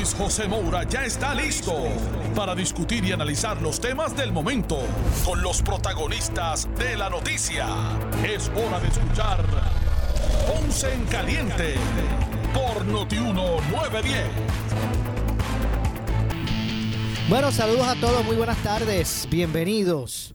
Luis 0.00 0.14
José 0.14 0.48
Moura 0.48 0.84
ya 0.84 1.04
está 1.04 1.34
listo 1.34 1.74
para 2.34 2.54
discutir 2.54 3.04
y 3.04 3.12
analizar 3.12 3.60
los 3.60 3.78
temas 3.78 4.16
del 4.16 4.32
momento 4.32 4.78
con 5.26 5.42
los 5.42 5.60
protagonistas 5.60 6.66
de 6.78 6.96
la 6.96 7.10
noticia. 7.10 7.66
Es 8.24 8.50
hora 8.56 8.80
de 8.80 8.88
escuchar 8.88 9.44
Ponce 10.46 10.90
en 10.90 11.04
Caliente 11.04 11.74
por 12.54 12.82
Notiuno 12.86 13.60
910. 13.70 14.24
Bueno, 17.28 17.52
saludos 17.52 17.86
a 17.86 17.94
todos, 17.96 18.24
muy 18.24 18.36
buenas 18.36 18.62
tardes, 18.62 19.28
bienvenidos. 19.30 20.34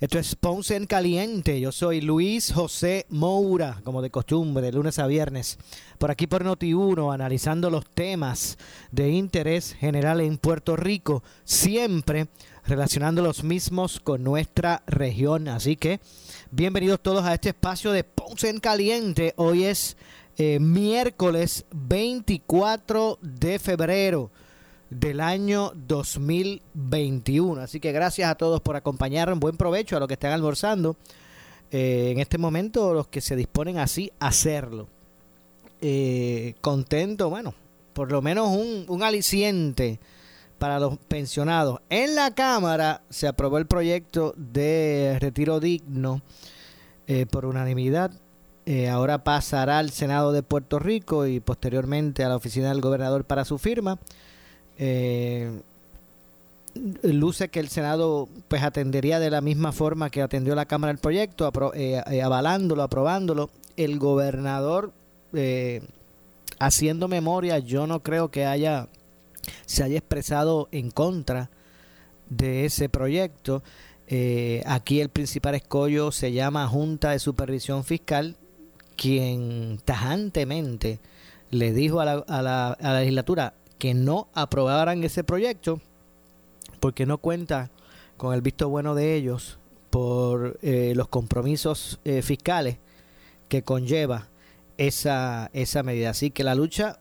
Esto 0.00 0.18
es 0.18 0.34
Ponce 0.34 0.76
en 0.76 0.86
Caliente. 0.86 1.60
Yo 1.60 1.72
soy 1.72 2.00
Luis 2.00 2.54
José 2.54 3.04
Moura, 3.10 3.82
como 3.84 4.00
de 4.00 4.08
costumbre, 4.08 4.64
de 4.64 4.72
lunes 4.72 4.98
a 4.98 5.06
viernes, 5.06 5.58
por 5.98 6.10
aquí 6.10 6.26
por 6.26 6.42
Noti1, 6.42 7.12
analizando 7.12 7.68
los 7.68 7.84
temas 7.84 8.56
de 8.92 9.10
interés 9.10 9.74
general 9.74 10.22
en 10.22 10.38
Puerto 10.38 10.74
Rico, 10.74 11.22
siempre 11.44 12.28
relacionando 12.64 13.20
los 13.20 13.44
mismos 13.44 14.00
con 14.00 14.24
nuestra 14.24 14.82
región. 14.86 15.48
Así 15.48 15.76
que 15.76 16.00
bienvenidos 16.50 17.00
todos 17.02 17.26
a 17.26 17.34
este 17.34 17.50
espacio 17.50 17.92
de 17.92 18.02
Ponce 18.02 18.48
en 18.48 18.58
Caliente. 18.58 19.34
Hoy 19.36 19.64
es 19.64 19.98
eh, 20.38 20.60
miércoles 20.60 21.66
24 21.72 23.18
de 23.20 23.58
febrero 23.58 24.30
del 24.90 25.20
año 25.20 25.72
2021. 25.86 27.60
Así 27.60 27.80
que 27.80 27.92
gracias 27.92 28.28
a 28.30 28.34
todos 28.34 28.60
por 28.60 28.76
acompañarnos. 28.76 29.38
Buen 29.38 29.56
provecho 29.56 29.96
a 29.96 30.00
los 30.00 30.08
que 30.08 30.14
están 30.14 30.32
almorzando. 30.32 30.96
Eh, 31.70 32.10
en 32.10 32.18
este 32.18 32.38
momento, 32.38 32.92
los 32.92 33.06
que 33.06 33.20
se 33.20 33.36
disponen 33.36 33.78
así 33.78 34.12
a 34.18 34.28
hacerlo. 34.28 34.88
Eh, 35.80 36.54
contento, 36.60 37.30
bueno, 37.30 37.54
por 37.92 38.10
lo 38.10 38.20
menos 38.20 38.48
un, 38.48 38.84
un 38.88 39.02
aliciente 39.02 40.00
para 40.58 40.80
los 40.80 40.98
pensionados. 40.98 41.80
En 41.88 42.16
la 42.16 42.34
Cámara 42.34 43.02
se 43.08 43.28
aprobó 43.28 43.58
el 43.58 43.66
proyecto 43.66 44.34
de 44.36 45.16
retiro 45.20 45.60
digno 45.60 46.20
eh, 47.06 47.24
por 47.26 47.46
unanimidad. 47.46 48.10
ahora 48.90 49.24
pasará 49.24 49.78
al 49.78 49.90
Senado 49.90 50.32
de 50.32 50.42
Puerto 50.42 50.78
Rico 50.78 51.26
y 51.26 51.40
posteriormente 51.40 52.24
a 52.24 52.28
la 52.28 52.36
oficina 52.36 52.68
del 52.68 52.80
gobernador 52.80 53.24
para 53.24 53.44
su 53.44 53.56
firma. 53.58 53.98
Eh, 54.82 55.60
luce 57.02 57.50
que 57.50 57.60
el 57.60 57.68
Senado 57.68 58.30
pues 58.48 58.62
atendería 58.62 59.20
de 59.20 59.28
la 59.28 59.42
misma 59.42 59.72
forma 59.72 60.08
que 60.08 60.22
atendió 60.22 60.54
la 60.54 60.64
Cámara 60.64 60.90
el 60.90 60.96
proyecto, 60.96 61.52
eh, 61.74 62.02
eh, 62.10 62.22
avalándolo, 62.22 62.82
aprobándolo. 62.82 63.50
El 63.76 63.98
gobernador, 63.98 64.92
haciendo 66.58 67.08
memoria, 67.08 67.58
yo 67.58 67.86
no 67.86 68.00
creo 68.00 68.30
que 68.30 68.44
haya 68.46 68.88
se 69.64 69.82
haya 69.82 69.98
expresado 69.98 70.68
en 70.70 70.90
contra 70.90 71.50
de 72.28 72.64
ese 72.64 72.88
proyecto. 72.88 73.62
aquí 74.66 75.00
el 75.00 75.08
principal 75.08 75.54
escollo 75.54 76.10
se 76.10 76.32
llama 76.32 76.66
Junta 76.68 77.10
de 77.10 77.20
Supervisión 77.20 77.84
Fiscal, 77.84 78.36
quien 78.96 79.78
tajantemente 79.84 81.00
le 81.50 81.72
dijo 81.72 82.00
a 82.00 82.04
la, 82.04 82.12
a 82.28 82.42
la, 82.42 82.72
a 82.72 82.92
la 82.92 83.00
legislatura, 83.00 83.54
que 83.80 83.94
no 83.94 84.28
aprobaran 84.32 85.02
ese 85.02 85.24
proyecto 85.24 85.80
porque 86.78 87.04
no 87.06 87.18
cuenta 87.18 87.70
con 88.16 88.32
el 88.32 88.42
visto 88.42 88.68
bueno 88.68 88.94
de 88.94 89.16
ellos 89.16 89.58
por 89.90 90.60
eh, 90.62 90.92
los 90.94 91.08
compromisos 91.08 91.98
eh, 92.04 92.22
fiscales 92.22 92.76
que 93.48 93.62
conlleva 93.62 94.28
esa, 94.78 95.50
esa 95.52 95.82
medida. 95.82 96.10
Así 96.10 96.30
que 96.30 96.44
la 96.44 96.54
lucha 96.54 97.00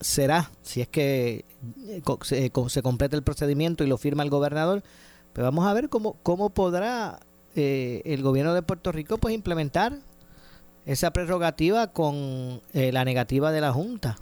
será, 0.00 0.50
si 0.62 0.80
es 0.80 0.88
que 0.88 1.44
eh, 1.86 2.02
se, 2.22 2.50
se, 2.68 2.82
completa 2.82 3.16
el 3.16 3.22
procedimiento 3.22 3.84
y 3.84 3.86
lo 3.86 3.98
firma 3.98 4.22
el 4.22 4.30
gobernador, 4.30 4.82
pues 5.34 5.44
vamos 5.44 5.66
a 5.66 5.74
ver 5.74 5.90
cómo, 5.90 6.16
cómo 6.22 6.48
podrá 6.50 7.20
eh, 7.56 8.02
el 8.04 8.22
gobierno 8.22 8.54
de 8.54 8.62
Puerto 8.62 8.92
Rico 8.92 9.18
pues 9.18 9.34
implementar 9.34 9.98
esa 10.86 11.12
prerrogativa 11.12 11.88
con 11.88 12.62
eh, 12.72 12.92
la 12.92 13.04
negativa 13.04 13.52
de 13.52 13.60
la 13.60 13.72
Junta. 13.72 14.16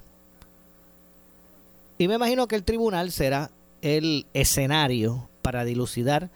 Y 1.99 2.07
me 2.07 2.15
imagino 2.15 2.47
que 2.47 2.55
el 2.55 2.63
tribunal 2.63 3.11
será 3.11 3.51
el 3.81 4.25
escenario 4.33 5.29
para 5.41 5.65
dilucidar 5.65 6.31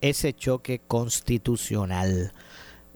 ese 0.00 0.32
choque 0.34 0.80
constitucional. 0.80 2.32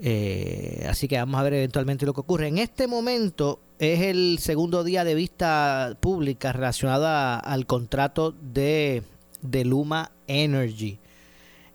Eh, 0.01 0.85
así 0.91 1.07
que 1.07 1.17
vamos 1.17 1.39
a 1.39 1.45
ver 1.45 1.55
eventualmente 1.55 2.07
lo 2.07 2.15
que 2.15 2.21
ocurre. 2.23 2.49
En 2.49 2.59
este 2.59 2.89
momento 2.89 3.61
es 3.79 4.01
el 4.01 4.41
segundo 4.41 4.83
día 4.83 5.05
de 5.05 5.15
vista 5.15 5.97
pública 6.01 6.53
relacionada 6.53 7.39
al 7.39 7.67
contrato 7.67 8.33
de, 8.33 9.05
Luma 9.65 10.11
Energy. 10.27 10.99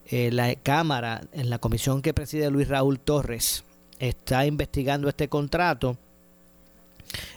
Eh, 0.07 0.29
la 0.29 0.53
Cámara, 0.55 1.21
en 1.31 1.49
la 1.49 1.59
comisión 1.59 2.01
que 2.01 2.13
preside 2.13 2.51
Luis 2.51 2.67
Raúl 2.67 2.99
Torres, 2.99 3.63
está 3.97 4.45
investigando 4.45 5.07
este 5.07 5.29
contrato 5.29 5.97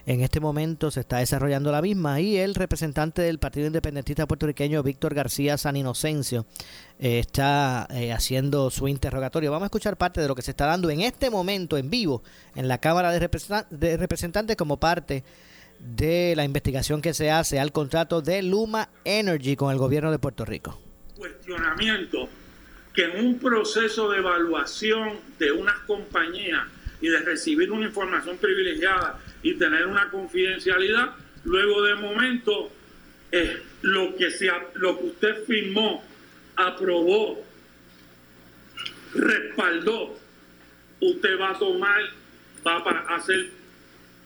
en 0.06 0.22
este 0.22 0.41
momento 0.41 0.91
se 0.91 1.00
está 1.00 1.19
desarrollando 1.19 1.72
la 1.72 1.82
misma 1.82 2.21
y 2.21 2.37
el 2.37 2.54
representante 2.54 3.22
del 3.22 3.38
Partido 3.38 3.66
Independentista 3.66 4.27
puertorriqueño, 4.27 4.82
Víctor 4.82 5.15
García 5.15 5.59
San 5.59 5.77
Inocencio, 5.77 6.47
eh, 6.99 7.19
está 7.19 7.87
eh, 7.91 8.12
haciendo 8.12 8.71
su 8.71 8.88
interrogatorio. 8.88 9.50
Vamos 9.50 9.65
a 9.65 9.66
escuchar 9.66 9.97
parte 9.97 10.21
de 10.21 10.28
lo 10.28 10.34
que 10.34 10.43
se 10.43 10.53
está 10.53 10.66
dando 10.66 10.91
en 10.91 11.00
este 11.00 11.31
momento 11.31 11.77
en 11.77 11.91
vivo 11.91 12.22
en 12.54 12.69
la 12.69 12.78
Cámara 12.78 13.10
de, 13.10 13.28
de 13.71 13.97
Representantes 13.97 14.56
como 14.56 14.78
parte 14.78 15.25
de 15.78 16.34
la 16.37 16.44
investigación 16.44 17.03
que 17.03 17.15
se 17.15 17.31
hace 17.31 17.60
al 17.60 17.72
contrato 17.72 18.22
de 18.22 18.43
Luma 18.43 18.88
Energy 19.04 19.56
con 19.56 19.72
el 19.72 19.78
gobierno 19.78 20.10
de 20.10 20.19
Puerto 20.19 20.44
Rico. 20.44 20.81
Cuestionamiento 21.16 22.28
que 22.94 23.04
en 23.04 23.27
un 23.27 23.38
proceso 23.38 24.09
de 24.10 24.19
evaluación 24.19 25.21
de 25.38 25.53
unas 25.53 25.77
compañías 25.81 26.66
y 27.00 27.09
de 27.09 27.19
recibir 27.21 27.71
una 27.71 27.87
información 27.87 28.38
privilegiada 28.38 29.19
y 29.42 29.54
tener 29.54 29.86
una 29.86 30.10
confidencialidad, 30.10 31.10
luego 31.44 31.82
de 31.84 31.94
momento 31.97 32.70
eh, 33.32 33.60
lo, 33.82 34.14
que 34.16 34.30
se, 34.30 34.50
lo 34.74 34.98
que 34.98 35.04
usted 35.06 35.44
firmó, 35.47 36.04
aprobó, 36.56 37.44
respaldó, 39.14 40.19
usted 41.00 41.38
va 41.41 41.50
a 41.50 41.58
tomar, 41.58 42.00
va 42.66 42.76
a 42.78 43.16
hacer 43.16 43.47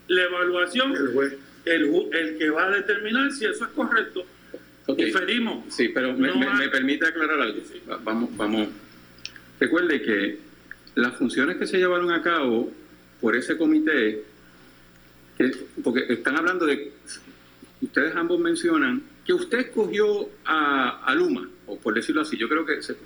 la 0.08 0.22
evaluación, 0.24 0.92
el, 0.96 1.38
el, 1.64 2.08
el 2.12 2.38
que 2.38 2.50
va 2.50 2.66
a 2.66 2.70
determinar 2.70 3.30
si 3.32 3.44
eso 3.46 3.64
es 3.64 3.70
correcto. 3.72 4.24
Okay. 4.86 5.06
Diferimos. 5.06 5.72
Sí, 5.72 5.88
pero 5.90 6.14
me, 6.14 6.28
No 6.28 6.36
me- 6.36 6.46
hay- 6.48 6.58
me 6.58 6.68
permite 6.68 7.06
aclarar 7.06 7.40
algo. 7.40 7.60
Va- 7.88 8.00
Vamos, 8.02 8.36
vamos. 8.36 8.68
Recuerde 9.60 10.02
que 10.02 10.38
las 10.96 11.14
funciones 11.16 11.58
que 11.58 11.66
se 11.66 11.78
llevaron 11.78 12.10
a 12.10 12.22
cabo 12.22 12.72
por 13.20 13.36
ese 13.36 13.56
comité, 13.56 14.24
porque 15.82 16.12
están 16.12 16.36
hablando 16.36 16.66
de, 16.66 16.92
ustedes 17.80 18.14
ambos 18.16 18.40
mencionan 18.40 19.02
que 19.24 19.32
usted 19.32 19.58
escogió 19.58 20.28
a, 20.44 21.14
Luma, 21.14 21.48
o 21.66 21.78
por 21.78 21.94
decirlo 21.94 22.22
así, 22.22 22.36
yo 22.36 22.48
creo 22.48 22.64
que 22.64 22.82
se, 22.82 22.96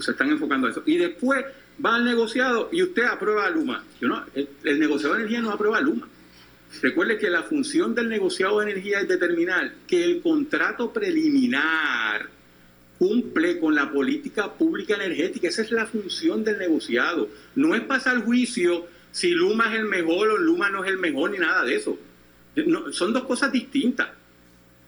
se 0.00 0.10
están 0.10 0.30
enfocando 0.30 0.66
a 0.66 0.70
eso, 0.70 0.82
y 0.86 0.96
después 0.96 1.44
va 1.84 1.96
al 1.96 2.04
negociado 2.04 2.68
y 2.72 2.82
usted 2.82 3.04
aprueba 3.04 3.46
a 3.46 3.50
Luma. 3.50 3.84
Yo 4.00 4.08
no, 4.08 4.24
el, 4.34 4.48
el 4.64 4.78
negociado 4.78 5.14
de 5.14 5.20
energía 5.20 5.42
no 5.42 5.50
aprueba 5.50 5.78
a 5.78 5.80
Luma. 5.80 6.08
Recuerde 6.82 7.18
que 7.18 7.30
la 7.30 7.42
función 7.42 7.94
del 7.94 8.08
negociado 8.08 8.58
de 8.58 8.70
energía 8.70 9.00
es 9.00 9.08
determinar 9.08 9.72
que 9.86 10.04
el 10.04 10.20
contrato 10.20 10.92
preliminar 10.92 12.28
cumple 12.98 13.58
con 13.58 13.74
la 13.74 13.90
política 13.90 14.52
pública 14.52 14.94
energética. 14.94 15.48
Esa 15.48 15.62
es 15.62 15.70
la 15.70 15.86
función 15.86 16.44
del 16.44 16.58
negociado. 16.58 17.28
No 17.54 17.74
es 17.74 17.82
pasar 17.82 18.24
juicio 18.24 18.86
si 19.16 19.30
Luma 19.30 19.72
es 19.72 19.80
el 19.80 19.86
mejor 19.86 20.28
o 20.28 20.36
Luma 20.36 20.68
no 20.68 20.84
es 20.84 20.90
el 20.90 20.98
mejor 20.98 21.30
ni 21.30 21.38
nada 21.38 21.64
de 21.64 21.74
eso. 21.74 21.98
Son 22.90 23.14
dos 23.14 23.24
cosas 23.24 23.50
distintas. 23.50 24.10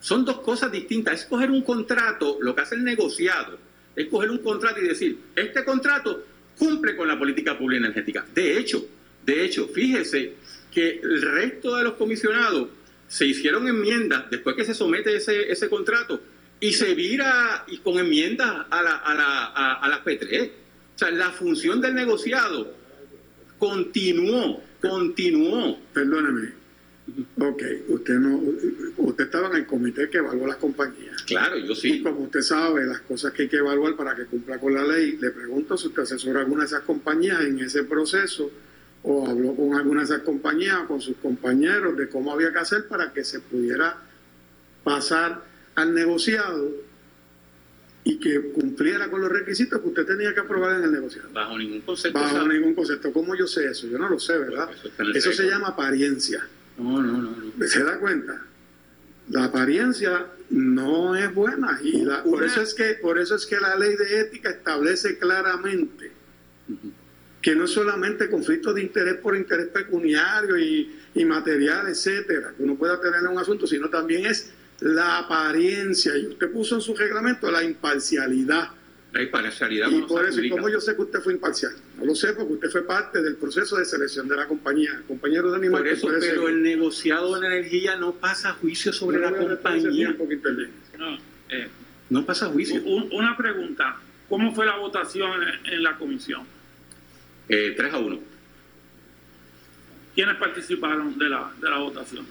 Son 0.01 0.23
dos 0.23 0.41
cosas 0.41 0.71
distintas. 0.71 1.23
Es 1.23 1.25
coger 1.25 1.51
un 1.51 1.63
contrato, 1.63 2.37
lo 2.43 2.55
que 2.55 2.61
hace 2.61 2.75
el 2.75 2.85
negociado, 2.85 3.59
es 3.97 4.07
coger 4.09 4.31
un 4.31 4.37
contrato 4.41 4.81
y 4.81 4.89
decir, 4.89 5.19
este 5.35 5.65
contrato 5.65 6.27
cumple 6.59 6.95
con 6.95 7.09
la 7.09 7.19
política 7.19 7.57
pública 7.57 7.87
energética. 7.87 8.27
De 8.35 8.59
hecho, 8.59 8.87
de 9.25 9.47
hecho, 9.47 9.67
fíjese 9.67 10.35
que 10.71 11.01
el 11.03 11.23
resto 11.23 11.77
de 11.77 11.85
los 11.85 11.95
comisionados 11.95 12.69
se 13.09 13.25
hicieron 13.25 13.67
enmiendas 13.67 14.29
después 14.31 14.55
que 14.57 14.67
se 14.67 14.75
somete 14.75 15.17
ese, 15.17 15.51
ese 15.51 15.71
contrato 15.71 16.21
y 16.61 16.75
se 16.75 16.95
vira 16.95 17.65
y 17.67 17.79
con 17.79 17.99
enmiendas 17.99 18.67
a, 18.69 18.83
la, 18.83 18.97
a, 18.97 19.15
la, 19.15 19.73
a 19.73 19.89
las 19.89 20.05
P3. 20.05 20.51
O 20.97 20.99
sea, 20.99 21.11
la 21.13 21.31
función 21.31 21.81
del 21.81 21.95
negociado 21.95 22.77
continuó, 23.59 24.63
continuó. 24.81 25.79
Perdóneme. 25.93 26.59
Ok, 27.39 27.63
usted 27.89 28.15
no, 28.15 28.43
usted 28.99 29.25
estaba 29.25 29.49
en 29.49 29.57
el 29.57 29.67
comité 29.67 30.11
que 30.11 30.19
evaluó 30.19 30.47
las 30.47 30.57
compañías. 30.57 31.23
Claro, 31.23 31.57
yo 31.57 31.73
Y 31.73 31.77
sí. 31.77 32.03
como 32.03 32.21
usted 32.21 32.43
sabe 32.43 32.85
las 32.85 33.01
cosas 33.01 33.33
que 33.33 33.43
hay 33.43 33.49
que 33.49 33.57
evaluar 33.57 33.97
para 33.97 34.15
que 34.15 34.27
cumpla 34.27 34.59
con 34.59 34.75
la 34.75 34.85
ley, 34.85 35.17
le 35.19 35.31
pregunto 35.31 35.77
si 35.79 35.89
usted 35.89 36.03
asesora 36.03 36.41
alguna 36.41 36.63
de 36.63 36.67
esas 36.67 36.83
compañías 36.83 37.41
en 37.43 37.61
ese 37.61 37.85
proceso 37.85 38.51
o 39.03 39.27
habló 39.27 39.55
con 39.55 39.75
alguna 39.75 40.01
de 40.01 40.05
esas 40.05 40.21
compañías 40.21 40.81
o 40.85 40.87
con 40.87 41.01
sus 41.01 41.17
compañeros 41.17 41.97
de 41.97 42.09
cómo 42.11 42.33
había 42.33 42.53
que 42.53 42.59
hacer 42.59 42.87
para 42.89 43.13
que 43.13 43.25
se 43.25 43.41
pudiera 43.41 43.97
pasar 44.85 45.45
al 45.77 45.95
negociado 45.95 46.71
y 48.11 48.19
que 48.19 48.53
cumpliera 48.53 49.11
con 49.11 49.21
los 49.21 49.31
requisitos 49.31 49.83
que 49.83 49.89
usted 49.89 50.07
tenía 50.07 50.33
que 50.33 50.41
aprobar 50.41 50.77
en 50.79 50.85
el 50.85 50.93
negociado. 50.93 51.29
Bajo 51.31 51.59
ningún 51.59 51.83
concepto. 51.83 52.19
Bajo 52.19 52.49
ningún 52.49 52.75
concepto. 52.75 53.13
¿Cómo 53.13 53.35
yo 53.35 53.47
sé 53.47 53.67
eso? 53.67 53.87
Yo 53.87 53.99
no 53.99 54.09
lo 54.09 54.19
sé, 54.19 54.39
¿verdad? 54.39 54.71
Eso 55.15 55.31
se 55.33 55.45
llama 55.47 55.69
apariencia. 55.69 56.47
No, 56.79 57.03
no, 57.03 57.13
no. 57.21 57.37
no. 57.55 57.67
¿Se 57.67 57.85
da 57.85 57.99
cuenta? 57.99 58.41
La 59.29 59.45
apariencia 59.45 60.25
no 60.49 61.15
es 61.17 61.35
buena 61.35 61.79
y 61.83 62.01
la- 62.03 62.25
por 62.25 62.43
eso 62.45 62.63
es 62.63 62.73
que 62.73 62.95
por 62.95 63.19
eso 63.19 63.35
es 63.35 63.45
que 63.45 63.61
la 63.61 63.77
ley 63.77 63.95
de 63.95 64.21
ética 64.21 64.49
establece 64.49 65.19
claramente 65.19 66.11
que 67.43 67.55
no 67.55 67.65
es 67.67 67.71
solamente 67.71 68.31
conflicto 68.31 68.73
de 68.73 68.81
interés 68.83 69.17
por 69.17 69.37
interés 69.37 69.67
pecuniario 69.69 70.57
y, 70.59 70.99
y 71.15 71.25
material, 71.27 71.89
etcétera, 71.89 72.55
que 72.57 72.63
uno 72.63 72.77
pueda 72.77 72.99
tener 73.03 73.21
en 73.21 73.27
un 73.29 73.39
asunto, 73.39 73.67
sino 73.67 73.91
también 73.91 74.25
es 74.25 74.51
la 74.81 75.19
apariencia 75.19 76.17
y 76.17 76.27
usted 76.27 76.51
puso 76.53 76.77
en 76.77 76.81
su 76.81 76.95
reglamento 76.95 77.51
la 77.51 77.63
imparcialidad 77.65 78.71
La 79.13 79.23
imparcialidad 79.23 79.91
y 79.91 80.03
por 80.03 80.25
eso, 80.25 80.37
¿y 80.37 80.39
aplica. 80.47 80.57
¿cómo 80.57 80.69
yo 80.69 80.81
sé 80.81 80.95
que 80.95 81.03
usted 81.03 81.21
fue 81.21 81.33
imparcial? 81.33 81.73
No 81.97 82.05
lo 82.05 82.15
sé 82.15 82.33
porque 82.35 82.53
usted 82.55 82.71
fue 82.71 82.83
parte 82.87 83.21
del 83.23 83.37
proceso 83.37 83.77
de 83.77 83.85
selección 83.85 84.29
de 84.29 84.37
la 84.37 84.47
compañía, 84.47 85.03
compañero 85.09 85.51
de 85.51 85.57
animal. 85.57 85.81
Por 85.83 85.89
eso, 85.89 86.07
pero 86.09 86.21
ser- 86.21 86.51
el 86.51 86.63
negociado 86.63 87.41
de 87.41 87.47
energía 87.47 87.97
no 87.97 88.13
pasa 88.13 88.53
juicio 88.53 88.93
sobre 88.93 89.19
la 89.19 89.33
compañía. 89.33 90.15
No, 90.99 91.19
eh, 91.49 91.69
No 92.11 92.25
pasa 92.25 92.47
juicio. 92.47 92.83
un- 92.85 93.09
una 93.13 93.37
pregunta. 93.37 93.97
¿Cómo 94.29 94.55
fue 94.55 94.67
la 94.67 94.77
votación 94.77 95.43
en, 95.43 95.73
en 95.73 95.83
la 95.83 95.97
comisión? 95.97 96.43
Eh, 97.49 97.73
3 97.77 97.95
a 97.95 97.99
1. 97.99 98.21
¿Quiénes 100.15 100.37
participaron 100.37 101.17
de 101.19 101.29
la, 101.31 101.51
de 101.61 101.71
la 101.71 101.79
votación? 101.79 102.27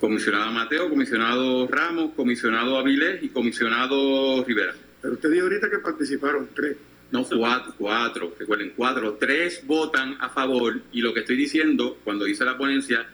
Comisionado 0.00 0.52
Mateo, 0.52 0.88
comisionado 0.88 1.66
Ramos, 1.66 2.12
comisionado 2.14 2.78
Avilés 2.78 3.22
y 3.22 3.28
comisionado 3.30 4.44
Rivera. 4.44 4.74
Pero 5.02 5.14
usted 5.14 5.30
dijo 5.30 5.44
ahorita 5.44 5.68
que 5.68 5.78
participaron 5.78 6.48
tres. 6.54 6.76
No, 7.10 7.24
cuatro, 7.24 7.74
cuatro, 7.78 8.34
recuerden, 8.38 8.72
cuatro. 8.76 9.14
Tres 9.14 9.62
votan 9.66 10.16
a 10.20 10.28
favor 10.28 10.80
y 10.92 11.00
lo 11.00 11.14
que 11.14 11.20
estoy 11.20 11.36
diciendo 11.36 11.98
cuando 12.04 12.26
dice 12.26 12.44
la 12.44 12.56
ponencia, 12.56 13.06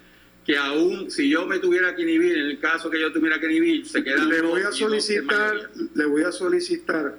que 0.44 0.58
aún 0.58 1.10
si 1.10 1.28
yo 1.31 1.46
me 1.46 1.58
tuviera 1.58 1.94
que 1.94 2.02
inhibir, 2.02 2.36
en 2.36 2.46
el 2.46 2.58
caso 2.58 2.90
que 2.90 3.00
yo 3.00 3.12
tuviera 3.12 3.38
que 3.38 3.46
inhibir, 3.46 3.86
se 3.86 4.02
quedan 4.02 4.28
Le 4.28 4.42
voy 4.42 4.62
a 4.62 4.72
solicitar, 4.72 5.70
le 5.94 6.04
voy 6.06 6.22
a 6.25 6.32
solicitar 6.32 7.16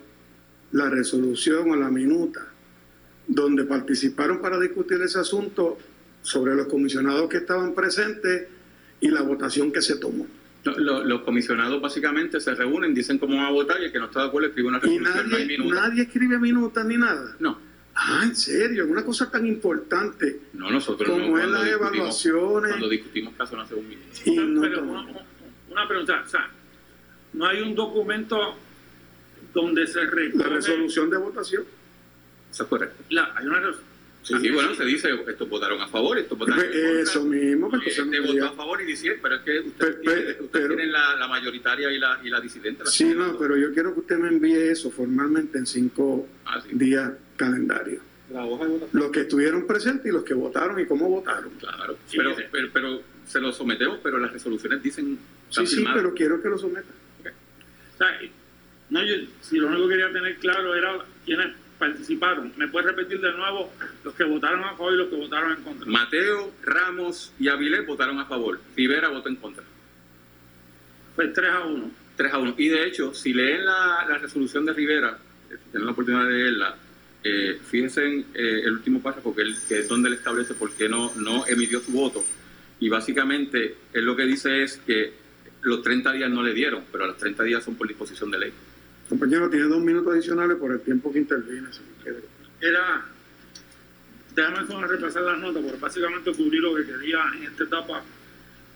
la 0.74 0.90
resolución 0.90 1.72
o 1.72 1.76
la 1.76 1.90
minuta 1.90 2.46
donde 3.28 3.64
participaron 3.64 4.40
para 4.42 4.60
discutir 4.60 5.02
ese 5.02 5.20
asunto 5.20 5.78
sobre 6.22 6.56
los 6.56 6.68
comisionados 6.68 7.30
que 7.30 7.38
estaban 7.38 7.74
presentes 7.74 8.48
y 9.02 9.10
la 9.10 9.22
votación 9.22 9.72
que 9.72 9.82
se 9.82 9.98
tomó. 9.98 10.26
No, 10.64 10.72
lo- 10.78 11.04
los 11.04 11.22
comisionados 11.22 11.80
básicamente 11.80 12.40
se 12.40 12.56
reúnen, 12.56 12.94
dicen 12.94 13.20
cómo 13.20 13.38
van 13.38 13.46
a 13.46 13.52
votar 13.52 13.80
y 13.82 13.86
el 13.86 13.92
que 13.92 14.00
no 14.00 14.06
está 14.06 14.22
de 14.22 14.28
acuerdo 14.30 14.48
escribe 14.48 14.68
una 14.70 14.78
Y 14.80 14.82
resolución, 14.98 15.30
no 15.30 15.36
hay 15.38 15.44
nadie, 15.44 15.58
minuta. 15.60 15.82
nadie 15.82 16.02
escribe 16.04 16.40
minutas 16.40 16.86
ni 16.86 16.98
nada. 16.98 17.36
No, 17.40 17.60
Ah, 17.98 18.22
en 18.24 18.36
serio, 18.36 18.88
una 18.88 19.06
cosa 19.06 19.32
tan 19.32 19.46
importante 19.48 20.42
no 20.54 20.70
nosotros 20.70 21.08
como 21.10 21.38
no. 21.38 21.42
es 21.42 21.48
las 21.50 21.66
evaluaciones. 21.68 22.72
cuando 22.72 22.90
discutimos 22.90 23.34
caso 23.36 23.56
no 23.56 23.62
hace 23.62 23.76
un 23.76 23.88
minuto. 23.88 24.08
y 24.26 24.36
no 24.36 24.62
Pero 24.62 24.84
una, 24.84 25.06
una 25.70 25.88
pregunta, 25.88 26.24
o 26.26 26.30
sea, 26.30 26.50
no 27.34 27.46
hay 27.48 27.62
un 27.62 27.74
documento 27.74 28.58
donde 29.54 29.88
se 29.88 30.04
la 30.04 30.12
recoge 30.12 30.50
resolución 30.50 31.10
de 31.10 31.18
votación. 31.18 31.64
Eso 32.52 32.64
es 32.64 32.70
correcto. 32.70 33.04
la- 33.12 33.32
hay 33.36 33.46
una 33.48 33.60
res- 33.62 33.76
Sí, 34.26 34.34
sí, 34.42 34.50
bueno, 34.50 34.74
se 34.74 34.84
dice, 34.86 35.10
estos 35.28 35.48
votaron 35.48 35.80
a 35.82 35.88
favor, 35.88 36.18
estos 36.18 36.36
votaron 36.38 36.64
en 36.66 36.72
contra. 36.72 37.02
Eso 37.02 37.24
mismo, 37.24 37.70
pues, 37.70 37.82
Este 37.86 38.02
entonces 38.02 38.22
no 38.22 38.28
me 38.34 38.40
votó 38.42 38.54
a 38.54 38.56
favor 38.56 38.82
y 38.82 38.86
dice, 38.86 39.20
pero 39.22 39.36
es 39.36 39.42
que 39.44 39.60
ustedes, 39.60 39.76
Pero- 39.78 40.02
tienen, 40.02 40.36
pero- 40.52 40.68
tienen 40.70 40.92
la, 40.92 41.16
la 41.16 41.28
mayoritaria 41.28 41.92
y 41.92 42.00
la, 42.00 42.20
y 42.24 42.30
la 42.30 42.42
disidente. 42.42 42.84
la 42.84 42.90
Sí, 42.90 43.14
no, 43.16 43.38
pero 43.38 43.56
yo 43.56 43.72
quiero 43.72 43.94
que 43.94 44.00
usted 44.00 44.18
me 44.18 44.30
envíe 44.30 44.56
eso 44.70 44.90
formalmente 44.90 45.60
en 45.60 45.68
cinco 45.68 46.28
Ah, 46.46 46.60
sí. 46.60 46.70
días 46.74 47.12
calendario. 47.36 48.02
La 48.32 48.44
hoja 48.44 48.64
de 48.66 48.72
votación. 48.72 49.02
Los 49.04 49.12
que 49.12 49.20
estuvieron 49.22 49.68
presentes 49.68 50.08
y 50.08 50.12
los 50.12 50.24
que 50.24 50.34
votaron 50.34 50.80
y 50.80 50.86
cómo 50.88 51.08
votaron. 51.08 51.52
Claro, 51.60 51.96
Sí, 52.08 52.18
pero, 52.18 52.36
pero, 52.52 52.70
pero 52.74 53.02
se 53.28 53.40
lo 53.40 53.54
sometemos, 53.54 54.00
pero 54.02 54.18
las 54.18 54.34
resoluciones 54.34 54.82
dicen... 54.82 55.20
Sí, 55.52 55.68
sí, 55.68 55.76
firmadas. 55.76 56.02
pero 56.02 56.14
quiero 56.16 56.42
que 56.42 56.50
lo 56.50 56.58
someta. 56.58 56.90
o 57.20 57.98
sea, 58.00 58.20
no, 58.90 59.06
yo- 59.06 59.28
si 59.42 59.58
lo 59.58 59.68
único 59.68 59.84
que 59.88 59.94
quería 59.94 60.12
tener 60.12 60.36
claro 60.38 60.74
era 60.74 60.98
quiénes 61.26 61.54
participaron. 61.78 62.54
¿Me 62.58 62.68
puedes 62.68 62.88
repetir 62.96 63.20
de 63.22 63.32
nuevo 63.34 63.72
los 64.04 64.14
que 64.14 64.24
votaron 64.24 64.64
a 64.64 64.72
favor 64.72 64.94
y 64.94 64.98
los 64.98 65.10
que 65.10 65.16
votaron 65.16 65.52
en 65.52 65.64
contra? 65.64 65.86
Mateo, 65.90 66.52
Ramos 66.64 67.34
y 67.40 67.48
Avilés 67.48 67.86
votaron 67.86 68.20
a 68.20 68.26
favor. 68.26 68.60
Rivera 68.76 69.10
votó 69.10 69.30
en 69.30 69.36
contra. 69.38 69.64
Pues 71.16 71.34
3 71.34 71.50
a 71.52 71.66
1. 71.66 71.92
3 72.18 72.34
a 72.34 72.38
1. 72.40 72.56
Y 72.58 72.68
de 72.70 72.88
hecho, 72.88 73.14
si 73.14 73.34
leen 73.34 73.66
la, 73.66 74.06
la 74.08 74.18
resolución 74.18 74.66
de 74.66 74.74
Rivera, 74.74 75.18
eh, 75.50 75.56
si 75.64 75.70
tienen 75.72 75.86
la 75.86 75.92
oportunidad 75.92 76.26
de 76.26 76.34
leerla, 76.34 76.76
eh, 77.24 77.60
fíjense 77.70 78.06
en 78.06 78.20
eh, 78.34 78.62
el 78.66 78.74
último 78.74 79.02
párrafo, 79.02 79.36
que, 79.36 79.42
él- 79.42 79.56
que 79.68 79.80
es 79.80 79.88
donde 79.88 80.10
él 80.10 80.16
establece 80.16 80.54
por 80.54 80.72
qué 80.74 80.88
no, 80.90 81.12
no 81.16 81.46
emitió 81.48 81.80
su 81.80 81.92
voto. 81.92 82.24
Y 82.80 82.90
básicamente, 82.90 83.76
él 83.94 84.06
lo 84.06 84.16
que 84.16 84.24
dice 84.24 84.64
es 84.64 84.78
que 84.86 85.14
los 85.62 85.82
30 85.82 86.12
días 86.12 86.30
no 86.30 86.44
le 86.44 86.54
dieron, 86.54 86.84
pero 86.92 87.08
los 87.08 87.18
30 87.18 87.44
días 87.44 87.64
son 87.64 87.76
por 87.76 87.88
disposición 87.88 88.30
de 88.32 88.40
ley. 88.40 88.54
Compañero, 89.10 89.50
tiene 89.50 89.68
dos 89.68 89.82
minutos 89.82 90.14
adicionales 90.14 90.58
por 90.58 90.72
el 90.72 90.82
tiempo 90.82 91.12
que 91.12 91.20
interviene. 91.20 91.72
si. 91.72 91.82
Era, 92.62 93.06
déjame 94.34 94.88
repasar 94.88 95.24
las 95.24 95.40
notas, 95.40 95.64
porque 95.64 95.80
básicamente 95.80 96.34
cubrí 96.34 96.58
lo 96.58 96.76
que 96.76 96.86
quería 96.86 97.20
en 97.38 97.44
esta 97.44 97.64
etapa, 97.64 98.02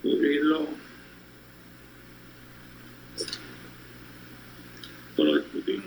cubrirlo. 0.02 0.68
Esto 5.10 5.24
lo 5.24 5.38
discutimos. 5.38 5.86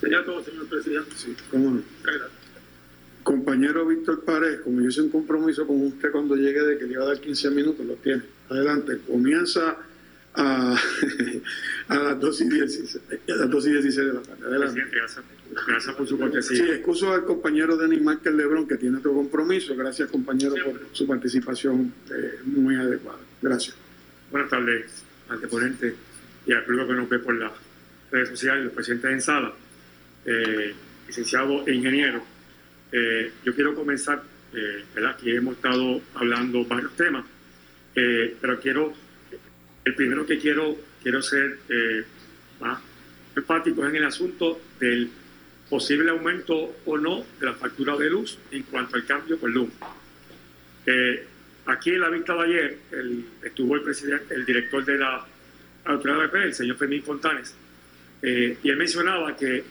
Sería 0.00 0.24
todo, 0.24 0.42
señor 0.44 0.68
presidente. 0.68 1.05
Sí, 1.16 1.34
cómo 1.50 1.70
no. 1.70 1.82
Compañero 3.22 3.86
Víctor 3.86 4.22
Pared, 4.24 4.60
como 4.60 4.80
yo 4.80 4.88
hice 4.88 5.02
un 5.02 5.08
compromiso 5.10 5.66
con 5.66 5.80
usted 5.84 6.12
cuando 6.12 6.36
llegue 6.36 6.62
de 6.62 6.78
que 6.78 6.84
le 6.84 6.92
iba 6.92 7.02
a 7.04 7.08
dar 7.08 7.20
15 7.20 7.50
minutos, 7.50 7.84
lo 7.84 7.94
tiene. 7.94 8.22
Adelante, 8.48 8.98
comienza 9.04 9.76
a, 10.34 10.76
a 11.88 11.94
las 11.96 12.20
2 12.20 12.40
y 12.42 12.48
16, 12.50 13.00
a 13.28 13.34
las 13.34 13.50
2 13.50 13.66
y 13.66 13.72
16 13.72 14.06
de 14.06 14.12
la 14.12 14.20
tarde. 14.22 14.46
Adelante. 14.46 14.82
Gracias, 14.92 15.24
gracias 15.66 15.94
por 15.96 16.06
su 16.06 16.14
Sí, 16.14 16.20
cortesía. 16.20 16.74
excuso 16.74 17.12
al 17.12 17.24
compañero 17.24 17.76
Denis 17.76 18.00
Márquez 18.00 18.32
Lebrón 18.32 18.68
que 18.68 18.76
tiene 18.76 18.98
otro 18.98 19.12
compromiso. 19.12 19.74
Gracias, 19.74 20.08
compañero, 20.08 20.54
por 20.64 20.80
su 20.92 21.06
participación 21.08 21.92
eh, 22.14 22.38
muy 22.44 22.76
adecuada. 22.76 23.18
Gracias. 23.42 23.74
Buenas 24.30 24.50
tardes, 24.50 25.02
anteponente 25.28 25.94
y 26.46 26.52
al 26.52 26.64
público 26.64 26.86
que 26.86 26.94
nos 26.94 27.08
ve 27.08 27.18
por 27.18 27.34
las 27.34 27.50
redes 28.12 28.28
sociales, 28.28 28.66
los 28.66 28.72
presidentes 28.72 29.10
en 29.10 29.20
sala, 29.20 29.52
eh, 30.26 30.74
licenciado 31.06 31.66
e 31.66 31.74
ingeniero. 31.74 32.22
Eh, 32.92 33.32
yo 33.44 33.54
quiero 33.54 33.74
comenzar, 33.74 34.22
eh. 34.54 34.84
Aquí 35.08 35.30
hemos 35.30 35.56
estado 35.56 36.00
hablando 36.14 36.64
varios 36.64 36.94
temas, 36.96 37.24
eh, 37.94 38.36
pero 38.40 38.60
quiero, 38.60 38.92
el 39.84 39.94
primero 39.94 40.26
que 40.26 40.38
quiero, 40.38 40.76
quiero 41.02 41.22
ser 41.22 41.58
eh, 41.68 42.04
más 42.60 42.80
enfático 43.34 43.84
es 43.84 43.90
en 43.90 43.96
el 43.96 44.04
asunto 44.04 44.60
del 44.80 45.10
posible 45.68 46.10
aumento 46.10 46.76
o 46.84 46.96
no 46.96 47.24
de 47.38 47.46
la 47.46 47.54
factura 47.54 47.96
de 47.96 48.08
luz 48.08 48.38
en 48.50 48.62
cuanto 48.64 48.96
al 48.96 49.04
cambio 49.04 49.38
por 49.38 49.50
luz. 49.50 49.68
Aquí 51.66 51.90
en 51.90 52.00
la 52.00 52.08
vista 52.08 52.34
de 52.34 52.42
ayer 52.44 52.78
estuvo 53.42 53.74
el 53.74 53.82
presidente, 53.82 54.32
el 54.34 54.46
director 54.46 54.84
de 54.84 54.98
la 54.98 55.26
autoridad 55.84 56.30
de 56.30 56.44
el 56.44 56.54
señor 56.54 56.76
Fermín 56.76 57.02
Fontanes, 57.02 57.54
y 58.22 58.68
él 58.70 58.76
mencionaba 58.76 59.36
que 59.36 59.64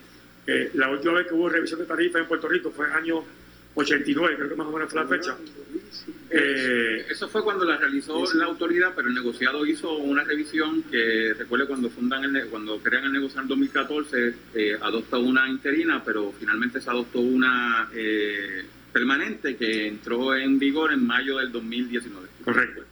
eh, 0.47 0.71
la 0.75 0.89
última 0.89 1.13
vez 1.13 1.27
que 1.27 1.33
hubo 1.33 1.49
revisión 1.49 1.79
de 1.79 1.85
tarifas 1.85 2.21
en 2.21 2.27
Puerto 2.27 2.47
Rico 2.47 2.71
fue 2.71 2.85
en 2.85 2.91
el 2.91 2.97
año 2.97 3.23
89, 3.75 4.35
creo 4.37 4.49
que 4.49 4.55
más 4.55 4.67
o 4.67 4.71
menos 4.71 4.91
fue 4.91 5.01
la 5.01 5.07
fecha. 5.07 5.37
Eh, 6.29 7.05
Eso 7.09 7.27
fue 7.27 7.43
cuando 7.43 7.65
la 7.65 7.77
realizó 7.77 8.23
la 8.35 8.45
autoridad, 8.45 8.93
pero 8.95 9.09
el 9.09 9.13
negociado 9.13 9.65
hizo 9.65 9.97
una 9.97 10.23
revisión 10.23 10.83
que, 10.83 11.33
recuerde, 11.37 11.67
cuando 11.67 11.89
fundan 11.89 12.23
el, 12.23 12.47
cuando 12.47 12.79
crean 12.79 13.05
el 13.05 13.13
negociado 13.13 13.43
en 13.43 13.47
2014, 13.49 14.33
eh, 14.53 14.77
adopta 14.81 15.17
una 15.17 15.47
interina, 15.49 16.01
pero 16.03 16.33
finalmente 16.39 16.79
se 16.79 16.89
adoptó 16.89 17.19
una 17.19 17.89
eh, 17.93 18.63
permanente 18.93 19.57
que 19.57 19.87
entró 19.87 20.33
en 20.35 20.57
vigor 20.57 20.93
en 20.93 21.05
mayo 21.05 21.37
del 21.37 21.51
2019. 21.51 22.27
Correcto. 22.45 22.83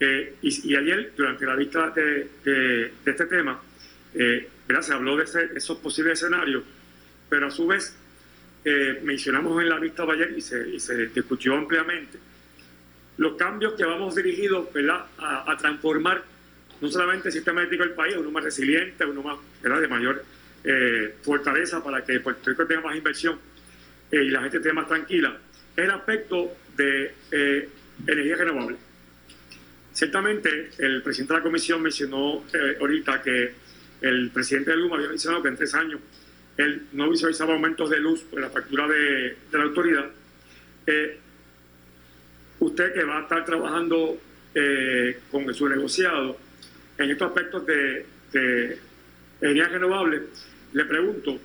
Eh, 0.00 0.34
y, 0.42 0.74
ayer, 0.74 1.12
durante 1.16 1.46
la 1.46 1.54
vista 1.54 1.90
de, 1.90 2.28
de, 2.44 2.92
este 3.06 3.26
tema, 3.26 3.62
eh, 4.12 4.48
se 4.80 4.92
habló 4.92 5.16
de, 5.16 5.24
esos 5.54 5.78
posibles 5.78 6.14
escenarios, 6.14 6.64
pero 7.32 7.46
a 7.46 7.50
su 7.50 7.66
vez 7.66 7.96
eh, 8.62 9.00
mencionamos 9.04 9.62
en 9.62 9.70
la 9.70 9.78
vista 9.78 10.04
de 10.04 10.12
ayer 10.12 10.34
y 10.36 10.42
se, 10.42 10.68
y 10.68 11.06
discutió 11.06 11.56
ampliamente 11.56 12.18
los 13.16 13.36
cambios 13.36 13.72
que 13.72 13.86
vamos 13.86 14.14
dirigidos 14.14 14.70
¿verdad? 14.70 15.06
A, 15.16 15.56
transformar 15.56 16.22
no 16.82 16.90
solamente 16.90 17.28
el 17.28 17.32
sistema 17.32 17.62
ético 17.62 17.84
del 17.84 17.94
país, 17.94 18.16
uno 18.18 18.30
más 18.30 18.44
resiliente, 18.44 19.06
uno 19.06 19.22
más 19.22 19.38
de 19.62 19.88
mayor 19.88 20.22
eh, 20.62 21.14
fortaleza 21.22 21.82
para 21.82 22.04
que 22.04 22.20
Puerto 22.20 22.50
Rico 22.50 22.66
tenga 22.66 22.82
más 22.82 22.96
inversión 22.96 23.38
y 24.10 24.28
la 24.28 24.42
gente 24.42 24.58
esté 24.58 24.74
más 24.74 24.86
tranquila, 24.86 25.34
el 25.74 25.90
aspecto 25.90 26.54
de 26.76 27.14
energía 28.06 28.36
renovable. 28.36 28.76
Ciertamente, 29.94 30.70
el 30.76 31.02
presidente 31.02 31.32
de 31.32 31.38
la 31.38 31.44
comisión 31.44 31.80
mencionó 31.80 32.44
eh, 32.52 32.76
ahorita 32.78 33.22
que 33.22 33.54
el 34.02 34.28
presidente 34.28 34.72
de 34.72 34.76
Luma 34.76 34.96
había 34.96 35.08
mencionado 35.08 35.42
que 35.42 35.48
en 35.48 35.56
tres 35.56 35.72
años 35.72 35.98
él 36.62 36.86
no 36.92 37.10
visualizaba 37.10 37.54
aumentos 37.54 37.90
de 37.90 38.00
luz 38.00 38.20
por 38.22 38.40
la 38.40 38.50
factura 38.50 38.86
de, 38.88 39.36
la 39.52 39.62
autoridad. 39.62 40.06
Eh, 40.86 41.18
usted 42.60 42.94
que 42.94 43.04
va 43.04 43.18
a 43.18 43.22
estar 43.22 43.44
trabajando 43.44 44.18
eh, 44.54 45.20
con 45.30 45.52
su 45.54 45.68
negociado 45.68 46.36
en 46.98 47.10
estos 47.10 47.28
aspectos 47.28 47.66
de, 47.66 48.06
de 48.32 48.78
energía 49.40 49.68
renovable, 49.68 50.22
le 50.72 50.84
pregunto, 50.84 51.38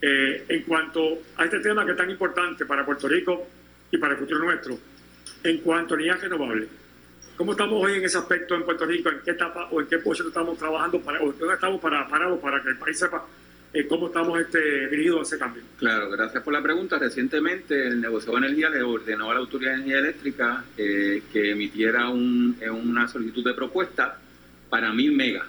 en 0.00 0.62
cuanto 0.62 1.22
a 1.36 1.44
este 1.44 1.60
tema 1.60 1.84
que 1.84 1.92
es 1.92 1.96
tan 1.96 2.10
importante 2.10 2.66
para 2.66 2.84
Puerto 2.84 3.06
Rico 3.06 3.46
y 3.90 3.98
para 3.98 4.14
el 4.14 4.18
futuro 4.18 4.40
nuestro, 4.40 4.76
en 5.44 5.58
cuanto 5.58 5.94
a 5.94 5.96
energía 5.96 6.16
renovable, 6.16 6.66
¿Cómo 7.36 7.52
estamos 7.52 7.82
hoy 7.82 7.94
en 7.94 8.04
ese 8.04 8.18
aspecto 8.18 8.54
en 8.54 8.62
Puerto 8.62 8.84
Rico? 8.84 9.08
¿En 9.08 9.20
qué 9.24 9.30
etapa 9.30 9.68
o 9.70 9.80
en 9.80 9.86
qué 9.86 9.98
posición 9.98 10.28
estamos 10.28 10.58
trabajando 10.58 11.00
para, 11.00 11.20
o 11.22 11.32
dónde 11.32 11.54
estamos 11.54 11.80
para, 11.80 12.06
parados 12.06 12.38
para 12.38 12.62
que 12.62 12.68
el 12.68 12.78
país 12.78 12.98
sepa 12.98 13.26
eh, 13.74 13.86
cómo 13.86 14.08
estamos 14.08 14.38
este, 14.38 14.88
dirigidos 14.88 15.20
a 15.20 15.22
ese 15.22 15.38
cambio? 15.38 15.62
Claro, 15.78 16.10
gracias 16.10 16.42
por 16.42 16.52
la 16.52 16.62
pregunta. 16.62 16.98
Recientemente 16.98 17.88
el 17.88 18.00
negocio 18.02 18.32
de 18.32 18.38
energía 18.38 18.68
le 18.68 18.82
ordenó 18.82 19.30
a 19.30 19.34
la 19.34 19.40
Autoridad 19.40 19.70
de 19.70 19.76
Energía 19.76 19.98
Eléctrica 19.98 20.64
eh, 20.76 21.22
que 21.32 21.52
emitiera 21.52 22.10
un, 22.10 22.56
eh, 22.60 22.68
una 22.68 23.08
solicitud 23.08 23.42
de 23.42 23.54
propuesta 23.54 24.18
para 24.68 24.92
mil 24.92 25.12
megas. 25.12 25.46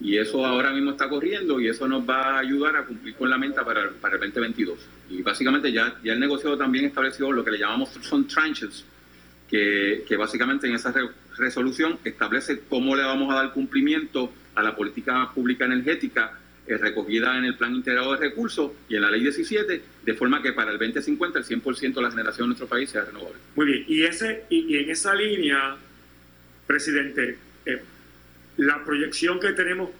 Y 0.00 0.16
eso 0.16 0.44
ahora 0.44 0.72
mismo 0.72 0.92
está 0.92 1.08
corriendo 1.08 1.60
y 1.60 1.68
eso 1.68 1.86
nos 1.86 2.08
va 2.08 2.36
a 2.36 2.38
ayudar 2.38 2.74
a 2.74 2.84
cumplir 2.84 3.14
con 3.14 3.30
la 3.30 3.38
meta 3.38 3.64
para, 3.64 3.90
para 3.90 4.14
el 4.14 4.20
2022. 4.20 4.78
Y 5.10 5.22
básicamente 5.22 5.70
ya, 5.70 5.96
ya 6.02 6.14
el 6.14 6.20
negocio 6.20 6.56
también 6.56 6.86
estableció 6.86 7.30
lo 7.30 7.44
que 7.44 7.52
le 7.52 7.58
llamamos 7.58 7.90
son 8.00 8.26
tranches, 8.26 8.84
que, 9.48 10.04
que 10.08 10.16
básicamente 10.16 10.66
en 10.66 10.74
esa 10.74 10.92
resolución 11.36 11.98
establece 12.02 12.62
cómo 12.68 12.96
le 12.96 13.02
vamos 13.02 13.30
a 13.32 13.36
dar 13.36 13.52
cumplimiento 13.52 14.32
a 14.54 14.62
la 14.62 14.74
política 14.74 15.30
pública 15.34 15.66
energética 15.66 16.39
recogida 16.78 17.36
en 17.36 17.44
el 17.44 17.56
Plan 17.56 17.74
Integrado 17.74 18.12
de 18.12 18.18
Recursos 18.18 18.72
y 18.88 18.96
en 18.96 19.02
la 19.02 19.10
Ley 19.10 19.22
17, 19.22 19.82
de 20.04 20.14
forma 20.14 20.42
que 20.42 20.52
para 20.52 20.70
el 20.70 20.78
2050 20.78 21.38
el 21.38 21.44
100% 21.44 21.94
de 21.94 22.02
la 22.02 22.10
generación 22.10 22.44
de 22.44 22.48
nuestro 22.48 22.66
país 22.66 22.90
sea 22.90 23.04
renovable. 23.04 23.38
Muy 23.56 23.66
bien, 23.66 23.84
y, 23.88 24.02
ese, 24.02 24.44
y, 24.50 24.76
en 24.76 24.90
esa 24.90 25.14
línea, 25.14 25.76
presidente, 26.66 27.38
eh, 27.66 27.82
la 28.58 28.84
proyección 28.84 29.40
que 29.40 29.52
tenemos 29.52 29.90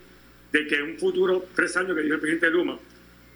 de 0.52 0.66
que 0.66 0.76
en 0.76 0.82
un 0.82 0.98
futuro, 0.98 1.48
tres 1.54 1.76
años 1.76 1.96
que 1.96 2.02
dijo 2.02 2.14
el 2.14 2.20
presidente 2.20 2.50
Luma, 2.50 2.78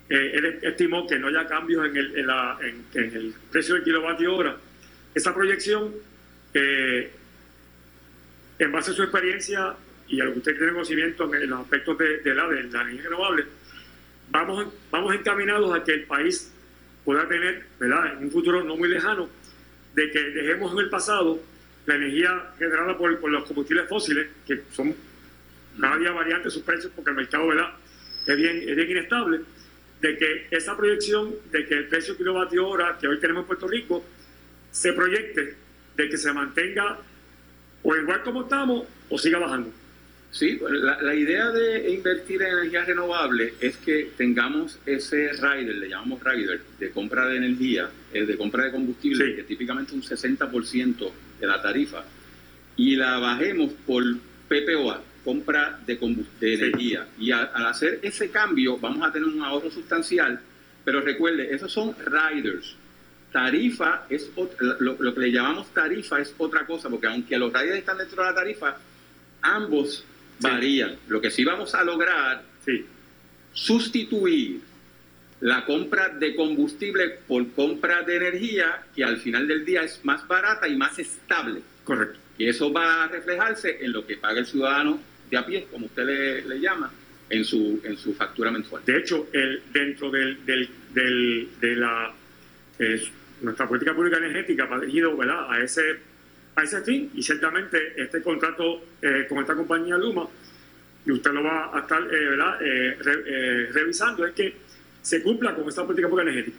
eh, 0.08 0.32
él 0.34 0.58
estimó 0.62 1.06
que 1.06 1.18
no 1.18 1.28
haya 1.28 1.46
cambios 1.46 1.86
en 1.86 1.96
el, 1.96 2.18
en, 2.18 2.84
el 2.94 3.34
precio 3.50 3.74
del 3.74 3.84
kilovatio 3.84 4.36
hora, 4.36 4.56
esa 5.14 5.32
proyección 5.34 5.92
en 8.58 8.72
base 8.72 8.92
a 8.92 8.94
su 8.94 9.02
experiencia 9.02 9.74
y 10.08 10.20
a 10.20 10.24
lo 10.24 10.32
que 10.32 10.38
usted 10.38 10.56
tiene 10.56 10.72
conocimiento 10.72 11.34
en 11.34 11.50
los 11.50 11.60
aspectos 11.60 11.98
de, 11.98 12.34
la, 12.34 12.48
de 12.48 12.62
la 12.64 12.82
energía 12.82 13.04
renovable, 13.04 13.44
vamos, 14.30 14.66
vamos 14.90 15.14
encaminados 15.14 15.74
a 15.74 15.82
que 15.84 15.92
el 15.92 16.04
país 16.04 16.52
pueda 17.04 17.26
tener, 17.28 17.66
¿verdad? 17.78 18.14
en 18.14 18.24
un 18.24 18.30
futuro 18.30 18.64
no 18.64 18.76
muy 18.76 18.88
lejano, 18.88 19.28
de 19.94 20.10
que 20.10 20.20
dejemos 20.30 20.72
en 20.72 20.78
el 20.78 20.90
pasado 20.90 21.40
la 21.86 21.96
energía 21.96 22.52
generada 22.58 22.96
por, 22.96 23.30
los 23.30 23.44
combustibles 23.44 23.88
fósiles, 23.88 24.28
que 24.46 24.62
son 24.72 24.94
cada 25.80 25.98
día 25.98 26.12
variantes 26.12 26.52
sus 26.52 26.62
precios 26.62 26.92
porque 26.94 27.10
el 27.10 27.16
mercado 27.16 27.48
¿verdad? 27.48 27.74
Es, 28.26 28.36
bien, 28.36 28.56
es 28.66 28.76
bien 28.76 28.90
inestable, 28.90 29.40
de 30.00 30.16
que 30.16 30.46
esa 30.50 30.76
proyección 30.76 31.34
de 31.50 31.66
que 31.66 31.74
el 31.74 31.88
precio 31.88 32.16
kilovatio 32.16 32.66
hora 32.66 32.96
que 33.00 33.08
hoy 33.08 33.18
tenemos 33.18 33.42
en 33.42 33.46
Puerto 33.46 33.68
Rico 33.68 34.04
se 34.70 34.92
proyecte 34.92 35.56
de 35.96 36.08
que 36.08 36.16
se 36.16 36.32
mantenga 36.32 36.98
o 37.82 37.94
igual 37.94 38.22
como 38.22 38.42
estamos 38.42 38.86
o 39.08 39.18
siga 39.18 39.38
bajando. 39.38 39.70
Sí, 40.34 40.58
la, 40.68 41.14
idea 41.14 41.52
de 41.52 41.92
invertir 41.94 42.42
en 42.42 42.58
energía 42.58 42.84
renovable 42.84 43.54
es 43.60 43.76
que 43.76 44.10
tengamos 44.16 44.80
ese 44.84 45.30
rider, 45.32 45.76
le 45.76 45.88
llamamos 45.88 46.24
rider, 46.24 46.60
de 46.76 46.90
compra 46.90 47.28
de 47.28 47.36
energía, 47.36 47.88
eh, 48.12 48.26
de 48.26 48.36
compra 48.36 48.64
de 48.64 48.72
combustible, 48.72 49.36
que 49.36 49.44
típicamente 49.44 49.94
un 49.94 50.02
60% 50.02 51.12
de 51.38 51.46
la 51.46 51.62
tarifa, 51.62 52.04
y 52.76 52.96
la 52.96 53.20
bajemos 53.20 53.74
por 53.86 54.02
PPOA, 54.48 55.04
compra 55.24 55.78
de, 55.86 56.16
de 56.40 56.54
energía. 56.54 57.06
Y 57.16 57.30
al 57.30 57.66
hacer 57.66 58.00
ese 58.02 58.28
cambio 58.30 58.76
vamos 58.78 59.06
a 59.06 59.12
tener 59.12 59.28
un 59.28 59.40
ahorro 59.40 59.70
sustancial, 59.70 60.40
pero 60.84 61.00
recuerde, 61.00 61.54
esos 61.54 61.70
son 61.70 61.94
riders. 62.04 62.74
Tarifa 63.30 64.06
es 64.10 64.32
lo, 64.80 65.14
que 65.14 65.20
le 65.20 65.30
llamamos 65.30 65.72
tarifa 65.72 66.18
es 66.20 66.34
otra 66.38 66.66
cosa, 66.66 66.90
porque 66.90 67.06
aunque 67.06 67.38
los 67.38 67.52
riders 67.52 67.78
están 67.78 67.98
dentro 67.98 68.20
de 68.20 68.30
la 68.30 68.34
tarifa, 68.34 68.76
ambos 69.40 70.04
varían. 70.40 70.96
Lo 71.08 71.20
que 71.20 71.30
sí 71.30 71.44
vamos 71.44 71.74
a 71.74 71.84
lograr, 71.84 72.42
sí. 72.64 72.84
sustituir 73.52 74.60
la 75.40 75.64
compra 75.64 76.08
de 76.08 76.34
combustible 76.34 77.18
por 77.26 77.52
compra 77.52 78.02
de 78.02 78.16
energía, 78.16 78.84
que 78.94 79.04
al 79.04 79.18
final 79.18 79.46
del 79.46 79.64
día 79.64 79.82
es 79.82 80.00
más 80.04 80.26
barata 80.26 80.66
y 80.68 80.76
más 80.76 80.98
estable. 80.98 81.60
Correcto. 81.84 82.18
Y 82.38 82.48
eso 82.48 82.72
va 82.72 83.04
a 83.04 83.08
reflejarse 83.08 83.84
en 83.84 83.92
lo 83.92 84.06
que 84.06 84.16
paga 84.16 84.40
el 84.40 84.46
ciudadano 84.46 84.98
de 85.30 85.36
a 85.36 85.44
pie, 85.44 85.66
como 85.70 85.86
usted 85.86 86.42
le, 86.46 86.60
llama, 86.60 86.90
en 87.28 87.44
su, 87.44 87.80
en 87.84 87.96
su 87.96 88.14
factura 88.14 88.50
mensual. 88.50 88.82
De 88.84 88.98
hecho, 88.98 89.28
el, 89.32 89.62
dentro 89.72 90.10
del, 90.10 90.44
del, 90.44 90.68
del 90.92 91.48
de 91.60 91.76
la 91.76 92.12
eh, 92.78 93.02
nuestra 93.42 93.68
política 93.68 93.94
pública 93.94 94.16
energética 94.16 94.64
va 94.64 94.80
dirigido 94.80 95.16
¿verdad? 95.16 95.50
a 95.50 95.62
ese 95.62 95.82
a 96.56 96.62
ese 96.62 96.82
fin 96.82 97.10
y 97.14 97.22
ciertamente 97.22 97.94
este 97.96 98.22
contrato 98.22 98.82
eh, 99.02 99.26
con 99.28 99.38
esta 99.38 99.54
compañía 99.54 99.96
Luma 99.96 100.26
y 101.04 101.10
usted 101.10 101.32
lo 101.32 101.42
va 101.42 101.76
a 101.76 101.80
estar 101.80 102.02
eh, 102.02 102.28
¿verdad? 102.28 102.58
Eh, 102.60 103.68
revisando 103.72 104.24
es 104.24 104.32
que 104.34 104.54
se 105.02 105.22
cumpla 105.22 105.54
con 105.54 105.68
esta 105.68 105.84
política 105.84 106.08
pública 106.08 106.30
energética. 106.30 106.56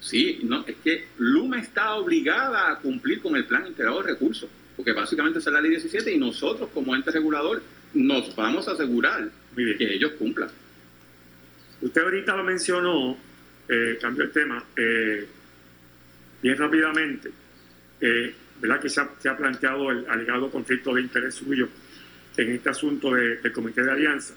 Sí, 0.00 0.40
no, 0.44 0.64
es 0.64 0.76
que 0.84 1.08
Luma 1.18 1.60
está 1.60 1.94
obligada 1.94 2.70
a 2.70 2.78
cumplir 2.78 3.20
con 3.20 3.34
el 3.34 3.44
plan 3.46 3.66
integrado 3.66 4.00
de 4.00 4.12
recursos, 4.12 4.48
porque 4.76 4.92
básicamente 4.92 5.40
es 5.40 5.46
la 5.46 5.60
ley 5.60 5.70
17 5.70 6.12
y 6.12 6.18
nosotros 6.18 6.68
como 6.72 6.94
ente 6.94 7.10
regulador 7.10 7.60
nos 7.94 8.36
vamos 8.36 8.68
a 8.68 8.72
asegurar 8.72 9.28
que 9.56 9.92
ellos 9.94 10.12
cumplan. 10.12 10.48
Usted 11.82 12.00
ahorita 12.00 12.36
lo 12.36 12.44
mencionó, 12.44 13.18
cambió 14.00 14.22
el 14.22 14.30
tema, 14.30 14.64
bien 16.40 16.56
rápidamente, 16.56 17.32
¿verdad? 18.60 18.80
que 18.80 18.88
se 18.88 19.00
ha, 19.00 19.36
planteado 19.36 19.90
el 19.90 20.08
alegado 20.08 20.50
conflicto 20.50 20.94
de 20.94 21.02
interés 21.02 21.34
suyo 21.34 21.68
en 22.36 22.52
este 22.52 22.70
asunto 22.70 23.12
del 23.12 23.52
Comité 23.52 23.82
de 23.82 23.90
Alianza. 23.90 24.34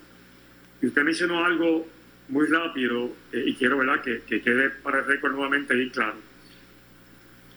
Y 0.81 0.87
usted 0.87 1.03
mencionó 1.03 1.45
algo 1.45 1.87
muy 2.29 2.47
rápido 2.47 3.13
eh, 3.31 3.43
y 3.45 3.55
quiero 3.55 3.77
¿verdad? 3.77 4.01
Que, 4.01 4.41
quede 4.41 4.69
para 4.69 4.99
el 4.99 5.05
récord 5.05 5.33
nuevamente 5.33 5.75
bien 5.75 5.89
claro. 5.89 6.15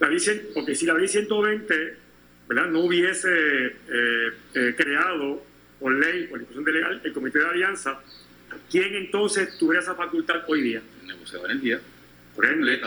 La 0.01 0.11
porque 0.53 0.75
si 0.75 0.87
la 0.87 0.95
ley 0.95 1.09
120 1.09 1.97
¿verdad? 2.49 2.67
no 2.67 2.81
hubiese 2.81 3.29
eh, 3.89 4.75
creado 4.77 5.43
por 5.79 5.95
ley, 5.95 6.27
por 6.27 6.39
discusión 6.39 6.65
de 6.65 6.73
legal, 6.73 7.01
el 7.05 7.13
Comité 7.13 7.39
de 7.39 7.47
Alianza, 7.47 8.01
¿quién 8.71 8.95
entonces 8.95 9.57
tuviera 9.59 9.83
esa 9.83 9.95
facultad 9.95 10.43
hoy 10.49 10.63
día? 10.63 10.83
El 11.03 11.09
negociador 11.09 11.51
en 11.51 11.61
día. 11.61 11.81
Por 12.35 12.47
ende, 12.47 12.81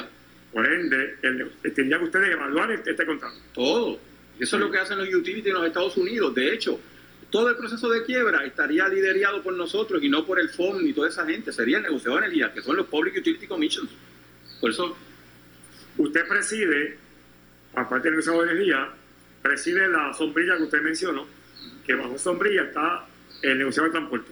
por 0.57 0.65
ende, 0.65 1.17
tendrían 1.75 2.01
ustedes 2.01 2.31
evaluar 2.31 2.71
este, 2.71 2.89
este, 2.89 3.05
contrato. 3.05 3.37
Todo. 3.53 3.99
Eso 4.39 4.55
es 4.55 4.59
lo 4.59 4.71
que 4.71 4.79
hacen 4.79 4.97
los 4.97 5.07
utilities 5.07 5.45
en 5.45 5.53
los 5.53 5.67
Estados 5.67 5.95
Unidos. 5.97 6.33
De 6.33 6.51
hecho, 6.51 6.79
todo 7.29 7.49
el 7.49 7.57
proceso 7.57 7.87
de 7.89 8.03
quiebra 8.03 8.43
estaría 8.43 8.87
liderado 8.87 9.43
por 9.43 9.53
nosotros 9.53 10.01
y 10.01 10.09
no 10.09 10.25
por 10.25 10.39
el 10.39 10.49
FOM 10.49 10.83
ni 10.83 10.93
toda 10.93 11.09
esa 11.09 11.27
gente. 11.27 11.51
Sería 11.51 11.77
el 11.77 11.83
negociador 11.83 12.21
de 12.21 12.25
energía, 12.25 12.51
que 12.51 12.63
son 12.63 12.75
los 12.75 12.87
Public 12.87 13.17
Utility 13.19 13.45
Commissions. 13.45 13.91
Por 14.59 14.71
eso. 14.71 14.97
Usted 15.95 16.27
preside, 16.27 16.97
aparte 17.75 18.05
del 18.05 18.13
negociador 18.13 18.47
de 18.47 18.53
energía, 18.53 18.89
preside 19.43 19.87
la 19.87 20.11
sombrilla 20.15 20.57
que 20.57 20.63
usted 20.63 20.81
mencionó, 20.81 21.27
que 21.85 21.93
bajo 21.93 22.17
sombrilla 22.17 22.63
está 22.63 23.05
el 23.43 23.59
negociador 23.59 23.91
de 23.91 23.99
transporte. 23.99 24.31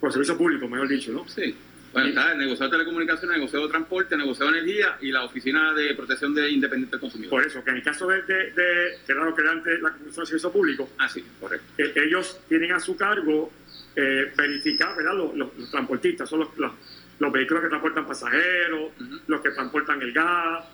Por 0.00 0.10
servicio 0.10 0.36
público, 0.36 0.66
mejor 0.66 0.88
dicho, 0.88 1.12
¿no? 1.12 1.28
Sí 1.28 1.54
Bueno, 1.96 2.08
está 2.10 2.32
el 2.32 2.38
negociado 2.38 2.70
de 2.70 2.76
telecomunicaciones, 2.76 3.34
el 3.34 3.40
negociado 3.40 3.64
de 3.66 3.70
transporte, 3.70 4.14
el 4.16 4.20
negociado 4.20 4.52
de 4.52 4.58
energía 4.58 4.98
y 5.00 5.10
la 5.12 5.24
Oficina 5.24 5.72
de 5.72 5.94
Protección 5.94 6.34
de 6.34 6.50
Independiente 6.50 6.90
del 6.96 7.00
Consumidor. 7.00 7.30
Por 7.30 7.46
eso, 7.46 7.64
que 7.64 7.70
en 7.70 7.76
el 7.76 7.82
caso 7.82 8.06
de, 8.08 8.20
de, 8.22 8.34
de 8.52 8.98
que 9.06 9.12
era 9.12 9.24
lo 9.24 9.34
que 9.34 9.40
era 9.40 9.52
antes 9.52 9.80
la 9.80 9.90
Comisión 9.92 10.22
de 10.24 10.26
Servicio 10.26 10.52
Público, 10.52 10.90
Ah, 10.98 11.08
sí, 11.08 11.24
correcto. 11.40 11.66
eh, 11.78 11.92
ellos 11.96 12.38
tienen 12.50 12.72
a 12.72 12.80
su 12.80 12.96
cargo 12.98 13.50
eh, 13.96 14.30
verificar, 14.36 14.94
¿verdad? 14.94 15.14
Los, 15.14 15.34
los- 15.36 15.56
los 15.56 15.70
transportistas, 15.70 16.28
son 16.28 16.40
los, 16.40 16.58
los, 16.58 16.70
los 17.18 17.32
vehículos 17.32 17.62
que 17.62 17.68
transportan 17.70 18.06
pasajeros, 18.06 18.92
los 19.26 19.40
que 19.40 19.50
transportan 19.52 20.02
el 20.02 20.12
gas, 20.12 20.66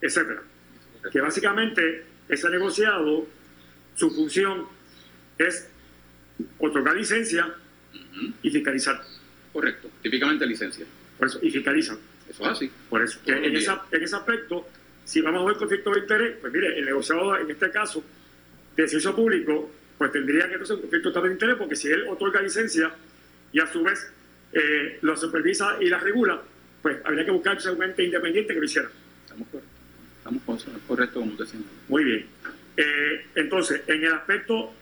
etcétera. 0.00 0.42
Que 1.12 1.20
básicamente 1.20 2.06
ese 2.26 2.48
negociado, 2.48 3.26
su 3.96 4.10
función 4.12 4.66
es 5.36 5.68
otorgar 6.58 6.96
licencia 6.96 7.52
y 8.42 8.50
fiscalizar. 8.50 9.02
Correcto. 9.54 9.88
Típicamente 10.02 10.44
licencia. 10.46 10.84
Por 11.18 11.28
eso, 11.28 11.38
y 11.40 11.50
fiscalizan. 11.50 11.96
Eso 12.28 12.42
es 12.44 12.48
así. 12.50 12.70
Por 12.90 13.02
eso, 13.02 13.18
que 13.24 13.32
en, 13.32 13.56
esa- 13.56 13.84
en 13.90 14.02
ese 14.02 14.16
aspecto, 14.16 14.68
si 15.04 15.20
vamos 15.22 15.42
a 15.42 15.46
ver 15.46 15.56
conflicto 15.56 15.90
de 15.92 16.00
interés, 16.00 16.36
pues 16.40 16.52
mire, 16.52 16.78
el 16.78 16.84
negociado 16.84 17.38
en 17.38 17.50
este 17.50 17.70
caso 17.70 18.04
de 18.76 18.86
servicio 18.88 19.14
público, 19.16 19.70
pues 19.96 20.10
tendría 20.12 20.46
que 20.48 20.52
entonces 20.54 20.74
un 20.76 20.82
conflicto 20.82 21.12
de 21.22 21.30
interés, 21.32 21.56
porque 21.56 21.76
si 21.76 21.88
él 21.88 22.04
otorga 22.08 22.42
licencia 22.42 22.92
y 23.52 23.60
a 23.60 23.66
su 23.72 23.82
vez 23.84 24.10
eh, 24.52 24.98
lo 25.02 25.16
supervisa 25.16 25.76
y 25.80 25.88
la 25.88 25.98
regula, 25.98 26.42
pues 26.82 26.98
habría 27.04 27.24
que 27.24 27.30
buscar 27.30 27.56
un 27.74 27.82
ente 27.82 28.02
independiente 28.04 28.52
que 28.52 28.58
lo 28.60 28.66
hiciera. 28.66 28.88
Estamos 29.24 29.48
correctos. 29.48 29.72
Estamos 30.18 30.42
con- 30.42 30.80
correctos 30.88 31.20
como 31.20 31.32
usted 31.32 31.44
señala. 31.46 31.68
Muy 31.88 32.04
bien. 32.04 32.26
Eh, 32.76 33.26
entonces, 33.36 33.82
en 33.86 34.02
el 34.04 34.12
aspecto 34.12 34.74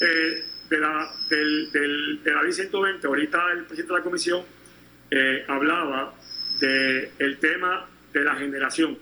eh, 0.00 0.44
de, 0.70 0.78
la, 0.78 1.10
del, 1.28 1.70
del- 1.72 2.22
de 2.22 2.32
la 2.32 2.42
ley 2.42 2.52
120, 2.52 3.06
ahorita 3.06 3.52
el 3.52 3.64
presidente 3.64 3.92
de 3.92 3.98
la 3.98 4.04
comisión 4.04 4.42
eh, 5.10 5.44
hablaba 5.48 6.14
del 6.60 7.38
tema 7.40 7.86
de 8.12 8.24
la 8.24 8.34
generación. 8.36 8.96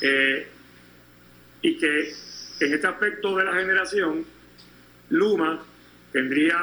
Eh, 0.00 0.46
y 1.62 1.76
que 1.76 2.12
en 2.60 2.72
este 2.72 2.86
aspecto 2.86 3.36
de 3.36 3.44
la 3.44 3.52
generación, 3.54 4.24
Luma 5.10 5.62
tendría, 6.12 6.56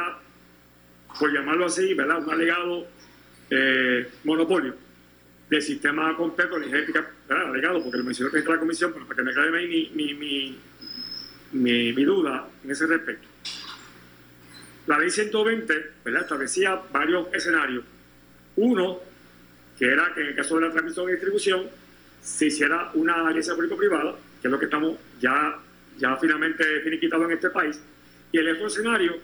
por 1.20 1.32
llamarlo 1.34 1.66
así, 1.66 1.94
¿verdad? 1.94 2.24
un 2.24 2.32
alegado 2.32 2.88
eh, 3.50 4.08
monopolio 4.24 4.76
del 5.50 5.62
sistema 5.62 6.16
completo 6.18 6.58
de 6.58 6.66
energética, 6.66 7.08
¿verdad? 7.30 7.50
alegado, 7.50 7.84
porque 7.84 7.98
lo 8.00 8.04
mencionó 8.04 8.28
el 8.28 8.32
presidente 8.32 8.52
de 8.52 8.56
la 8.56 8.60
comisión, 8.60 8.94
pero 8.94 9.06
para 9.06 9.24
que 9.24 9.52
me 9.52 9.68
mi, 9.68 9.92
mi, 9.94 10.14
mi, 10.16 10.60
mi, 11.52 11.94
mi 11.94 12.04
duda 12.04 12.48
en 12.64 12.72
ese 12.72 12.88
respecto. 12.88 13.35
La 14.88 15.00
ley 15.00 15.10
120 15.10 15.92
¿verdad? 16.04 16.22
establecía 16.22 16.82
varios 16.92 17.28
escenarios. 17.34 17.84
Uno, 18.58 19.00
que 19.78 19.86
era 19.86 20.14
que 20.14 20.22
en 20.22 20.28
el 20.28 20.36
caso 20.36 20.56
de 20.56 20.68
la 20.68 20.72
transmisión 20.72 21.10
y 21.10 21.12
distribución 21.14 21.68
se 22.22 22.48
hiciera 22.48 22.92
una 22.94 23.28
alianza 23.28 23.56
público-privada, 23.56 24.16
que 24.42 24.48
es 24.48 24.52
lo 24.52 24.60
que 24.60 24.66
estamos 24.66 24.98
ya, 25.20 25.58
ya 25.98 26.16
finalmente 26.18 26.64
finiquitado 26.82 27.26
en 27.26 27.32
este 27.32 27.50
país. 27.50 27.80
Y 28.32 28.38
el 28.38 28.50
otro 28.52 28.68
escenario 28.68 29.18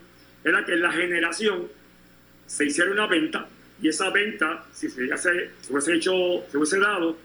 era 0.44 0.66
que 0.66 0.74
en 0.74 0.82
la 0.82 0.92
generación 0.92 1.68
se 2.48 2.66
hiciera 2.66 2.92
una 2.92 3.08
venta 3.08 3.48
y 3.82 3.88
esa 3.88 4.10
venta, 4.12 4.64
si 4.74 4.90
se, 4.90 5.02
hubiese, 5.04 5.52
se 5.62 5.72
hubiese 5.72 5.96
hecho, 5.96 6.12
se 6.50 6.58
hubiese 6.58 6.80
dado, 6.80 7.18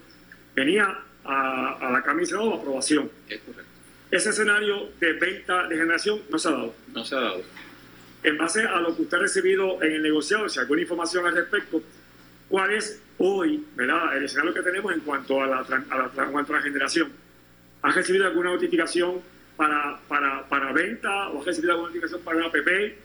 venía 0.55 0.99
a, 1.23 1.73
a 1.73 1.91
la 1.91 2.01
Cámara 2.01 2.23
y 2.23 2.25
Senado 2.25 2.53
a 2.53 2.57
aprobación. 2.57 3.11
Es 3.29 3.39
correcto. 3.41 3.71
Ese 4.09 4.29
escenario 4.29 4.89
de 4.99 5.13
venta 5.13 5.67
de 5.67 5.75
generación 5.75 6.21
no 6.29 6.39
se 6.39 6.47
ha 6.47 6.51
dado. 6.51 6.75
No 6.93 7.05
se 7.05 7.15
ha 7.15 7.19
dado. 7.19 7.43
En 8.23 8.37
base 8.37 8.61
a 8.61 8.79
lo 8.81 8.95
que 8.95 9.03
usted 9.03 9.17
ha 9.17 9.21
recibido 9.21 9.81
en 9.81 9.93
el 9.93 10.01
negociado, 10.01 10.49
si 10.49 10.59
alguna 10.59 10.81
información 10.81 11.25
al 11.25 11.35
respecto, 11.35 11.81
¿cuál 12.49 12.73
es 12.73 13.01
hoy 13.19 13.63
¿verdad? 13.75 14.17
el 14.17 14.25
escenario 14.25 14.53
que 14.53 14.61
tenemos 14.61 14.93
en 14.93 15.01
cuanto 15.01 15.41
a 15.41 15.47
la, 15.47 15.57
a 15.59 15.97
la, 15.97 16.11
a 16.23 16.51
la 16.51 16.61
generación? 16.61 17.11
¿Has 17.81 17.95
recibido 17.95 18.25
alguna 18.25 18.51
notificación 18.51 19.21
para, 19.55 19.99
para, 20.07 20.47
para 20.49 20.73
venta 20.73 21.29
o 21.29 21.39
has 21.39 21.45
recibido 21.45 21.73
alguna 21.73 21.89
notificación 21.89 22.21
para 22.21 22.37
una 22.37 22.51
PP? 22.51 22.97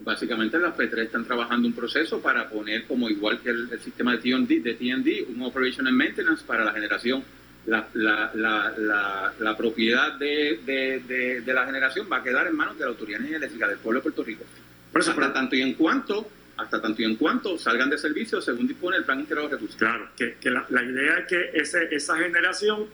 Básicamente 0.00 0.58
las 0.58 0.76
P3 0.76 1.04
están 1.04 1.24
trabajando 1.24 1.68
un 1.68 1.74
proceso 1.74 2.20
para 2.20 2.48
poner 2.48 2.84
como 2.86 3.08
igual 3.08 3.40
que 3.40 3.50
el, 3.50 3.68
el 3.70 3.80
sistema 3.80 4.12
de 4.12 4.18
TND, 4.18 4.62
de 4.62 4.74
TND, 4.74 5.28
un 5.28 5.42
Operation 5.42 5.86
and 5.86 5.96
Maintenance 5.96 6.42
para 6.44 6.64
la 6.64 6.72
generación. 6.72 7.22
La, 7.66 7.88
la, 7.94 8.30
la, 8.34 8.74
la, 8.76 9.32
la 9.38 9.56
propiedad 9.56 10.12
de, 10.18 10.60
de, 10.66 11.02
de, 11.08 11.40
de 11.40 11.54
la 11.54 11.64
generación 11.64 12.06
va 12.12 12.18
a 12.18 12.22
quedar 12.22 12.46
en 12.46 12.56
manos 12.56 12.76
de 12.76 12.84
la 12.84 12.90
Autoridad 12.90 13.18
de 13.18 13.22
Energía 13.22 13.38
Eléctrica 13.38 13.68
del 13.68 13.78
pueblo 13.78 14.00
de 14.00 14.02
Puerto 14.02 14.22
Rico. 14.22 14.44
Por 14.92 15.00
eso, 15.00 15.10
hasta 15.10 15.32
tanto 15.32 15.56
y 15.56 15.62
en 15.62 15.74
cuanto, 15.74 16.30
hasta 16.56 16.80
tanto 16.80 17.02
y 17.02 17.04
en 17.06 17.16
cuanto 17.16 17.58
salgan 17.58 17.90
de 17.90 17.98
servicio 17.98 18.40
según 18.40 18.68
dispone 18.68 18.98
el 18.98 19.04
plan 19.04 19.18
integrado 19.18 19.48
de 19.48 19.54
recursos. 19.54 19.76
Claro, 19.76 20.10
que, 20.16 20.36
que 20.40 20.50
la, 20.50 20.66
idea 20.84 21.18
es 21.18 21.26
que 21.26 21.50
ese, 21.54 21.88
esa 21.90 22.16
generación 22.16 22.86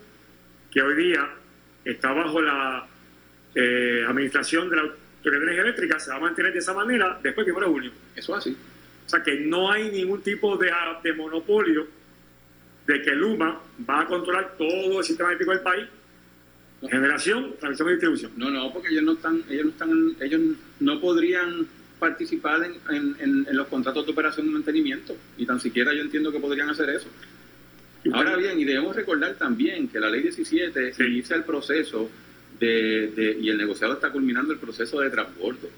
que 0.71 0.81
hoy 0.81 0.95
día 0.95 1.29
está 1.83 2.13
bajo 2.13 2.41
la 2.41 2.87
eh, 3.53 4.05
administración 4.07 4.69
de 4.69 4.77
la 4.77 4.81
Autoridad 4.83 5.39
de 5.39 5.43
Energía 5.43 5.61
Eléctrica 5.63 5.99
se 5.99 6.09
va 6.11 6.15
a 6.15 6.21
mantener 6.21 6.53
de 6.53 6.59
esa 6.59 6.73
manera 6.73 7.19
después 7.21 7.45
del 7.45 7.55
1 7.55 7.65
de 7.67 7.71
junio. 7.71 7.91
Eso 8.15 8.33
es 8.35 8.39
así. 8.39 8.57
O 9.05 9.09
sea 9.09 9.21
que 9.21 9.41
no 9.41 9.71
hay 9.71 9.91
ningún 9.91 10.21
tipo 10.21 10.57
de, 10.57 10.71
de 11.03 11.13
monopolio 11.13 11.87
de 12.87 13.01
que 13.01 13.11
Luma 13.11 13.59
va 13.89 14.01
a 14.01 14.05
controlar 14.07 14.55
todo 14.57 14.99
el 14.99 15.03
sistema 15.05 15.29
eléctrico 15.29 15.51
del 15.51 15.61
país, 15.61 15.85
generación, 16.89 17.53
transmisión 17.59 17.87
y 17.89 17.91
distribución. 17.91 18.31
No, 18.37 18.49
no, 18.49 18.73
porque 18.73 18.89
ellos 18.89 19.03
no 19.03 19.13
están, 19.13 19.43
ellos 19.49 19.65
no 19.65 19.71
están, 19.71 20.15
ellos 20.19 20.41
no 20.79 20.99
podrían 20.99 21.67
participar 21.99 22.63
en, 22.63 22.73
en- 22.95 23.15
en- 23.19 23.47
en 23.47 23.55
los 23.55 23.67
contratos 23.67 24.05
de 24.05 24.11
operación 24.11 24.47
y 24.47 24.49
mantenimiento, 24.49 25.15
ni 25.37 25.45
tan 25.45 25.59
siquiera 25.59 25.93
yo 25.93 26.01
entiendo 26.01 26.31
que 26.31 26.39
podrían 26.39 26.69
hacer 26.69 26.89
eso. 26.89 27.07
Y 28.03 28.11
Ahora 28.11 28.35
bien, 28.35 28.59
y 28.59 28.65
debemos 28.65 28.95
recordar 28.95 29.35
también 29.35 29.87
que 29.87 29.99
la 29.99 30.09
ley 30.09 30.23
17 30.23 30.93
Sí. 30.95 31.03
inicia 31.03 31.35
el 31.35 31.43
proceso 31.43 32.09
de, 32.59 33.11
de- 33.15 33.37
y 33.39 33.49
el 33.49 33.57
negociado 33.57 33.93
está 33.93 34.11
culminando 34.11 34.51
el 34.53 34.57
proceso 34.59 34.99
de 35.01 35.11
transbordo, 35.11 35.69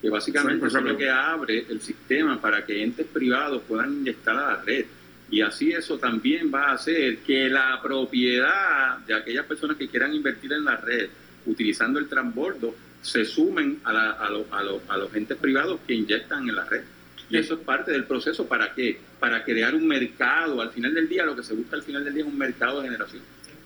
que 0.00 0.08
básicamente 0.08 0.70
Sí, 0.70 0.76
es 0.76 0.82
lo 0.84 0.96
que 0.96 1.10
abre 1.10 1.66
el 1.68 1.80
sistema 1.80 2.40
para 2.40 2.64
que 2.64 2.80
entes 2.80 3.06
privados 3.08 3.62
puedan 3.66 3.92
inyectar 3.94 4.36
a 4.36 4.46
la 4.56 4.62
red. 4.62 4.84
Y 5.32 5.40
así 5.40 5.72
eso 5.72 5.98
también 5.98 6.52
va 6.54 6.66
a 6.66 6.72
hacer 6.74 7.18
que 7.26 7.48
la 7.48 7.80
propiedad 7.82 8.98
de 8.98 9.14
aquellas 9.14 9.46
personas 9.46 9.76
que 9.78 9.88
quieran 9.88 10.14
invertir 10.14 10.52
en 10.52 10.64
la 10.64 10.76
red 10.76 11.08
utilizando 11.46 11.98
el 11.98 12.06
transbordo 12.06 12.74
se 13.00 13.24
sumen 13.24 13.80
a, 13.82 13.92
la- 13.92 14.10
a 14.12 14.30
lo- 14.30 14.46
a 14.52 14.62
lo- 14.62 14.82
a 14.88 14.96
los 14.98 15.12
entes 15.14 15.36
privados 15.38 15.80
que 15.86 15.94
inyectan 15.94 16.48
en 16.48 16.54
la 16.54 16.64
red. 16.66 16.82
Y 17.30 17.38
eso 17.38 17.54
es 17.54 17.60
parte 17.60 17.90
del 17.92 18.04
proceso 18.04 18.46
para 18.46 18.74
qué? 18.74 19.00
Para 19.18 19.42
crear 19.42 19.74
un 19.74 19.88
mercado. 19.88 20.60
Al 20.60 20.70
final 20.70 20.92
del 20.92 21.08
día, 21.08 21.24
lo 21.24 21.34
que 21.34 21.42
se 21.42 21.54
busca 21.54 21.76
al 21.76 21.82
final 21.82 22.04
del 22.04 22.12
día 22.12 22.22
es 22.24 22.28
un 22.28 22.36
mercado 22.38 22.82
de 22.82 22.88
generación. 22.88 23.22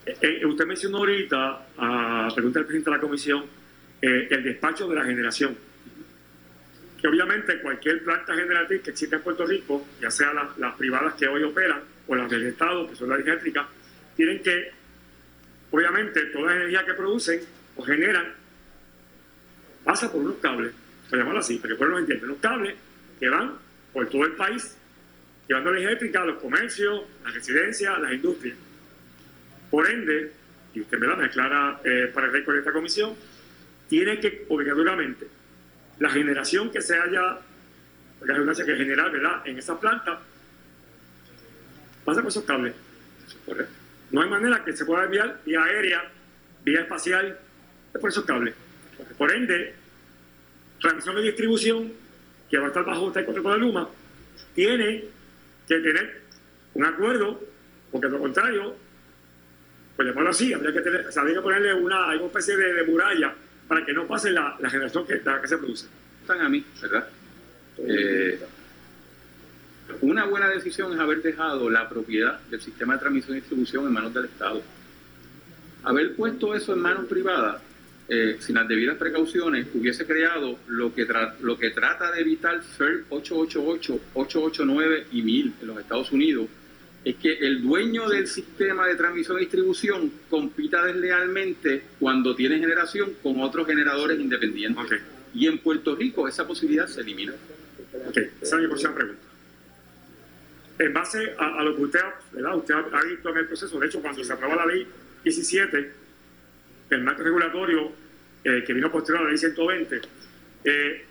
Eh, 0.07 0.17
eh, 0.23 0.47
usted 0.47 0.67
mencionó 0.67 0.99
ahorita, 0.99 1.67
a 1.77 2.29
pregunta 2.33 2.61
del 2.61 2.67
presidente 2.67 2.91
de 2.91 2.97
la 2.97 3.03
comisión, 3.03 3.45
eh, 4.01 4.29
el 4.31 4.45
despacho 4.45 4.87
de 4.89 4.95
la 4.95 5.05
generación. 5.05 5.57
Obviamente 7.07 7.61
cualquier 7.61 8.03
planta 8.03 8.35
generatriz 8.35 8.83
que 8.83 8.91
exista 8.91 9.17
en 9.17 9.23
Puerto 9.23 9.47
Rico, 9.47 9.87
ya 10.01 10.11
sea 10.11 10.33
las, 10.33 10.75
privadas 10.75 11.15
que 11.15 11.29
hoy 11.29 11.43
operan 11.45 11.81
o 12.07 12.15
las 12.17 12.29
del 12.29 12.47
Estado, 12.47 12.89
que 12.89 12.97
son 12.97 13.11
las 13.11 13.21
eléctricas, 13.21 13.67
tienen 14.17 14.43
que, 14.43 14.73
obviamente, 15.71 16.21
toda 16.27 16.47
la 16.47 16.57
energía 16.57 16.85
que 16.85 16.95
producen 16.95 17.41
o 17.77 17.83
generan 17.83 18.33
pasa 19.85 20.11
por 20.11 20.21
unos 20.21 20.37
cables, 20.39 20.73
por 21.09 21.19
llamarlo 21.19 21.41
así, 21.41 21.57
para 21.57 21.69
que 21.69 21.73
el 21.73 21.79
pueblo 21.79 21.95
lo 21.95 22.01
entienda, 22.01 22.27
unos 22.27 22.39
cables 22.39 22.75
que 23.21 23.29
van 23.29 23.53
por 23.93 24.09
todo 24.09 24.25
el 24.25 24.33
país, 24.33 24.77
llevando 25.47 25.71
energía 25.71 25.91
eléctrica 25.91 26.23
a 26.23 26.27
los 26.27 26.39
comercios, 26.39 27.05
las 27.25 27.35
residencias, 27.35 28.01
las 28.01 28.13
industrias. 28.13 28.57
Por 29.71 29.89
ende, 29.89 30.33
y 30.75 30.81
usted 30.81 30.99
me 30.99 31.07
la 31.07 31.25
aclara 31.25 31.81
eh, 31.85 32.11
para 32.13 32.27
el 32.27 32.33
récord 32.33 32.55
de 32.55 32.61
esta 32.61 32.73
comisión, 32.73 33.15
tiene 33.89 34.19
que 34.19 34.45
obligatoriamente 34.49 35.36
la 35.99 36.11
generación 36.11 36.71
que 36.71 36.81
se 36.81 36.99
haya, 36.99 37.39
la 38.21 38.35
redundancia 38.35 38.65
que 38.65 38.77
generar, 38.77 39.11
¿verdad?, 39.11 39.43
en 39.47 39.59
esa 39.59 39.79
planta, 39.79 40.21
pasa 42.05 42.21
por 42.21 42.31
esos 42.31 42.45
cables. 42.45 42.75
No 44.11 44.23
hay 44.23 44.29
manera 44.29 44.65
que 44.65 44.77
se 44.77 44.85
pueda 44.85 45.05
enviar 45.05 45.41
vía 45.45 45.63
aérea, 45.63 46.05
vía 46.65 46.81
espacial, 46.81 47.39
es 47.95 48.01
por 48.01 48.11
esos 48.11 48.25
cables. 48.25 48.55
Por 49.19 49.33
ende, 49.33 49.75
transmisión 50.81 51.19
y 51.19 51.23
distribución, 51.23 51.93
que 52.51 52.59
va 52.59 52.67
a 52.67 52.69
estar 52.69 52.85
bajo 52.85 53.09
este 53.09 53.25
contrato 53.25 53.53
de 53.53 53.59
Luma, 53.59 53.89
tiene 54.55 55.05
que 55.67 55.79
tener 55.81 56.23
un 56.75 56.85
acuerdo, 56.85 57.43
porque 57.91 58.09
lo 58.09 58.19
contrario, 58.19 58.77
pues 59.97 60.09
llamarlo 60.09 60.31
así, 60.31 60.53
habría 60.53 60.73
que, 60.73 60.81
tener, 60.83 61.07
o 61.07 61.11
sea, 61.13 61.25
que 61.25 61.41
ponerle 61.41 61.75
una, 61.75 62.15
especie 62.15 62.57
de 62.57 62.85
muralla 62.85 63.35
para 63.69 63.85
que 63.85 63.93
no 63.93 64.07
pase 64.07 64.31
la, 64.31 64.57
generación 64.69 65.07
que, 65.07 65.21
la 65.25 65.41
que 65.41 65.49
se 65.49 65.59
produce. 65.59 65.87
Están 66.23 66.41
a 66.41 66.49
mí, 66.49 66.65
¿verdad? 66.81 67.09
Eh, 67.79 68.41
una 70.01 70.25
buena 70.25 70.49
decisión 70.49 70.93
es 70.93 70.99
haber 70.99 71.23
dejado 71.23 71.71
la 71.71 71.89
propiedad 71.89 72.41
del 72.51 72.61
sistema 72.61 72.95
de 72.95 73.01
transmisión 73.01 73.37
y 73.37 73.41
distribución 73.41 73.87
en 73.87 73.93
manos 73.93 74.13
del 74.15 74.27
Estado. 74.27 74.63
Haber 75.85 76.15
puesto 76.17 76.55
eso 76.55 76.73
en 76.73 76.81
manos 76.81 77.07
privadas 77.07 77.63
eh, 78.09 78.37
sin 78.39 78.55
las 78.55 78.69
debidas 78.69 78.97
precauciones, 78.97 79.67
hubiese 79.75 80.07
creado 80.07 80.59
lo 80.69 80.95
que, 80.95 81.07
lo 81.41 81.59
que 81.59 81.71
trata 81.71 82.13
de 82.13 82.21
evitar 82.21 82.63
FER 82.63 83.05
888, 83.09 84.01
889 84.15 85.07
y 85.11 85.23
1000 85.23 85.55
en 85.61 85.67
los 85.67 85.79
Estados 85.79 86.13
Unidos, 86.13 86.47
es 87.07 87.15
que 87.15 87.35
el 87.35 87.63
dueño 87.63 88.09
del 88.09 88.27
sistema 88.27 88.85
de 88.89 88.97
transmisión 88.97 89.37
y 89.37 89.43
distribución 89.43 90.11
compita 90.29 90.85
deslealmente 90.85 91.85
cuando 92.01 92.35
tiene 92.35 92.59
generación 92.59 93.13
con 93.23 93.41
otros 93.43 93.65
generadores 93.65 94.19
independientes. 94.19 95.03
Y 95.33 95.47
en 95.47 95.59
Puerto 95.59 95.95
Rico 95.95 96.27
esa 96.27 96.45
posibilidad 96.49 96.89
se 96.89 97.03
elimina. 97.03 97.33
Ok, 98.09 98.17
esa 98.43 98.57
es 98.57 98.63
mi 98.63 98.67
próxima 98.67 98.93
pregunta. 98.97 99.23
En 100.81 100.93
base 100.93 101.33
a, 101.39 101.63
lo 101.63 101.77
que 101.77 101.83
usted, 101.83 102.01
¿verdad? 102.33 102.57
usted 102.57 102.75
ha, 102.75 103.03
visto 103.05 103.31
en 103.31 103.37
el 103.37 103.47
proceso, 103.47 103.79
de 103.79 103.87
hecho, 103.87 104.03
cuando 104.03 104.25
se 104.25 104.33
aprueba 104.33 104.57
la 104.57 104.67
ley 104.67 104.85
17, 105.23 105.93
el 106.91 107.03
marco 107.05 107.23
regulatorio 107.23 107.93
eh, 108.43 108.65
que 108.67 108.73
vino 108.73 108.91
posterior 108.91 109.21
a 109.21 109.25
la 109.27 109.31
ley 109.31 109.39
120, 109.39 110.01
eh, 110.65 111.05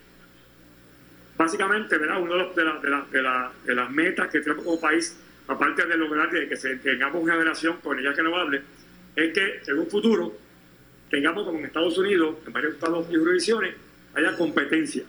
básicamente, 1.37 1.97
¿verdad? 1.97 2.21
Una 2.21 2.47
de, 2.53 3.53
de, 3.63 3.75
las 3.75 3.91
metas 3.91 4.27
que 4.27 4.41
tenemos 4.41 4.65
como 4.65 4.77
país, 4.77 5.17
aparte 5.47 5.85
de 5.85 5.97
lograr 5.97 6.29
que 6.29 6.55
se, 6.55 6.77
tengamos 6.77 7.21
una 7.21 7.33
generación 7.33 7.77
con 7.81 7.93
energías 7.93 8.17
renovables, 8.17 8.61
es 9.15 9.33
que 9.33 9.61
en 9.67 9.79
un 9.79 9.87
futuro 9.87 10.35
tengamos, 11.09 11.45
como 11.45 11.59
en 11.59 11.65
Estados 11.65 11.97
Unidos, 11.97 12.37
en 12.45 12.53
varios 12.53 12.73
estados 12.73 13.07
y 13.11 13.15
jurisdicciones, 13.15 13.75
haya 14.15 14.35
competencia. 14.35 15.03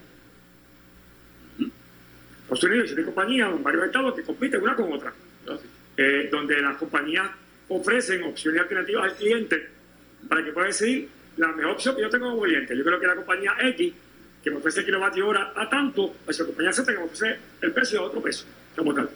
Estados 2.43 2.65
Unidos 2.65 2.87
tiene 2.87 3.05
compañías 3.05 3.51
en 3.51 3.63
varios 3.63 3.85
estados 3.87 4.15
que 4.15 4.23
compiten 4.23 4.63
una 4.63 4.77
con 4.77 4.93
otra, 4.93 5.13
eh, 5.97 6.29
donde 6.31 6.61
las 6.61 6.77
compañías 6.77 7.29
ofrecen 7.69 8.23
opciones 8.23 8.61
alternativas 8.61 9.05
al 9.05 9.17
cliente 9.17 9.69
para 10.29 10.45
que 10.45 10.53
pueda 10.53 10.67
decidir 10.69 11.09
la 11.37 11.49
mejor 11.49 11.73
opción 11.73 11.97
que 11.97 12.03
yo 12.03 12.11
tengo 12.11 12.31
como 12.31 12.43
cliente. 12.43 12.77
Yo 12.77 12.85
creo 12.85 13.01
que 13.01 13.07
la 13.07 13.17
compañía 13.17 13.55
X, 13.61 13.93
que 14.43 14.51
me 14.51 14.59
ofrece 14.59 14.85
kilovatio 14.85 15.27
hora 15.27 15.53
a 15.57 15.69
tanto, 15.69 16.15
pues 16.25 16.39
la 16.39 16.47
compañía 16.47 16.73
Z 16.73 16.93
que 16.93 16.99
me 16.99 17.05
ofrece 17.05 17.39
el 17.61 17.73
precio 17.73 18.01
a 18.01 18.05
otro 18.05 18.23
peso, 18.23 18.47
como 18.77 18.95
tal. 18.95 19.11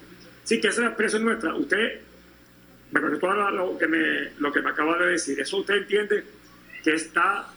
Sí, 0.44 0.60
que 0.60 0.68
esa 0.68 0.80
es 0.80 0.84
la 0.84 0.88
expresión 0.88 1.24
nuestra. 1.24 1.54
Usted, 1.54 2.00
me 2.92 3.00
contestó 3.00 3.32
lo 3.32 3.78
que 3.78 3.86
me, 3.86 4.30
lo 4.38 4.52
que 4.52 4.60
me 4.60 4.70
acaba 4.70 4.98
de 4.98 5.12
decir. 5.12 5.40
¿Eso 5.40 5.58
usted 5.58 5.74
entiende 5.74 6.24
que 6.82 6.94
está 6.94 7.48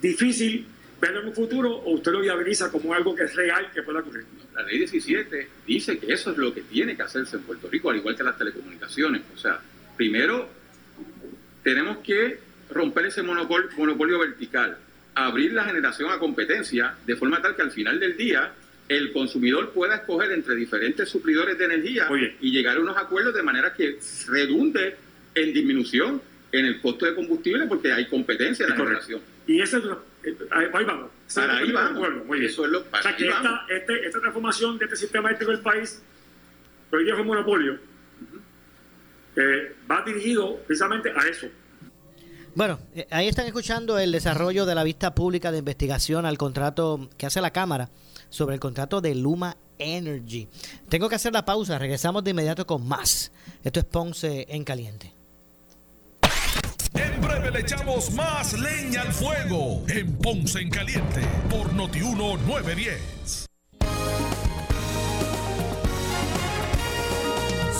difícil 0.00 0.66
verlo 1.00 1.20
en 1.20 1.28
un 1.28 1.34
futuro 1.34 1.70
o 1.76 1.92
usted 1.92 2.12
lo 2.12 2.20
viabiliza 2.20 2.70
como 2.70 2.92
algo 2.92 3.14
que 3.14 3.24
es 3.24 3.34
real 3.34 3.70
que 3.72 3.82
pueda 3.82 4.00
ocurrir? 4.00 4.24
La 4.54 4.62
ley 4.64 4.78
17 4.78 5.48
dice 5.66 5.98
que 5.98 6.12
eso 6.12 6.32
es 6.32 6.36
lo 6.36 6.52
que 6.52 6.62
tiene 6.62 6.96
que 6.96 7.02
hacerse 7.02 7.36
en 7.36 7.42
Puerto 7.42 7.68
Rico, 7.70 7.90
al 7.90 7.96
igual 7.96 8.16
que 8.16 8.24
las 8.24 8.36
telecomunicaciones. 8.36 9.22
O 9.34 9.38
sea, 9.38 9.60
primero 9.96 10.48
tenemos 11.62 11.98
que 11.98 12.40
romper 12.70 13.06
ese 13.06 13.22
monopolio, 13.22 13.70
monopolio 13.76 14.18
vertical, 14.18 14.76
abrir 15.14 15.52
la 15.52 15.64
generación 15.64 16.10
a 16.10 16.18
competencia 16.18 16.94
de 17.06 17.16
forma 17.16 17.40
tal 17.40 17.56
que 17.56 17.62
al 17.62 17.70
final 17.70 17.98
del 17.98 18.16
día 18.16 18.52
el 18.88 19.12
consumidor 19.12 19.70
pueda 19.70 19.96
escoger 19.96 20.32
entre 20.32 20.54
diferentes 20.54 21.08
suplidores 21.08 21.58
de 21.58 21.64
energía 21.66 22.08
y 22.40 22.50
llegar 22.50 22.76
a 22.78 22.80
unos 22.80 22.96
acuerdos 22.96 23.34
de 23.34 23.42
manera 23.42 23.74
que 23.74 23.98
redunde 24.26 24.96
en 25.34 25.52
disminución 25.52 26.22
en 26.50 26.64
el 26.64 26.80
costo 26.80 27.04
de 27.04 27.14
combustible 27.14 27.66
porque 27.66 27.92
hay 27.92 28.06
competencia 28.06 28.64
en 28.64 28.70
la 28.70 28.76
generación. 28.76 29.20
Y 29.46 29.60
eso 29.60 29.76
es 29.78 29.84
lo, 29.84 30.02
eh, 30.24 30.36
ahí 30.50 30.84
vamos. 30.84 31.10
Para 31.34 31.58
ahí 31.58 31.70
vamos. 31.70 32.24
muy 32.26 32.38
bien. 32.38 32.50
Eso 32.50 32.64
es 32.64 32.70
lo, 32.70 32.84
para 32.84 33.00
o 33.00 33.02
sea, 33.02 33.16
que 33.16 33.28
esta, 33.28 33.66
este, 33.68 34.06
esta 34.06 34.20
transformación 34.20 34.78
de 34.78 34.84
este 34.86 34.96
sistema 34.96 35.28
eléctrico 35.28 35.52
del 35.52 35.60
país, 35.60 36.02
que 36.90 36.96
hoy 36.96 37.04
día 37.04 37.14
es 37.14 37.20
un 37.20 37.26
monopolio, 37.26 37.78
eh, 39.36 39.76
va 39.90 40.02
dirigido 40.04 40.56
precisamente 40.66 41.10
a 41.10 41.28
eso. 41.28 41.46
Bueno, 42.54 42.80
eh, 42.94 43.06
ahí 43.10 43.28
están 43.28 43.46
escuchando 43.46 43.98
el 43.98 44.10
desarrollo 44.10 44.66
de 44.66 44.74
la 44.74 44.82
vista 44.82 45.14
pública 45.14 45.52
de 45.52 45.58
investigación 45.58 46.24
al 46.26 46.38
contrato 46.38 47.08
que 47.16 47.26
hace 47.26 47.40
la 47.40 47.52
Cámara 47.52 47.90
sobre 48.30 48.54
el 48.54 48.60
contrato 48.60 49.00
de 49.00 49.14
Luma 49.14 49.56
Energy. 49.78 50.48
Tengo 50.88 51.08
que 51.08 51.14
hacer 51.16 51.32
la 51.32 51.44
pausa, 51.44 51.78
regresamos 51.78 52.24
de 52.24 52.30
inmediato 52.30 52.66
con 52.66 52.86
más. 52.86 53.32
Esto 53.62 53.80
es 53.80 53.86
Ponce 53.86 54.46
en 54.48 54.64
Caliente. 54.64 55.14
En 56.94 57.20
breve 57.20 57.50
le 57.50 57.60
echamos 57.60 58.10
más 58.12 58.52
leña 58.54 59.02
al 59.02 59.12
fuego 59.12 59.84
en 59.88 60.16
Ponce 60.16 60.60
en 60.60 60.70
Caliente 60.70 61.20
por 61.50 61.72
Notiuno 61.72 62.36
910. 62.38 63.46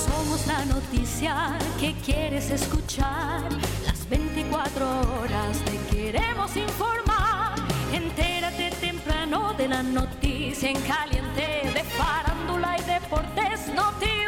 Somos 0.06 0.46
la 0.46 0.64
noticia 0.66 1.58
que 1.80 1.94
quieres 2.04 2.50
escuchar. 2.50 3.42
Las 3.86 4.08
24 4.08 5.00
horas 5.20 5.58
te 5.64 5.96
queremos 5.96 6.56
informar. 6.56 7.54
Entérate 7.92 8.67
temprano 9.28 9.52
de 9.54 9.68
la 9.68 9.82
noticia 9.82 10.70
en 10.70 10.80
caliente 10.82 11.70
de 11.74 11.84
farándula 11.84 12.76
y 12.78 12.82
deportes. 12.82 13.68
Noti 13.74 14.27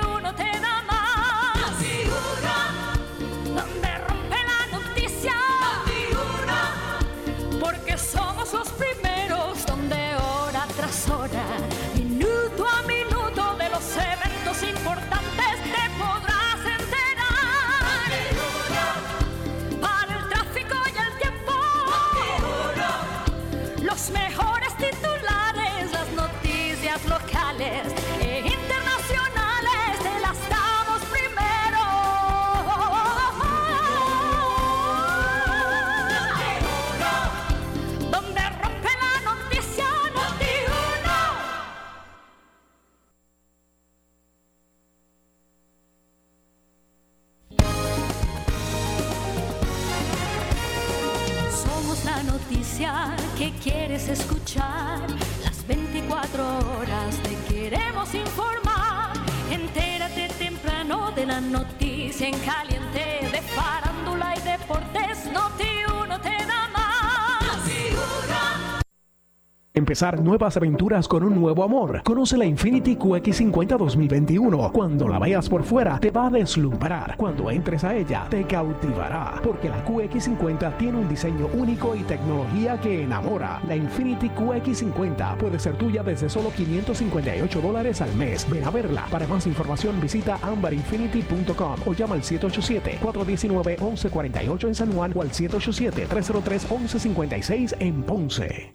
Empezar 69.90 70.22
nuevas 70.22 70.56
aventuras 70.56 71.08
con 71.08 71.24
un 71.24 71.34
nuevo 71.34 71.64
amor. 71.64 72.02
Conoce 72.04 72.38
la 72.38 72.44
Infinity 72.44 72.94
QX50 72.94 73.76
2021. 73.76 74.70
Cuando 74.70 75.08
la 75.08 75.18
veas 75.18 75.48
por 75.48 75.64
fuera, 75.64 75.98
te 75.98 76.12
va 76.12 76.28
a 76.28 76.30
deslumbrar. 76.30 77.16
Cuando 77.16 77.50
entres 77.50 77.82
a 77.82 77.96
ella, 77.96 78.28
te 78.30 78.44
cautivará. 78.44 79.40
Porque 79.42 79.68
la 79.68 79.84
QX50 79.84 80.76
tiene 80.76 80.96
un 80.96 81.08
diseño 81.08 81.48
único 81.54 81.96
y 81.96 82.04
tecnología 82.04 82.80
que 82.80 83.02
enamora. 83.02 83.60
La 83.66 83.74
Infinity 83.74 84.28
QX50 84.28 85.36
puede 85.38 85.58
ser 85.58 85.76
tuya 85.76 86.04
desde 86.04 86.28
solo 86.28 86.52
558 86.56 87.60
dólares 87.60 88.00
al 88.00 88.14
mes. 88.14 88.48
Ven 88.48 88.62
a 88.62 88.70
verla. 88.70 89.06
Para 89.10 89.26
más 89.26 89.48
información, 89.48 90.00
visita 90.00 90.38
ambarinfinity.com 90.40 91.74
o 91.84 91.94
llama 91.94 92.14
al 92.14 92.22
787-419-1148 92.22 94.68
en 94.68 94.74
San 94.76 94.92
Juan 94.92 95.10
o 95.16 95.22
al 95.22 95.32
787-303-1156 95.32 97.74
en 97.80 98.04
Ponce. 98.04 98.70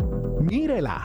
Mírela, 0.45 1.04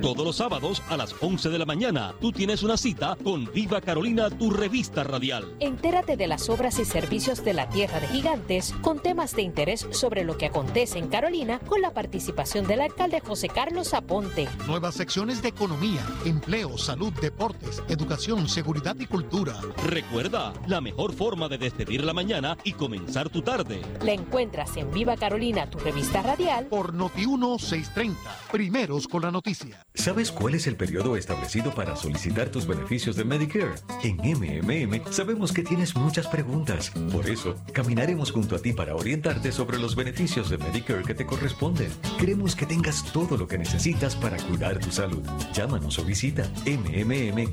Todos 0.00 0.24
los 0.24 0.36
sábados 0.36 0.82
a 0.88 0.96
las 0.96 1.14
11 1.20 1.48
de 1.50 1.58
la 1.58 1.64
mañana, 1.64 2.14
tú 2.20 2.30
tienes 2.30 2.62
una 2.62 2.76
cita 2.76 3.16
con 3.24 3.50
Viva 3.52 3.80
Carolina, 3.80 4.30
tu 4.30 4.50
revista 4.50 5.02
radial. 5.02 5.56
Entérate 5.58 6.16
de 6.16 6.28
las 6.28 6.48
obras 6.48 6.78
y 6.78 6.84
servicios 6.84 7.44
de 7.44 7.52
la 7.52 7.68
Tierra 7.68 7.98
de 7.98 8.06
Gigantes 8.06 8.74
con 8.80 9.00
temas 9.00 9.34
de 9.34 9.42
interés 9.42 9.86
sobre 9.90 10.24
lo 10.24 10.38
que 10.38 10.46
acontece 10.46 10.98
en 10.98 11.08
Carolina 11.08 11.58
con 11.60 11.80
la 11.80 11.92
participación 11.92 12.66
del 12.66 12.80
alcalde 12.80 13.20
José 13.20 13.48
Carlos 13.48 13.92
Aponte. 13.92 14.48
Nuevas 14.66 14.94
secciones 14.94 15.42
de 15.42 15.48
economía, 15.48 16.04
empleo, 16.24 16.78
salud, 16.78 17.12
deportes, 17.20 17.82
educación, 17.88 18.48
seguridad 18.48 18.96
y 19.00 19.06
cultura. 19.06 19.60
Recuerda, 19.84 20.52
la 20.66 20.80
mejor 20.80 21.12
forma 21.12 21.48
de 21.48 21.58
despedir 21.58 22.04
la 22.04 22.14
mañana 22.14 22.56
y 22.62 22.72
comenzar 22.72 23.28
tu 23.30 23.42
tarde. 23.42 23.82
La 24.02 24.12
encuentras 24.12 24.76
en 24.76 24.90
Viva 24.92 25.16
Carolina, 25.16 25.68
tu 25.68 25.78
revista 25.78 26.22
radial. 26.22 26.66
Por 26.66 26.94
Noti 26.94 27.26
1630, 27.26 28.18
primeros 28.52 29.08
con 29.08 29.22
la 29.22 29.30
noticia. 29.30 29.77
¿Sabes 29.98 30.30
cuál 30.30 30.54
es 30.54 30.66
el 30.68 30.76
periodo 30.76 31.16
establecido 31.16 31.74
para 31.74 31.96
solicitar 31.96 32.50
tus 32.50 32.68
beneficios 32.68 33.16
de 33.16 33.24
Medicare? 33.24 33.74
En 34.04 34.16
MMM 34.16 35.02
sabemos 35.10 35.52
que 35.52 35.64
tienes 35.64 35.96
muchas 35.96 36.28
preguntas. 36.28 36.92
Por 37.12 37.28
eso, 37.28 37.56
caminaremos 37.72 38.30
junto 38.30 38.54
a 38.54 38.60
ti 38.60 38.72
para 38.72 38.94
orientarte 38.94 39.50
sobre 39.50 39.76
los 39.78 39.96
beneficios 39.96 40.50
de 40.50 40.58
Medicare 40.58 41.02
que 41.02 41.14
te 41.14 41.26
corresponden. 41.26 41.90
Queremos 42.18 42.54
que 42.54 42.64
tengas 42.64 43.04
todo 43.12 43.36
lo 43.36 43.48
que 43.48 43.58
necesitas 43.58 44.14
para 44.14 44.36
cuidar 44.36 44.78
tu 44.78 44.92
salud. 44.92 45.22
Llámanos 45.52 45.98
o 45.98 46.04
visita 46.04 46.48
mmm-pr.com. 46.64 47.52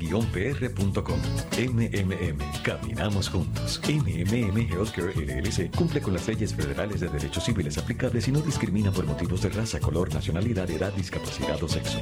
MMM, 1.58 2.62
caminamos 2.62 3.28
juntos. 3.28 3.80
MMM 3.88 4.70
Healthcare 4.70 5.12
LLC 5.14 5.74
cumple 5.74 6.00
con 6.00 6.14
las 6.14 6.28
leyes 6.28 6.54
federales 6.54 7.00
de 7.00 7.08
derechos 7.08 7.44
civiles 7.44 7.76
aplicables 7.76 8.28
y 8.28 8.32
no 8.32 8.40
discrimina 8.40 8.92
por 8.92 9.04
motivos 9.04 9.42
de 9.42 9.48
raza, 9.50 9.80
color, 9.80 10.14
nacionalidad, 10.14 10.70
edad, 10.70 10.92
discapacidad 10.92 11.60
o 11.62 11.68
sexo. 11.68 12.00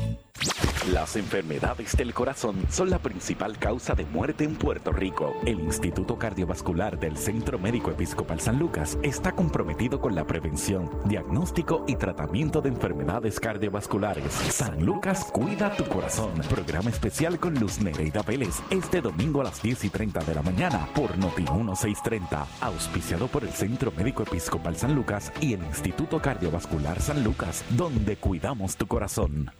Las 0.93 1.17
enfermedades 1.17 1.97
del 1.97 2.13
corazón 2.13 2.57
son 2.69 2.91
la 2.91 2.99
principal 2.99 3.59
causa 3.59 3.95
de 3.95 4.05
muerte 4.05 4.45
en 4.45 4.55
Puerto 4.55 4.93
Rico. 4.93 5.33
El 5.47 5.61
Instituto 5.61 6.19
Cardiovascular 6.19 7.01
del 7.01 7.17
Centro 7.17 7.59
Médico 7.59 7.91
Episcopal 7.91 8.39
San 8.39 8.59
Lucas 8.59 8.99
está 9.03 9.33
comprometido 9.33 9.99
con 9.99 10.15
la 10.15 10.27
prevención, 10.27 10.91
diagnóstico 11.07 11.85
y 11.89 11.97
tratamiento 11.97 12.61
de 12.61 12.69
enfermedades 12.69 13.41
cardiovasculares. 13.41 14.31
San 14.51 14.85
Lucas 14.85 15.25
Cuida 15.33 15.75
tu 15.75 15.85
Corazón. 15.87 16.33
Programa 16.51 16.91
especial 16.91 17.41
con 17.41 17.55
Luz 17.55 17.81
Nereida 17.81 18.21
Vélez 18.21 18.61
este 18.69 19.01
domingo 19.01 19.41
a 19.41 19.45
las 19.45 19.63
10 19.63 19.85
y 19.85 19.89
30 19.89 20.21
de 20.21 20.35
la 20.35 20.43
mañana 20.43 20.87
por 20.95 21.17
Noti 21.17 21.45
1630. 21.45 22.47
Auspiciado 22.61 23.29
por 23.29 23.45
el 23.45 23.53
Centro 23.53 23.91
Médico 23.97 24.25
Episcopal 24.25 24.77
San 24.77 24.95
Lucas 24.95 25.33
y 25.41 25.55
el 25.55 25.65
Instituto 25.65 26.21
Cardiovascular 26.21 27.01
San 27.01 27.25
Lucas, 27.25 27.65
donde 27.71 28.17
cuidamos 28.17 28.77
tu 28.77 28.87
corazón. 28.87 29.51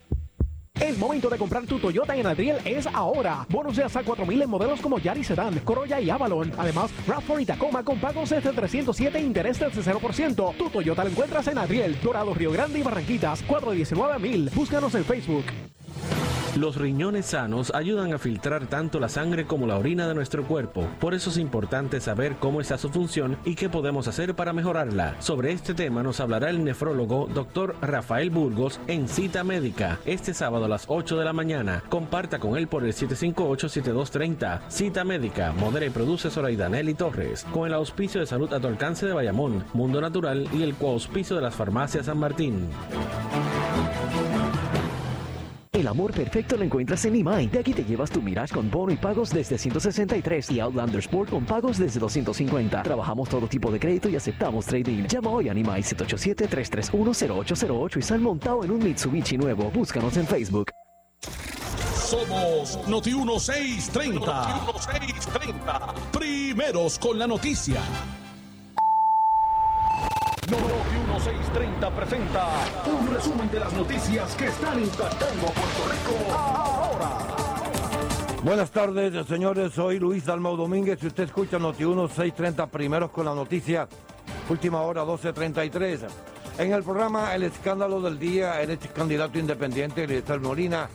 El 0.81 0.99
momento 0.99 1.31
de 1.31 1.39
comprar 1.39 1.65
tu 1.67 1.79
Toyota 1.79 2.17
en 2.17 2.27
Adriel 2.27 2.59
es 2.65 2.87
ahora. 2.89 3.47
Bonos 3.49 3.77
de 3.77 3.85
hasta 3.85 4.03
4000 4.03 4.43
en 4.43 4.51
modelos 4.51 4.81
como 4.81 4.99
Yaris 4.99 5.29
Sedan, 5.29 5.61
Corolla 5.61 6.01
y 6.01 6.11
Avalon. 6.11 6.53
Además, 6.59 6.91
RAV4 7.07 7.43
y 7.43 7.47
Tacoma 7.47 7.85
con 7.85 8.01
pagos 8.01 8.31
desde 8.31 8.53
307 8.53 9.19
e 9.19 9.23
intereses 9.23 9.75
de 9.75 9.83
0%. 9.83 10.57
Tu 10.57 10.71
Toyota 10.71 11.05
lo 11.05 11.11
encuentras 11.11 11.47
en 11.47 11.59
Adriel, 11.59 11.97
Dorado, 12.03 12.35
Río 12.35 12.51
Grande 12.51 12.81
y 12.81 12.83
Barranquitas. 12.83 13.43
419 13.43 14.51
Búscanos 14.55 14.95
en 14.97 15.05
Facebook. 15.05 15.45
Los 16.57 16.77
riñones 16.77 17.27
sanos 17.27 17.73
ayudan 17.75 18.13
a 18.13 18.19
filtrar 18.19 18.69
tanto 18.69 19.01
la 19.01 19.09
sangre 19.09 19.45
como 19.45 19.67
la 19.67 19.77
orina 19.77 20.07
de 20.07 20.15
nuestro 20.15 20.45
cuerpo. 20.45 20.87
Por 21.01 21.13
eso 21.13 21.31
es 21.31 21.37
importante 21.37 22.01
saber 22.01 22.37
cómo 22.39 22.61
está 22.61 22.79
su 22.79 22.91
función 22.91 23.37
y 23.45 23.57
qué 23.57 23.69
podemos 23.69 24.07
hacer 24.07 24.37
para 24.37 24.53
mejorarla. 24.53 25.17
Sobre 25.21 25.51
este 25.51 25.75
tema 25.75 26.05
nos 26.05 26.21
hablará 26.21 26.51
el 26.51 26.63
nefrólogo 26.63 27.29
Dr. 27.35 27.75
Rafael 27.83 28.31
Burgos 28.31 28.79
en 28.87 29.09
cita 29.09 29.43
médica 29.43 29.99
este 30.05 30.33
sábado 30.33 30.67
a 30.67 30.69
las 30.69 30.85
8 30.87 31.19
de 31.19 31.25
la 31.25 31.33
mañana. 31.33 31.83
Comparta 31.89 32.39
con 32.39 32.57
él 32.57 32.69
por 32.69 32.85
el 32.85 32.93
758-7230. 32.93 34.61
Cita 34.69 35.03
médica, 35.03 35.53
modera 35.53 35.87
y 35.87 35.91
produce 35.91 36.31
Zoraida 36.31 36.69
Nelly 36.69 36.95
Torres, 36.95 37.45
con 37.53 37.67
el 37.67 37.75
auspicio 37.75 38.21
de 38.21 38.29
salud 38.29 38.53
a 38.53 38.61
tu 38.61 38.69
alcance 38.69 39.07
de 39.07 39.13
Bayamón, 39.13 39.65
Mundo 39.73 40.01
Natural 40.01 40.49
y 40.53 40.63
el 40.63 40.77
coauspicio 40.77 41.35
de 41.35 41.43
las 41.43 41.57
farmacias 41.57 42.07
San 42.07 42.19
Martín. 42.19 42.69
El 45.75 45.87
amor 45.89 46.13
perfecto 46.13 46.57
lo 46.57 46.63
encuentras 46.63 47.05
en 47.05 47.17
Imai. 47.17 47.49
De 47.49 47.59
aquí 47.59 47.75
te 47.75 47.83
llevas 47.83 48.09
tu 48.09 48.23
Mirage 48.23 48.55
con 48.55 48.71
bono 48.71 48.93
y 48.93 48.97
pagos 48.97 49.31
desde 49.31 49.59
163 49.59 50.53
y 50.53 50.61
Outlander 50.61 51.01
Sport 51.01 51.31
con 51.31 51.45
pagos 51.45 51.79
desde 51.79 51.99
250. 51.99 52.85
Trabajamos 52.85 53.29
todo 53.29 53.49
tipo 53.49 53.73
de 53.73 53.81
crédito 53.81 54.09
y 54.09 54.15
aceptamos 54.15 54.67
trading. 54.67 55.09
Llama 55.09 55.31
hoy 55.31 55.49
a 55.49 55.53
Imai 55.53 55.83
787-331-0808 55.83 57.99
y 57.99 58.03
sal 58.03 58.21
montado 58.21 58.63
en 58.63 58.71
un 58.71 58.85
Mitsubishi 58.85 59.37
nuevo. 59.37 59.69
Búscanos 59.73 60.17
en 60.17 60.29
Facebook. 60.29 60.71
Somos 61.97 62.79
Noti 62.87 63.13
1630. 63.13 64.21
Noti 64.21 64.53
1630. 65.01 65.95
Primeros 66.13 67.01
con 67.01 67.19
la 67.19 67.27
noticia. 67.27 67.81
Noti 70.51 70.97
1630 71.09 71.91
presenta 71.91 72.49
un 72.87 73.15
resumen 73.15 73.51
de 73.51 73.61
las 73.61 73.73
noticias 73.73 74.35
que 74.37 74.47
están 74.47 74.79
impactando 74.79 75.47
a 75.47 75.51
Puerto 75.51 75.83
Rico 75.91 76.33
ahora. 76.35 77.17
Buenas 78.43 78.71
tardes, 78.71 79.27
señores. 79.27 79.73
Soy 79.73 79.99
Luis 79.99 80.27
Dalmau 80.27 80.57
Domínguez. 80.57 81.01
Si 81.01 81.07
usted 81.07 81.25
escucha 81.25 81.59
Noti 81.59 81.85
1630 81.85 82.67
primeros 82.67 83.11
con 83.11 83.25
la 83.25 83.35
noticia, 83.35 83.89
última 84.51 84.83
hora 84.83 85.03
1233. 85.05 86.03
En 86.59 86.73
el 86.73 86.83
programa 86.83 87.35
El 87.35 87.45
escándalo 87.45 88.03
del 88.03 88.19
día, 88.19 88.61
el 88.61 88.73
ex 88.73 88.89
candidato 88.89 89.39
independiente, 89.39 90.05
Eliezer 90.05 90.41
Molina, 90.41 90.91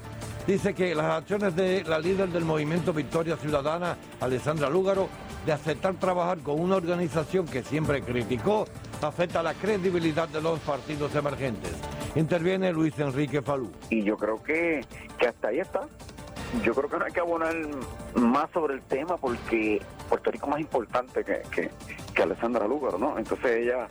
dice 0.49 0.73
que 0.73 0.95
las 0.95 1.05
acciones 1.05 1.55
de 1.55 1.83
la 1.83 1.99
líder 1.99 2.29
del 2.29 2.43
movimiento 2.43 2.91
Victoria 2.91 3.37
Ciudadana, 3.37 3.97
Alessandra 4.19 4.67
Lúgaro, 4.67 5.07
de 5.45 5.51
aceptar 5.51 5.93
trabajar 5.95 6.39
con 6.39 6.59
una 6.59 6.75
organización 6.75 7.45
que 7.45 7.61
siempre 7.61 8.01
criticó, 8.01 8.65
afecta 8.99 9.43
la 9.43 9.53
credibilidad 9.53 10.27
de 10.27 10.41
los 10.41 10.59
partidos 10.61 11.13
emergentes. 11.13 11.71
Interviene 12.15 12.73
Luis 12.73 12.97
Enrique 12.97 13.43
Falú. 13.43 13.71
Y 13.91 14.03
yo 14.03 14.17
creo 14.17 14.41
que, 14.41 14.83
que 15.19 15.27
hasta 15.27 15.49
ahí 15.49 15.59
está. 15.59 15.87
Yo 16.63 16.73
creo 16.73 16.89
que 16.89 16.97
no 16.97 17.05
hay 17.05 17.11
que 17.11 17.19
abonar 17.19 17.55
más 18.15 18.49
sobre 18.51 18.73
el 18.73 18.81
tema 18.81 19.17
porque 19.17 19.79
Puerto 20.09 20.31
Rico 20.31 20.47
es 20.47 20.49
más 20.49 20.59
importante 20.61 21.23
que, 21.23 21.43
que, 21.51 21.69
que 22.19 22.23
Alessandra 22.23 22.67
Lúgaro, 22.67 22.97
¿no? 22.97 23.17
Entonces 23.17 23.59
ella 23.65 23.87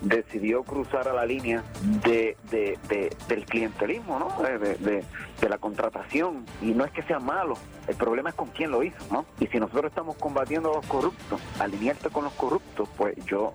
decidió 0.00 0.64
cruzar 0.64 1.06
a 1.06 1.12
la 1.12 1.24
línea 1.24 1.62
de, 2.04 2.36
de, 2.50 2.76
de- 2.88 3.16
del 3.28 3.44
clientelismo, 3.46 4.18
¿no? 4.18 4.28
De 4.42 5.48
la 5.48 5.58
contratación. 5.58 6.44
Y 6.60 6.72
no 6.72 6.84
es 6.84 6.90
que 6.90 7.02
sea 7.04 7.20
malo, 7.20 7.54
el 7.86 7.94
problema 7.94 8.30
es 8.30 8.34
con 8.34 8.48
quién 8.48 8.72
lo 8.72 8.82
hizo, 8.82 8.96
¿no? 9.12 9.24
Y 9.38 9.46
si 9.46 9.58
nosotros 9.60 9.86
estamos 9.92 10.16
combatiendo 10.16 10.72
a 10.72 10.76
los 10.76 10.86
corruptos, 10.86 11.40
alinearte 11.60 12.10
con 12.10 12.24
los 12.24 12.32
corruptos, 12.32 12.88
pues 12.96 13.14
yo, 13.26 13.54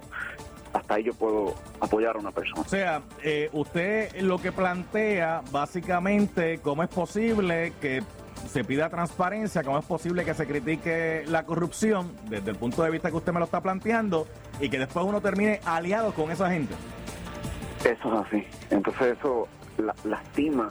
hasta 0.71 0.93
ahí 0.95 1.03
yo 1.03 1.13
puedo 1.13 1.53
apoyar 1.81 2.15
a 2.15 2.19
una 2.19 2.31
persona. 2.31 2.61
O 2.61 2.65
sea, 2.69 3.01
eh, 3.23 3.49
usted 3.51 4.21
lo 4.21 4.37
que 4.39 4.53
plantea 4.53 5.41
básicamente 5.51 6.59
cómo 6.63 6.81
es 6.83 6.89
posible 6.89 7.73
que 7.81 8.01
se 8.47 8.63
pida 8.63 8.89
transparencia, 8.89 9.63
cómo 9.63 9.79
es 9.79 9.85
posible 9.85 10.25
que 10.25 10.33
se 10.33 10.45
critique 10.47 11.23
la 11.27 11.43
corrupción 11.43 12.11
desde 12.29 12.51
el 12.51 12.57
punto 12.57 12.83
de 12.83 12.91
vista 12.91 13.09
que 13.09 13.17
usted 13.17 13.33
me 13.33 13.39
lo 13.39 13.45
está 13.45 13.61
planteando 13.61 14.27
y 14.59 14.69
que 14.69 14.77
después 14.79 15.05
uno 15.05 15.21
termine 15.21 15.59
aliado 15.65 16.13
con 16.13 16.31
esa 16.31 16.49
gente. 16.51 16.73
Eso 17.83 18.13
es 18.21 18.27
así. 18.27 18.47
Entonces 18.69 19.17
eso 19.17 19.47
la- 19.77 19.95
lastima, 20.03 20.69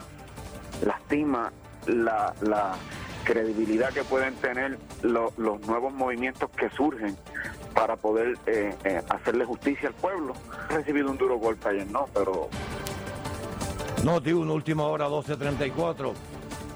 lastima 0.85 1.51
la, 1.87 2.33
la 2.41 2.75
credibilidad 3.23 3.89
que 3.91 4.03
pueden 4.03 4.33
tener 4.35 4.77
lo- 5.01 5.33
los 5.37 5.59
nuevos 5.67 5.93
movimientos 5.93 6.49
que 6.51 6.69
surgen 6.69 7.15
para 7.73 7.95
poder 7.95 8.37
eh, 8.45 8.75
eh, 8.83 9.01
hacerle 9.09 9.45
justicia 9.45 9.89
al 9.89 9.95
pueblo. 9.95 10.33
He 10.69 10.75
recibido 10.75 11.09
un 11.09 11.17
duro 11.17 11.37
golpe 11.37 11.69
ayer, 11.69 11.87
¿no? 11.89 12.07
Pero 12.13 12.49
Noti 14.03 14.33
1, 14.33 14.53
última 14.53 14.83
hora 14.83 15.05
1234. 15.07 16.13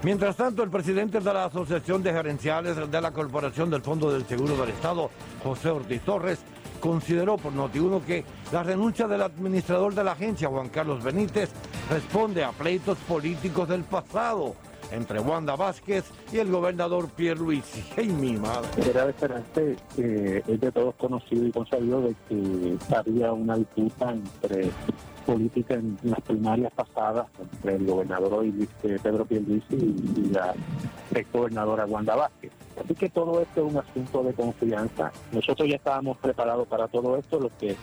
Mientras 0.03 0.35
tanto, 0.35 0.61
el 0.61 0.69
presidente 0.69 1.19
de 1.19 1.33
la 1.33 1.45
Asociación 1.45 2.03
de 2.03 2.13
Gerenciales 2.13 2.75
de 2.91 3.01
la 3.01 3.11
Corporación 3.11 3.71
del 3.71 3.81
Fondo 3.81 4.11
del 4.11 4.27
Seguro 4.27 4.55
del 4.55 4.69
Estado, 4.69 5.09
José 5.43 5.69
Ortiz 5.69 6.01
Torres, 6.01 6.39
consideró 6.79 7.37
por 7.37 7.51
Noti 7.51 7.79
1 7.79 8.05
que 8.05 8.23
la 8.51 8.61
renuncia 8.61 9.07
del 9.07 9.23
administrador 9.23 9.95
de 9.95 10.03
la 10.03 10.11
agencia, 10.11 10.49
Juan 10.49 10.69
Carlos 10.69 11.03
Benítez, 11.03 11.49
responde 11.89 12.43
a 12.43 12.51
pleitos 12.51 12.99
políticos 12.99 13.67
del 13.69 13.83
pasado 13.83 14.55
entre 14.91 15.19
Wanda 15.19 15.55
Vázquez 15.55 16.05
y 16.31 16.37
el 16.37 16.51
gobernador 16.51 17.09
Pierre 17.09 17.39
Luisi. 17.39 17.83
¡Ay, 17.97 18.09
mi 18.09 18.37
madre! 18.37 18.69
Era 18.89 19.05
de 19.05 19.11
esperarse 19.11 19.75
que 19.95 20.43
es 20.47 20.59
de 20.59 20.71
todos 20.71 20.95
conocido 20.95 21.45
y 21.45 21.51
consabido 21.51 22.01
de 22.01 22.15
que 22.27 22.77
había 22.95 23.33
una 23.33 23.55
disputa 23.55 24.11
entre 24.11 24.69
política 25.25 25.73
en 25.73 25.97
las 26.03 26.21
primarias 26.21 26.71
pasadas 26.73 27.27
entre 27.53 27.75
el 27.75 27.85
gobernador 27.85 28.33
hoy 28.33 28.67
eh, 28.83 28.97
Pedro 29.03 29.25
Pierluisi 29.25 29.75
y, 29.75 30.21
y 30.21 30.29
la 30.31 30.53
ex 31.13 31.31
gobernadora 31.33 31.85
Wanda 31.85 32.15
Vázquez. 32.15 32.51
Así 32.81 32.93
que 32.93 33.09
todo 33.09 33.41
esto 33.41 33.65
es 33.65 33.73
un 33.73 33.79
asunto 33.79 34.23
de 34.23 34.33
confianza. 34.33 35.11
Nosotros 35.31 35.67
ya 35.67 35.75
estábamos 35.75 36.17
preparados 36.17 36.67
para 36.67 36.87
todo 36.87 37.17
esto. 37.17 37.39
Lo 37.39 37.49
que 37.57 37.75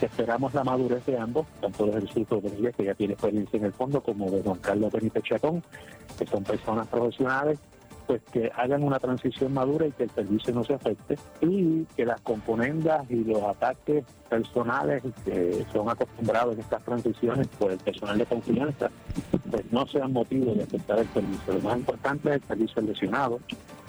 Esperamos 0.00 0.54
la 0.54 0.64
madurez 0.64 1.04
de 1.06 1.18
ambos, 1.18 1.46
tanto 1.60 1.86
de 1.86 2.00
Jesús 2.00 2.28
Rodríguez, 2.28 2.74
que 2.76 2.84
ya 2.84 2.94
tiene 2.94 3.14
experiencia 3.14 3.56
en 3.58 3.64
el 3.64 3.72
fondo, 3.72 4.00
como 4.00 4.30
de 4.30 4.42
Juan 4.42 4.58
Carlos 4.58 4.92
Benítez 4.92 5.22
Chacón, 5.24 5.62
que 6.18 6.26
son 6.26 6.44
personas 6.44 6.86
profesionales 6.88 7.58
pues 8.08 8.22
que 8.32 8.50
hagan 8.56 8.82
una 8.82 8.98
transición 8.98 9.52
madura 9.52 9.86
y 9.86 9.92
que 9.92 10.04
el 10.04 10.10
servicio 10.10 10.54
no 10.54 10.64
se 10.64 10.72
afecte 10.72 11.18
y 11.42 11.84
que 11.94 12.06
las 12.06 12.18
componendas 12.22 13.08
y 13.10 13.22
los 13.22 13.42
ataques 13.42 14.02
personales 14.30 15.02
que 15.26 15.66
son 15.70 15.90
acostumbrados 15.90 16.54
en 16.54 16.60
estas 16.60 16.82
transiciones 16.84 17.46
por 17.48 17.70
el 17.70 17.76
personal 17.76 18.16
de 18.16 18.24
confianza 18.24 18.90
pues 19.50 19.70
no 19.70 19.86
sean 19.86 20.14
motivo 20.14 20.54
de 20.54 20.62
afectar 20.62 20.98
el 20.98 21.08
servicio. 21.08 21.52
Lo 21.52 21.60
más 21.60 21.76
importante 21.76 22.30
es 22.30 22.36
el 22.36 22.44
servicio 22.44 22.82
lesionado, 22.82 23.40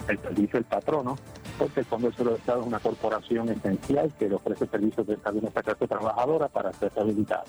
el 0.06 0.18
servicio 0.18 0.58
del 0.58 0.64
patrono, 0.64 1.16
porque 1.60 1.80
el 1.80 1.86
Fondo 1.86 2.10
de 2.10 2.34
Estado 2.36 2.62
es 2.62 2.66
una 2.66 2.78
corporación 2.78 3.50
esencial 3.50 4.10
que 4.18 4.32
ofrece 4.32 4.66
servicios 4.66 5.06
de 5.06 5.18
salud 5.18 5.44
a 5.44 5.48
esta 5.48 5.62
clase 5.62 5.86
trabajadora 5.86 6.48
para 6.48 6.72
ser 6.72 6.90
rehabilitada. 6.94 7.44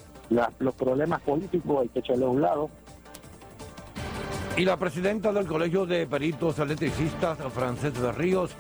los 0.59 0.75
problemas 0.75 1.21
políticos 1.21 1.77
hay 1.81 1.87
que 1.87 1.99
echarle 1.99 2.25
a 2.25 2.27
un 2.27 2.41
lado, 2.41 2.69
y 4.57 4.65
la 4.65 4.75
presidenta 4.75 5.31
del 5.31 5.47
Colegio 5.47 5.85
de 5.85 6.05
Peritos 6.05 6.59
Electricistas, 6.59 7.37
Frances 7.53 7.93
de 7.93 8.11
Ríos, 8.11 8.51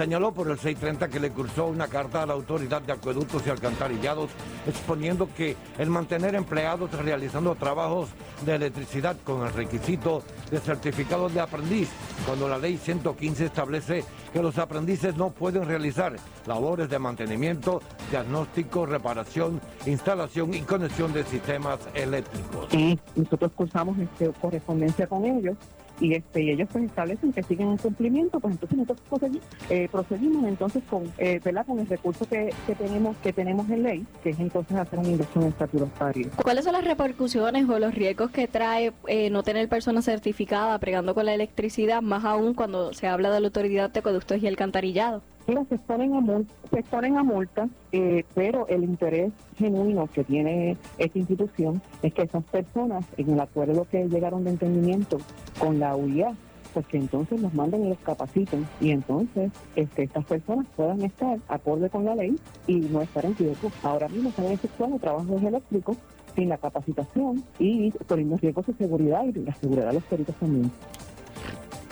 señaló 0.00 0.32
por 0.32 0.48
el 0.48 0.56
630 0.56 1.08
que 1.08 1.20
le 1.20 1.30
cursó 1.30 1.66
una 1.66 1.86
carta 1.86 2.22
a 2.22 2.26
la 2.26 2.32
Autoridad 2.32 2.80
de 2.80 2.94
Acueductos 2.94 3.46
y 3.46 3.50
Alcantarillados 3.50 4.30
exponiendo 4.66 5.28
que 5.36 5.56
el 5.76 5.90
mantener 5.90 6.34
empleados 6.34 6.90
realizando 6.92 7.54
trabajos 7.54 8.08
de 8.46 8.54
electricidad 8.54 9.18
con 9.24 9.46
el 9.46 9.52
requisito 9.52 10.22
de 10.50 10.58
certificado 10.58 11.28
de 11.28 11.40
aprendiz, 11.40 11.90
cuando 12.24 12.48
la 12.48 12.56
ley 12.56 12.78
115 12.78 13.44
establece 13.44 14.02
que 14.32 14.40
los 14.40 14.56
aprendices 14.56 15.16
no 15.16 15.32
pueden 15.32 15.66
realizar 15.66 16.16
labores 16.46 16.88
de 16.88 16.98
mantenimiento, 16.98 17.82
diagnóstico, 18.10 18.86
reparación, 18.86 19.60
instalación 19.84 20.54
y 20.54 20.62
conexión 20.62 21.12
de 21.12 21.24
sistemas 21.24 21.78
eléctricos. 21.92 22.72
Y 22.72 22.98
nosotros 23.16 23.52
cursamos 23.54 23.98
este, 23.98 24.30
correspondencia 24.40 25.06
con 25.06 25.26
ellos 25.26 25.58
y 26.00 26.14
este 26.14 26.42
y 26.42 26.50
ellos 26.50 26.68
pues 26.72 26.84
establecen 26.84 27.32
que 27.32 27.42
siguen 27.42 27.70
en 27.70 27.76
cumplimiento 27.76 28.40
pues 28.40 28.54
entonces 28.54 28.78
nosotros 28.78 29.42
eh, 29.68 29.88
procedimos, 29.90 30.44
entonces 30.44 30.82
con 30.88 31.04
eh, 31.18 31.40
con 31.66 31.78
el 31.78 31.86
recurso 31.86 32.26
que, 32.28 32.52
tenemos 32.78 33.16
que 33.18 33.32
tenemos 33.32 33.68
en 33.70 33.82
ley 33.82 34.06
que 34.22 34.30
es 34.30 34.40
entonces 34.40 34.76
hacer 34.76 34.98
una 34.98 35.08
inversión 35.08 35.44
estatutaria 35.44 36.28
¿Cuáles 36.42 36.64
son 36.64 36.72
las 36.72 36.84
repercusiones 36.84 37.68
o 37.68 37.78
los 37.78 37.94
riesgos 37.94 38.30
que 38.30 38.48
trae 38.48 38.92
eh, 39.06 39.30
no 39.30 39.42
tener 39.42 39.68
persona 39.68 40.02
certificada 40.02 40.78
pregando 40.78 41.14
con 41.14 41.26
la 41.26 41.34
electricidad 41.34 42.02
más 42.02 42.24
aún 42.24 42.54
cuando 42.54 42.92
se 42.92 43.06
habla 43.06 43.30
de 43.30 43.40
la 43.40 43.46
autoridad 43.48 43.90
de 43.90 44.00
acueductos 44.00 44.42
y 44.42 44.46
alcantarillado? 44.46 45.22
Se 45.68 45.74
exponen 45.74 46.14
a, 46.14 46.20
multa, 46.20 46.54
se 46.70 46.78
exponen 46.80 47.16
a 47.16 47.22
multas, 47.22 47.68
eh, 47.92 48.24
pero 48.34 48.66
el 48.68 48.84
interés 48.84 49.32
genuino 49.56 50.06
que 50.06 50.24
tiene 50.24 50.76
esta 50.98 51.18
institución 51.18 51.82
es 52.02 52.14
que 52.14 52.22
esas 52.22 52.44
personas, 52.44 53.04
en 53.16 53.30
el 53.30 53.40
acuerdo 53.40 53.86
que 53.90 54.08
llegaron 54.08 54.44
de 54.44 54.50
entendimiento 54.50 55.18
con 55.58 55.78
la 55.78 55.96
UIA, 55.96 56.34
pues 56.72 56.86
que 56.86 56.98
entonces 56.98 57.40
los 57.40 57.52
manden 57.52 57.86
y 57.86 57.88
los 57.88 57.98
capaciten 57.98 58.66
y 58.80 58.90
entonces 58.90 59.50
este, 59.74 60.04
estas 60.04 60.24
personas 60.24 60.66
puedan 60.76 61.02
estar 61.02 61.38
acorde 61.48 61.90
con 61.90 62.04
la 62.04 62.14
ley 62.14 62.36
y 62.66 62.76
no 62.76 63.02
estar 63.02 63.24
en 63.24 63.36
riesgo. 63.36 63.72
Ahora 63.82 64.08
mismo 64.08 64.28
están 64.28 64.46
efectuando 64.46 64.98
trabajos 64.98 65.42
eléctricos 65.42 65.96
sin 66.34 66.48
la 66.48 66.58
capacitación 66.58 67.42
y 67.58 67.90
poniendo 68.06 68.36
riesgos 68.36 68.66
de 68.66 68.74
seguridad 68.74 69.24
y 69.24 69.32
la 69.32 69.54
seguridad 69.54 69.88
de 69.88 69.94
los 69.94 70.04
peritos 70.04 70.36
también. 70.36 70.70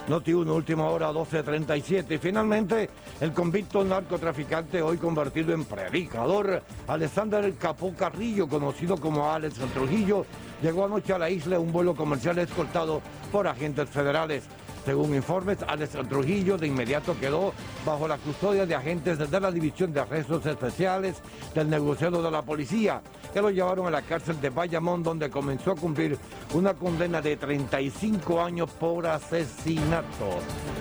Noti 0.09 0.33
1, 0.33 0.55
última 0.55 0.87
hora, 0.87 1.13
12.37. 1.13 2.15
Y 2.15 2.19
finalmente, 2.19 2.89
el 3.21 3.33
convicto 3.33 3.85
narcotraficante, 3.85 4.81
hoy 4.81 4.97
convertido 4.97 5.53
en 5.53 5.67
predicador, 5.67 6.63
Alexander 6.87 7.53
Capó 7.57 7.95
Carrillo, 7.95 8.49
conocido 8.49 8.97
como 8.97 9.31
Alex 9.31 9.57
Trujillo, 9.75 10.25
llegó 10.63 10.87
anoche 10.87 11.13
a 11.13 11.19
la 11.19 11.29
isla 11.29 11.57
en 11.57 11.63
un 11.63 11.73
vuelo 11.73 11.95
comercial 11.95 12.39
escoltado 12.39 13.03
por 13.31 13.47
agentes 13.47 13.91
federales. 13.91 14.45
Según 14.89 15.15
informes, 15.15 15.59
Alex 15.69 15.99
Trujillo 16.09 16.57
de 16.57 16.67
inmediato 16.67 17.15
quedó 17.21 17.53
bajo 17.85 18.09
la 18.09 18.17
custodia 18.17 18.65
de 18.65 18.75
agentes 18.75 19.19
de 19.19 19.39
la 19.39 19.53
División 19.53 19.93
de 19.93 20.01
Arrestos 20.01 20.47
Especiales 20.47 21.17
del 21.55 21.69
negociado 21.69 22.23
de 22.23 22.31
la 22.31 22.41
policía, 22.41 23.03
que 23.35 23.43
lo 23.43 23.51
llevaron 23.51 23.87
a 23.87 23.91
la 23.91 24.01
cárcel 24.01 24.41
de 24.41 24.49
Bayamón, 24.49 25.03
donde 25.03 25.29
comenzó 25.29 25.73
a 25.73 25.75
cumplir 25.75 26.17
una 26.55 26.73
condena 26.73 27.21
de 27.21 27.37
35 27.37 28.41
años 28.41 28.71
por 28.71 29.07
asesinato. 29.07 30.39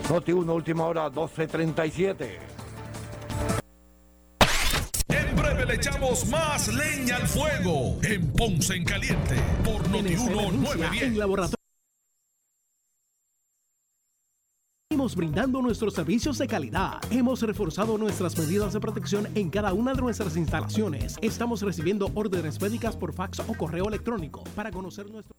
Noti 0.10 0.32
1, 0.32 0.54
última 0.54 0.86
hora, 0.86 1.12
12.37. 1.12 2.30
En 5.10 5.36
breve 5.36 5.66
le 5.66 5.74
echamos 5.76 6.26
más 6.28 6.70
leña 6.70 7.18
al 7.18 7.28
fuego 7.28 7.98
en 8.04 8.32
Ponce 8.32 8.74
en 8.74 8.86
Caliente 8.86 9.36
por 9.66 9.86
Noti 9.90 10.16
1 10.16 10.52
910. 10.54 11.57
Brindando 15.16 15.62
nuestros 15.62 15.94
servicios 15.94 16.38
de 16.38 16.48
calidad. 16.48 17.00
Hemos 17.12 17.42
reforzado 17.42 17.98
nuestras 17.98 18.38
medidas 18.38 18.74
de 18.74 18.80
protección 18.80 19.28
en 19.36 19.50
cada 19.50 19.74
una 19.74 19.94
de 19.94 20.02
nuestras 20.02 20.36
instalaciones. 20.36 21.18
Estamos 21.22 21.62
recibiendo 21.62 22.10
órdenes 22.16 22.60
médicas 22.60 22.96
por 22.96 23.14
fax 23.14 23.40
o 23.40 23.54
correo 23.54 23.88
electrónico 23.88 24.44
para 24.56 24.72
conocer 24.72 25.10
nuestro... 25.10 25.36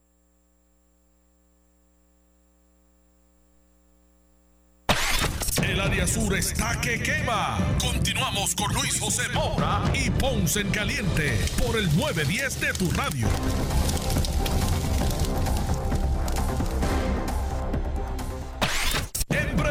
El 5.63 5.81
área 5.81 6.07
sur 6.07 6.35
está 6.35 6.81
que 6.81 7.03
quema. 7.03 7.59
Continuamos 7.81 8.55
con 8.55 8.73
Luis 8.75 8.99
José 9.01 9.23
Moura 9.35 9.83
y 9.93 10.09
Ponce 10.11 10.61
en 10.61 10.71
Caliente 10.71 11.37
por 11.65 11.77
el 11.77 11.85
910 11.97 12.61
de 12.61 12.73
tu 12.75 12.91
radio. 12.93 13.29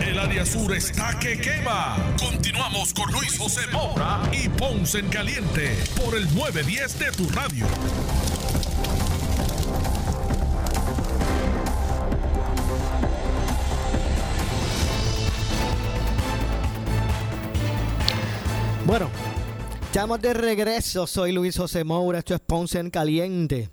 El 0.00 0.18
área 0.18 0.46
sur 0.46 0.72
está 0.74 1.18
que 1.18 1.38
quema. 1.38 1.96
Continuamos 2.18 2.94
con 2.94 3.10
Luis 3.12 3.36
José 3.36 3.62
Moura 3.72 4.22
y 4.32 4.48
Ponce 4.48 5.00
en 5.00 5.08
Caliente 5.08 5.76
por 5.96 6.16
el 6.16 6.24
910 6.34 6.98
de 6.98 7.10
tu 7.12 7.28
radio. 7.30 7.66
Bueno, 18.86 19.10
estamos 19.82 20.20
de 20.22 20.32
regreso. 20.32 21.06
Soy 21.06 21.32
Luis 21.32 21.56
José 21.56 21.84
Moura. 21.84 22.20
Esto 22.20 22.34
es 22.34 22.40
Ponce 22.40 22.78
en 22.78 22.90
Caliente. 22.90 23.68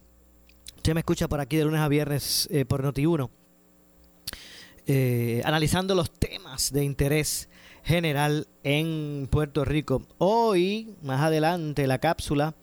Usted 0.75 0.93
me 0.93 0.99
escucha 1.01 1.27
por 1.27 1.39
aquí 1.39 1.57
de 1.57 1.65
lunes 1.65 1.81
a 1.81 1.87
viernes 1.87 2.49
eh, 2.51 2.65
por 2.65 2.83
Noti1 2.83 3.44
eh, 4.87 5.41
analizando 5.45 5.95
los 5.95 6.11
temas 6.11 6.71
de 6.71 6.83
interés 6.83 7.49
general 7.83 8.47
en 8.63 9.27
Puerto 9.31 9.65
Rico. 9.65 10.03
Hoy, 10.17 10.95
más 11.01 11.21
adelante, 11.21 11.87
la 11.87 11.99
cápsula 11.99 12.55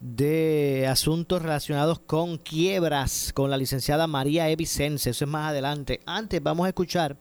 de 0.00 0.86
asuntos 0.88 1.42
relacionados 1.42 1.98
con 1.98 2.38
quiebras 2.38 3.32
con 3.32 3.50
la 3.50 3.56
licenciada 3.56 4.06
María 4.06 4.48
Evicense. 4.48 5.10
Eso 5.10 5.24
es 5.24 5.30
más 5.30 5.50
adelante. 5.50 6.00
Antes 6.06 6.42
vamos 6.42 6.66
a 6.66 6.68
escuchar 6.68 7.16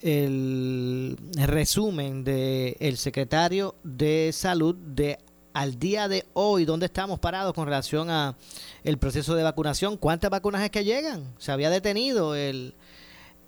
el 0.00 1.16
resumen 1.34 2.24
del 2.24 2.76
el 2.80 2.96
secretario 2.96 3.74
de 3.82 4.30
salud 4.32 4.74
de 4.74 5.18
al 5.54 5.78
día 5.78 6.08
de 6.08 6.24
hoy, 6.34 6.64
dónde 6.64 6.86
estamos 6.86 7.18
parados 7.18 7.52
con 7.52 7.64
relación 7.64 8.10
a 8.10 8.36
el 8.84 8.98
proceso 8.98 9.34
de 9.34 9.42
vacunación, 9.42 9.96
cuántas 9.96 10.30
vacunas 10.30 10.62
es 10.62 10.70
que 10.70 10.84
llegan. 10.84 11.34
Se 11.38 11.50
había 11.50 11.68
detenido 11.68 12.36
el, 12.36 12.74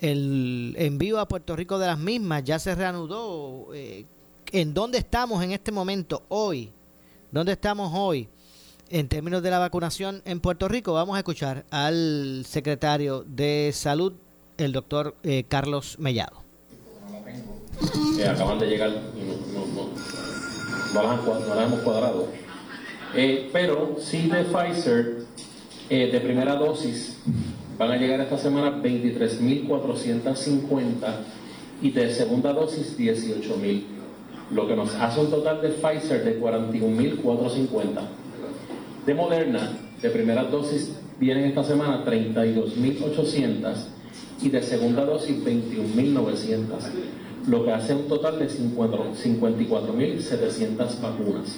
el 0.01 0.75
envío 0.79 1.21
a 1.21 1.29
Puerto 1.29 1.55
Rico 1.57 1.79
de 1.79 1.87
las 1.87 1.99
mismas 1.99 2.45
ya 2.45 2.59
se 2.59 2.75
reanudó. 2.75 3.69
Eh, 3.75 4.05
¿En 4.53 4.75
dónde 4.75 4.99
estamos 4.99 5.43
en 5.45 5.53
este 5.53 5.71
momento 5.71 6.23
hoy? 6.29 6.73
¿Dónde 7.31 7.53
estamos 7.53 7.93
hoy 7.95 8.29
en 8.89 9.09
términos 9.09 9.43
de 9.43 9.51
la 9.51 9.59
vacunación 9.59 10.23
en 10.25 10.41
Puerto 10.41 10.69
Rico? 10.69 10.93
Vamos 10.95 11.17
a 11.17 11.19
escuchar 11.21 11.65
al 11.71 12.45
secretario 12.47 13.25
de 13.27 13.71
Salud 13.73 14.15
el 14.57 14.73
doctor 14.73 15.15
eh, 15.23 15.45
Carlos 15.49 15.99
Mellado. 15.99 16.43
Que 18.17 18.27
acaban 18.27 18.59
de 18.59 18.67
llegar 18.67 18.91
no, 20.95 21.03
no, 21.03 21.55
no, 21.55 21.61
hemos 21.61 21.81
cuadrado. 21.81 22.29
Eh, 23.15 23.49
pero 23.53 23.97
sí 24.01 24.29
de 24.29 24.45
Pfizer, 24.45 25.25
eh, 25.89 26.11
de 26.13 26.21
primera 26.21 26.55
dosis, 26.57 27.19
van 27.81 27.91
a 27.93 27.97
llegar 27.97 28.21
esta 28.21 28.37
semana 28.37 28.83
23.450 28.83 30.83
y 31.81 31.93
de 31.93 32.13
segunda 32.13 32.53
dosis 32.53 32.99
18.000, 32.99 33.85
lo 34.51 34.69
que 34.69 34.77
nos 34.77 34.95
hace 34.97 35.21
un 35.21 35.31
total 35.31 35.63
de 35.63 35.71
Pfizer 35.71 36.23
de 36.23 36.39
41.450. 36.39 38.03
De 39.07 39.15
Moderna, 39.15 39.71
de 40.03 40.11
primera 40.11 40.45
dosis, 40.45 40.93
vienen 41.19 41.47
esta 41.47 41.65
semana 41.65 42.05
32.800 42.05 43.73
y 44.43 44.51
de 44.51 44.61
segunda 44.61 45.07
dosis 45.07 45.43
21.900, 45.43 46.67
lo 47.47 47.65
que 47.65 47.73
hace 47.73 47.95
un 47.95 48.09
total 48.09 48.41
de 48.41 48.51
54.700 48.51 51.01
vacunas. 51.01 51.57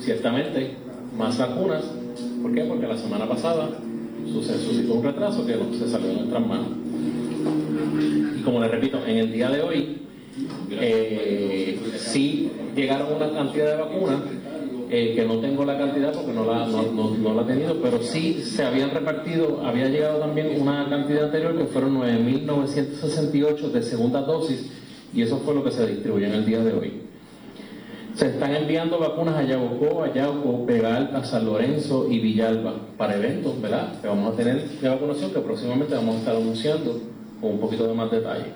Ciertamente, 0.00 0.76
más 1.18 1.36
vacunas, 1.36 1.84
¿por 2.40 2.54
qué? 2.54 2.64
Porque 2.64 2.86
la 2.86 2.96
semana 2.96 3.28
pasada 3.28 3.68
suscitó 4.26 4.94
un 4.94 5.02
retraso 5.02 5.46
que 5.46 5.56
no 5.56 5.72
se 5.74 5.88
salió 5.88 6.08
de 6.08 6.14
nuestras 6.14 6.46
manos. 6.46 6.68
Y 8.38 8.42
como 8.42 8.60
les 8.60 8.70
repito, 8.70 8.98
en 9.06 9.16
el 9.18 9.32
día 9.32 9.50
de 9.50 9.62
hoy 9.62 9.98
eh, 10.70 11.78
sí 11.98 12.50
llegaron 12.74 13.14
una 13.14 13.30
cantidad 13.32 13.76
de 13.76 13.82
vacunas 13.82 14.20
eh, 14.90 15.14
que 15.14 15.24
no 15.24 15.38
tengo 15.38 15.64
la 15.64 15.78
cantidad 15.78 16.12
porque 16.12 16.32
no 16.32 16.44
la, 16.44 16.66
no, 16.66 17.34
la 17.34 17.42
he 17.42 17.44
tenido, 17.46 17.80
pero 17.82 18.02
sí 18.02 18.42
se 18.42 18.62
habían 18.62 18.90
repartido, 18.90 19.62
había 19.64 19.88
llegado 19.88 20.18
también 20.18 20.60
una 20.60 20.88
cantidad 20.88 21.24
anterior 21.24 21.56
que 21.56 21.64
fueron 21.64 21.98
9.968 21.98 23.70
de 23.70 23.82
segunda 23.82 24.20
dosis 24.20 24.70
y 25.14 25.22
eso 25.22 25.38
fue 25.38 25.54
lo 25.54 25.64
que 25.64 25.70
se 25.70 25.86
distribuyó 25.86 26.26
en 26.26 26.34
el 26.34 26.44
día 26.44 26.62
de 26.62 26.72
hoy. 26.72 27.01
Se 28.14 28.26
están 28.26 28.54
enviando 28.54 28.98
vacunas 28.98 29.36
a 29.36 29.42
Yabucó, 29.42 30.02
a 30.02 30.12
Yauco, 30.12 30.66
Pegal, 30.66 31.10
a 31.14 31.24
San 31.24 31.46
Lorenzo 31.46 32.08
y 32.10 32.18
Villalba 32.20 32.74
para 32.98 33.16
eventos, 33.16 33.60
¿verdad? 33.60 34.00
Que 34.02 34.08
vamos 34.08 34.34
a 34.34 34.36
tener 34.36 34.68
de 34.68 34.88
vacunación 34.88 35.32
que 35.32 35.40
próximamente 35.40 35.94
vamos 35.94 36.16
a 36.16 36.18
estar 36.18 36.36
anunciando 36.36 37.00
con 37.40 37.52
un 37.52 37.58
poquito 37.58 37.88
de 37.88 37.94
más 37.94 38.10
detalle. 38.10 38.52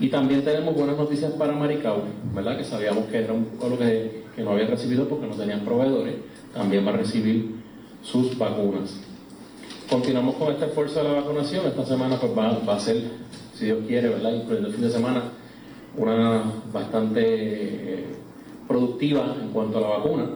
Y 0.00 0.08
también 0.08 0.42
tenemos 0.44 0.74
buenas 0.74 0.96
noticias 0.96 1.32
para 1.32 1.52
Maricao, 1.52 2.02
¿verdad? 2.34 2.56
Que 2.56 2.64
sabíamos 2.64 3.04
que 3.06 3.18
era 3.18 3.34
un 3.34 3.44
pueblo 3.44 3.78
que, 3.78 4.24
no 4.38 4.50
había 4.50 4.66
recibido 4.66 5.08
porque 5.08 5.26
no 5.26 5.34
tenían 5.34 5.60
proveedores, 5.60 6.14
también 6.52 6.86
va 6.86 6.90
a 6.90 6.96
recibir 6.96 7.54
sus 8.02 8.36
vacunas. 8.36 8.98
Continuamos 9.88 10.36
con 10.36 10.52
este 10.52 10.64
esfuerzo 10.64 11.02
de 11.02 11.10
la 11.10 11.20
vacunación. 11.20 11.66
Esta 11.66 11.84
semana 11.84 12.18
pues 12.18 12.32
va, 12.36 12.74
a 12.74 12.80
ser, 12.80 12.96
si 13.54 13.66
Dios 13.66 13.80
quiere, 13.86 14.08
¿verdad? 14.08 14.32
Incluyendo 14.32 14.68
el 14.68 14.74
fin 14.74 14.84
de 14.84 14.90
semana, 14.90 15.22
una 15.96 16.42
bastante 16.72 17.22
eh, 17.22 18.04
productiva 18.68 19.36
en 19.40 19.48
cuanto 19.50 19.78
a 19.78 19.80
la 19.80 19.88
vacuna. 19.88 20.26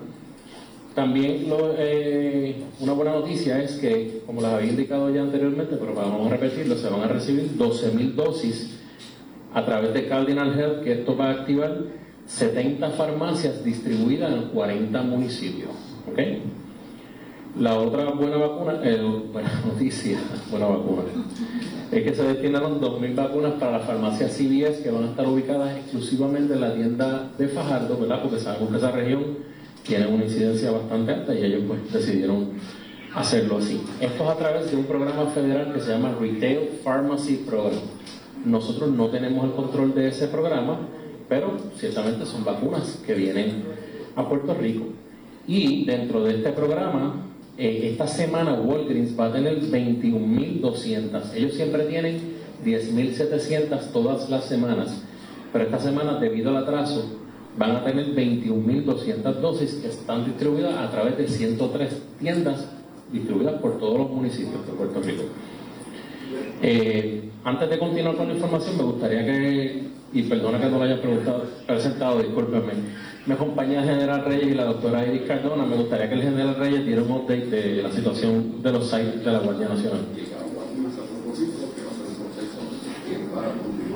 También 0.95 1.47
eh, 1.79 2.57
una 2.81 2.93
buena 2.93 3.13
noticia 3.13 3.63
es 3.63 3.75
que, 3.75 4.23
como 4.27 4.41
les 4.41 4.51
había 4.51 4.71
indicado 4.71 5.15
ya 5.15 5.23
anteriormente, 5.23 5.77
pero 5.77 5.95
vamos 5.95 6.27
a 6.27 6.31
repetirlo, 6.31 6.77
se 6.77 6.89
van 6.89 7.03
a 7.03 7.07
recibir 7.09 7.57
12.000 7.57 8.15
dosis 8.15 8.79
a 9.55 9.65
través 9.65 9.95
de 9.95 10.09
Cardinal 10.09 10.59
Health, 10.59 10.83
que 10.83 10.93
esto 10.93 11.17
va 11.17 11.27
a 11.27 11.31
activar 11.33 11.79
70 12.27 12.91
farmacias 12.91 13.65
distribuidas 13.65 14.33
en 14.33 14.49
40 14.49 15.03
municipios. 15.03 15.71
¿okay? 16.11 16.43
La 17.59 17.79
otra 17.79 18.11
buena 18.11 18.37
vacuna, 18.37 18.81
eh, 18.83 19.01
buena 19.33 19.61
noticia, 19.67 20.19
buena 20.51 20.67
vacuna, 20.67 21.03
es 21.91 22.03
que 22.03 22.15
se 22.15 22.23
destinaron 22.23 22.81
2.000 22.81 23.15
vacunas 23.15 23.53
para 23.55 23.79
las 23.79 23.87
farmacias 23.87 24.33
CVS 24.33 24.83
que 24.83 24.91
van 24.91 25.05
a 25.05 25.07
estar 25.09 25.27
ubicadas 25.27 25.77
exclusivamente 25.77 26.55
en 26.55 26.61
la 26.61 26.75
tienda 26.75 27.31
de 27.39 27.49
Fajardo, 27.49 27.97
¿verdad? 27.99 28.23
Porque 28.23 28.39
sabemos 28.39 28.71
que 28.71 28.77
esa 28.77 28.91
región 28.91 29.25
tiene 29.87 30.07
una 30.07 30.25
incidencia 30.25 30.71
bastante 30.71 31.13
alta 31.13 31.35
y 31.35 31.45
ellos 31.45 31.63
pues 31.67 31.93
decidieron 31.93 32.51
hacerlo 33.15 33.57
así. 33.59 33.81
Esto 34.01 34.25
es 34.25 34.31
a 34.31 34.37
través 34.37 34.71
de 34.71 34.77
un 34.77 34.85
programa 34.85 35.27
federal 35.31 35.73
que 35.73 35.81
se 35.81 35.91
llama 35.91 36.15
Retail 36.21 36.69
Pharmacy 36.85 37.45
Program. 37.47 37.81
Nosotros 38.45 38.91
no 38.91 39.09
tenemos 39.09 39.45
el 39.45 39.53
control 39.53 39.95
de 39.95 40.09
ese 40.09 40.29
programa, 40.29 40.79
pero 41.29 41.57
ciertamente 41.77 42.27
son 42.27 42.45
vacunas 42.45 43.03
que 43.07 43.15
vienen 43.15 43.65
a 44.15 44.29
Puerto 44.29 44.53
Rico. 44.55 44.85
Y 45.47 45.87
dentro 45.87 46.23
de 46.23 46.37
este 46.37 46.53
programa, 46.53 47.28
eh, 47.59 47.91
esta 47.91 48.07
semana 48.07 48.55
Walgreens 48.55 49.19
va 49.19 49.27
a 49.27 49.33
tener 49.33 49.61
21.200. 49.61 51.35
Ellos 51.35 51.55
siempre 51.55 51.85
tienen 51.85 52.39
10.700 52.65 53.93
todas 53.93 54.31
las 54.31 54.45
semanas, 54.45 55.03
pero 55.53 55.65
esta 55.65 55.81
semana, 55.81 56.21
debido 56.21 56.51
al 56.51 56.59
atraso, 56.59 57.19
van 57.57 57.73
a 57.73 57.85
tener 57.85 58.15
21.200 58.15 59.23
dosis 59.41 59.75
que 59.75 59.89
están 59.89 60.25
distribuidas 60.25 60.77
a 60.79 60.91
través 60.91 61.19
de 61.19 61.27
103 61.27 61.91
tiendas 62.21 62.69
distribuidas 63.13 63.61
por 63.61 63.79
todos 63.79 63.99
los 63.99 64.11
municipios 64.11 64.65
de 64.67 64.73
Puerto 64.75 65.01
Rico. 65.03 65.25
Eh, 66.63 67.31
antes 67.45 67.71
de 67.71 67.79
continuar 67.79 68.17
con 68.17 68.29
la 68.29 68.35
información, 68.35 68.77
me 68.77 68.83
gustaría 68.85 69.25
que, 69.25 69.83
y 70.13 70.23
perdona 70.23 70.59
que 70.59 70.67
no 70.67 70.79
lo 70.79 70.85
haya 70.85 71.01
presentado, 71.67 72.19
discúlpenme, 72.19 72.73
me 73.27 73.35
acompaña 73.35 73.83
el 73.83 73.89
general 73.91 74.25
Reyes 74.25 74.49
y 74.49 74.55
la 74.55 74.65
doctora 74.65 75.07
Iris 75.07 75.29
Cardona. 75.29 75.67
Me 75.67 75.77
gustaría 75.77 76.09
que 76.09 76.15
el 76.15 76.23
general 76.23 76.57
Reyes 76.57 76.87
diera 76.87 77.03
un 77.03 77.11
update 77.11 77.47
de 77.47 77.83
la 77.83 77.91
situación 77.91 78.63
de 78.63 78.73
los 78.73 78.89
sites 78.89 79.23
de 79.23 79.31
la 79.31 79.39
Guardia 79.41 79.69
Nacional. 79.69 80.01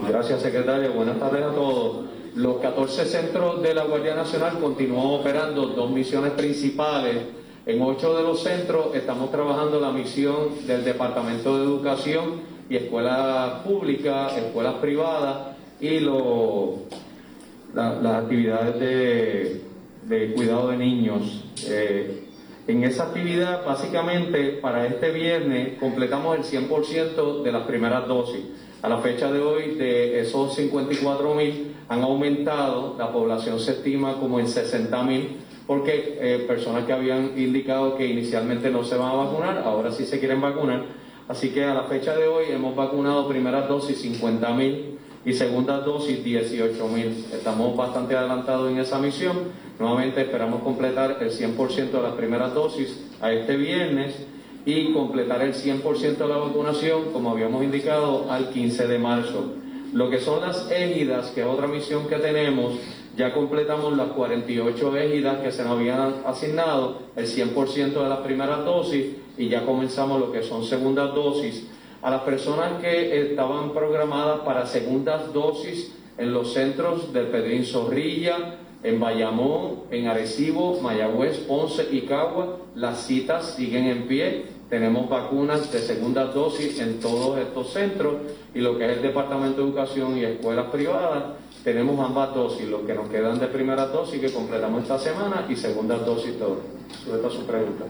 Gracias, 0.06 0.42
secretario. 0.42 0.92
Buenas 0.92 1.18
tardes 1.18 1.42
a 1.44 1.54
todos. 1.54 2.04
Los 2.34 2.56
14 2.56 3.06
centros 3.06 3.62
de 3.62 3.74
la 3.74 3.84
Guardia 3.84 4.14
Nacional 4.14 4.58
continúan 4.58 5.06
operando 5.06 5.68
dos 5.68 5.90
misiones 5.90 6.32
principales. 6.32 7.16
En 7.64 7.80
ocho 7.80 8.14
de 8.14 8.22
los 8.24 8.42
centros 8.42 8.94
estamos 8.94 9.30
trabajando 9.30 9.80
la 9.80 9.92
misión 9.92 10.66
del 10.66 10.84
Departamento 10.84 11.56
de 11.56 11.64
Educación 11.64 12.52
y 12.68 12.76
escuelas 12.76 13.60
públicas, 13.60 14.36
escuelas 14.36 14.74
privadas 14.74 15.52
y 15.82 16.00
las 17.74 18.14
actividades 18.22 18.78
de, 20.08 20.32
cuidado 20.34 20.68
de 20.68 20.76
niños. 20.76 21.44
Eh, 21.66 22.28
en 22.68 22.84
esa 22.84 23.08
actividad, 23.08 23.66
básicamente, 23.66 24.58
para 24.62 24.86
este 24.86 25.10
viernes 25.10 25.78
completamos 25.80 26.38
el 26.38 26.44
100% 26.44 27.42
de 27.42 27.52
las 27.52 27.66
primeras 27.66 28.06
dosis. 28.06 28.42
A 28.80 28.88
la 28.88 28.98
fecha 28.98 29.30
de 29.30 29.40
hoy, 29.40 29.74
de 29.74 30.20
esos 30.20 30.54
54 30.54 31.34
mil, 31.34 31.74
han 31.88 32.02
aumentado, 32.02 32.94
la 32.96 33.12
población 33.12 33.58
se 33.58 33.72
estima 33.72 34.14
como 34.14 34.38
en 34.38 34.46
60 34.48 35.02
mil, 35.02 35.36
porque 35.66 36.18
eh, 36.20 36.44
personas 36.46 36.84
que 36.84 36.92
habían 36.92 37.32
indicado 37.36 37.96
que 37.96 38.06
inicialmente 38.06 38.70
no 38.70 38.84
se 38.84 38.96
van 38.96 39.10
a 39.10 39.14
vacunar, 39.14 39.58
ahora 39.58 39.90
sí 39.90 40.04
se 40.04 40.18
quieren 40.18 40.40
vacunar 40.40 41.02
Así 41.28 41.50
que 41.50 41.64
a 41.64 41.72
la 41.72 41.84
fecha 41.84 42.16
de 42.16 42.26
hoy 42.26 42.46
hemos 42.50 42.74
vacunado 42.74 43.28
primeras 43.28 43.68
dosis 43.68 44.04
50.000 44.04 44.92
y 45.24 45.32
segundas 45.32 45.84
dosis 45.84 46.24
18.000. 46.24 47.32
Estamos 47.32 47.76
bastante 47.76 48.16
adelantados 48.16 48.70
en 48.70 48.78
esa 48.78 48.98
misión. 48.98 49.36
Nuevamente 49.78 50.22
esperamos 50.22 50.62
completar 50.62 51.18
el 51.20 51.30
100% 51.30 51.90
de 51.90 52.02
las 52.02 52.14
primeras 52.14 52.54
dosis 52.54 52.98
a 53.20 53.32
este 53.32 53.56
viernes 53.56 54.14
y 54.64 54.92
completar 54.92 55.42
el 55.42 55.54
100% 55.54 56.16
de 56.16 56.28
la 56.28 56.36
vacunación, 56.36 57.12
como 57.12 57.30
habíamos 57.30 57.62
indicado, 57.64 58.30
al 58.30 58.50
15 58.50 58.86
de 58.86 58.98
marzo. 58.98 59.54
Lo 59.92 60.08
que 60.08 60.20
son 60.20 60.40
las 60.40 60.70
égidas, 60.70 61.30
que 61.30 61.42
es 61.42 61.46
otra 61.46 61.66
misión 61.66 62.08
que 62.08 62.16
tenemos, 62.16 62.74
ya 63.16 63.34
completamos 63.34 63.94
las 63.96 64.08
48 64.08 64.96
égidas 64.96 65.40
que 65.40 65.52
se 65.52 65.62
nos 65.64 65.72
habían 65.72 66.14
asignado, 66.24 66.98
el 67.14 67.26
100% 67.26 68.02
de 68.02 68.08
las 68.08 68.20
primeras 68.20 68.64
dosis 68.64 69.16
y 69.36 69.48
ya 69.48 69.66
comenzamos 69.66 70.18
lo 70.18 70.32
que 70.32 70.42
son 70.42 70.64
segundas 70.64 71.14
dosis. 71.14 71.66
A 72.02 72.10
las 72.10 72.22
personas 72.22 72.80
que 72.80 73.30
estaban 73.30 73.72
programadas 73.72 74.40
para 74.40 74.66
segundas 74.66 75.32
dosis 75.32 75.94
en 76.18 76.32
los 76.32 76.52
centros 76.52 77.12
de 77.12 77.22
Pedrín 77.22 77.64
Zorrilla, 77.64 78.56
en 78.82 78.98
Bayamón, 78.98 79.84
en 79.92 80.08
Arecibo, 80.08 80.80
Mayagüez, 80.80 81.38
Ponce 81.46 81.86
y 81.92 82.00
Cagua, 82.02 82.58
las 82.74 83.06
citas 83.06 83.54
siguen 83.54 83.86
en 83.86 84.08
pie. 84.08 84.46
Tenemos 84.68 85.08
vacunas 85.08 85.70
de 85.70 85.78
segunda 85.78 86.24
dosis 86.24 86.80
en 86.80 86.98
todos 86.98 87.38
estos 87.38 87.72
centros 87.72 88.14
y 88.52 88.60
lo 88.60 88.76
que 88.76 88.86
es 88.90 88.96
el 88.96 89.02
Departamento 89.02 89.60
de 89.60 89.68
Educación 89.68 90.16
y 90.18 90.24
escuelas 90.24 90.66
privadas, 90.72 91.24
tenemos 91.62 92.04
ambas 92.04 92.34
dosis, 92.34 92.66
lo 92.68 92.84
que 92.84 92.94
nos 92.94 93.08
quedan 93.08 93.38
de 93.38 93.46
primera 93.46 93.86
dosis 93.86 94.20
que 94.20 94.32
completamos 94.32 94.82
esta 94.82 94.98
semana 94.98 95.46
y 95.48 95.54
segunda 95.54 95.96
dosis 95.98 96.36
todo. 96.36 96.58
Sujeta 97.04 97.30
su 97.30 97.46
pregunta. 97.46 97.84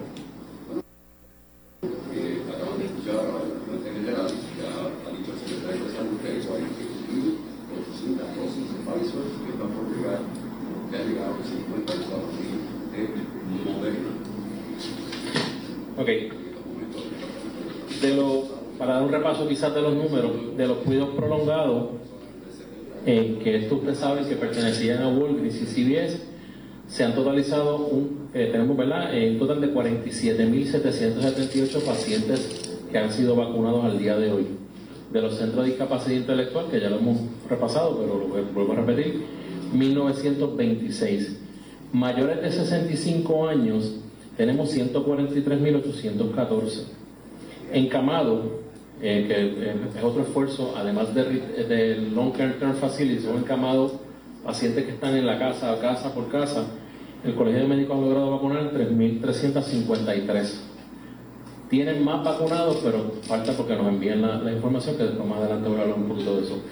Ok. 15.98 16.08
De 18.00 18.16
los 18.16 18.62
para 18.82 18.94
dar 18.94 19.04
un 19.04 19.12
repaso 19.12 19.48
quizás 19.48 19.72
de 19.74 19.80
los 19.80 19.94
números, 19.94 20.56
de 20.56 20.66
los 20.66 20.78
cuidados 20.78 21.14
prolongados, 21.14 21.90
eh, 23.06 23.38
que 23.44 23.54
esto 23.56 23.76
ustedes 23.76 24.00
que 24.26 24.34
pertenecían 24.34 25.04
a 25.04 25.08
Walgreens 25.08 25.62
y 25.62 25.66
CVS, 25.66 26.20
se 26.88 27.04
han 27.04 27.14
totalizado, 27.14 27.76
un, 27.76 28.28
eh, 28.34 28.48
tenemos 28.50 28.76
¿verdad? 28.76 29.12
un 29.14 29.38
total 29.38 29.60
de 29.60 29.72
47.778 29.72 31.80
pacientes 31.84 32.72
que 32.90 32.98
han 32.98 33.12
sido 33.12 33.36
vacunados 33.36 33.84
al 33.84 34.00
día 34.00 34.18
de 34.18 34.32
hoy. 34.32 34.48
De 35.12 35.22
los 35.22 35.36
centros 35.36 35.64
de 35.64 35.70
discapacidad 35.70 36.16
intelectual, 36.16 36.66
que 36.68 36.80
ya 36.80 36.90
lo 36.90 36.98
hemos 36.98 37.18
repasado, 37.48 37.98
pero 37.98 38.18
lo 38.18 38.26
vuelvo 38.52 38.72
a 38.72 38.76
repetir, 38.84 39.22
1926. 39.74 41.41
Mayores 41.92 42.40
de 42.40 42.50
65 42.50 43.48
años, 43.48 43.96
tenemos 44.36 44.74
143.814. 44.74 46.84
Encamado, 47.72 48.62
eh, 49.02 49.26
que 49.28 49.34
eh, 49.34 49.76
es 49.96 50.02
otro 50.02 50.22
esfuerzo, 50.22 50.74
además 50.76 51.14
del 51.14 51.68
de 51.68 51.96
Long 52.14 52.32
Term 52.32 52.74
Facility, 52.74 53.22
son 53.22 53.36
encamados 53.38 53.92
pacientes 54.42 54.84
que 54.84 54.92
están 54.92 55.14
en 55.16 55.26
la 55.26 55.38
casa, 55.38 55.78
casa 55.80 56.14
por 56.14 56.28
casa. 56.28 56.64
El 57.24 57.34
Colegio 57.34 57.60
de 57.60 57.68
Médicos 57.68 57.98
ha 57.98 58.00
logrado 58.00 58.30
vacunar 58.30 58.72
3.353. 58.72 60.54
Tienen 61.68 62.02
más 62.04 62.24
vacunados, 62.24 62.78
pero 62.82 63.12
falta 63.22 63.52
porque 63.52 63.76
nos 63.76 63.88
envían 63.88 64.22
la, 64.22 64.50
información, 64.50 64.96
que 64.96 65.02
después 65.04 65.28
más 65.28 65.40
adelante 65.40 65.68
voy 65.68 65.78
a 65.78 65.82
hablar 65.82 65.98
un 65.98 66.08
poquito 66.08 66.36
de 66.36 66.44
eso. 66.44 66.62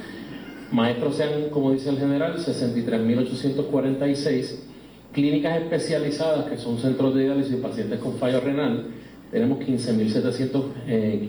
Maestros 0.72 1.16
sean, 1.16 1.50
como 1.50 1.72
dice 1.72 1.90
el 1.90 1.98
general, 1.98 2.38
63.846. 2.38 4.69
Clínicas 5.12 5.62
especializadas, 5.62 6.48
que 6.48 6.56
son 6.56 6.78
centros 6.78 7.14
de 7.14 7.24
diálisis 7.24 7.54
y 7.54 7.56
pacientes 7.56 7.98
con 7.98 8.14
fallo 8.14 8.40
renal, 8.40 8.86
tenemos 9.30 9.58
15.715 9.58 10.62
eh, 10.86 11.28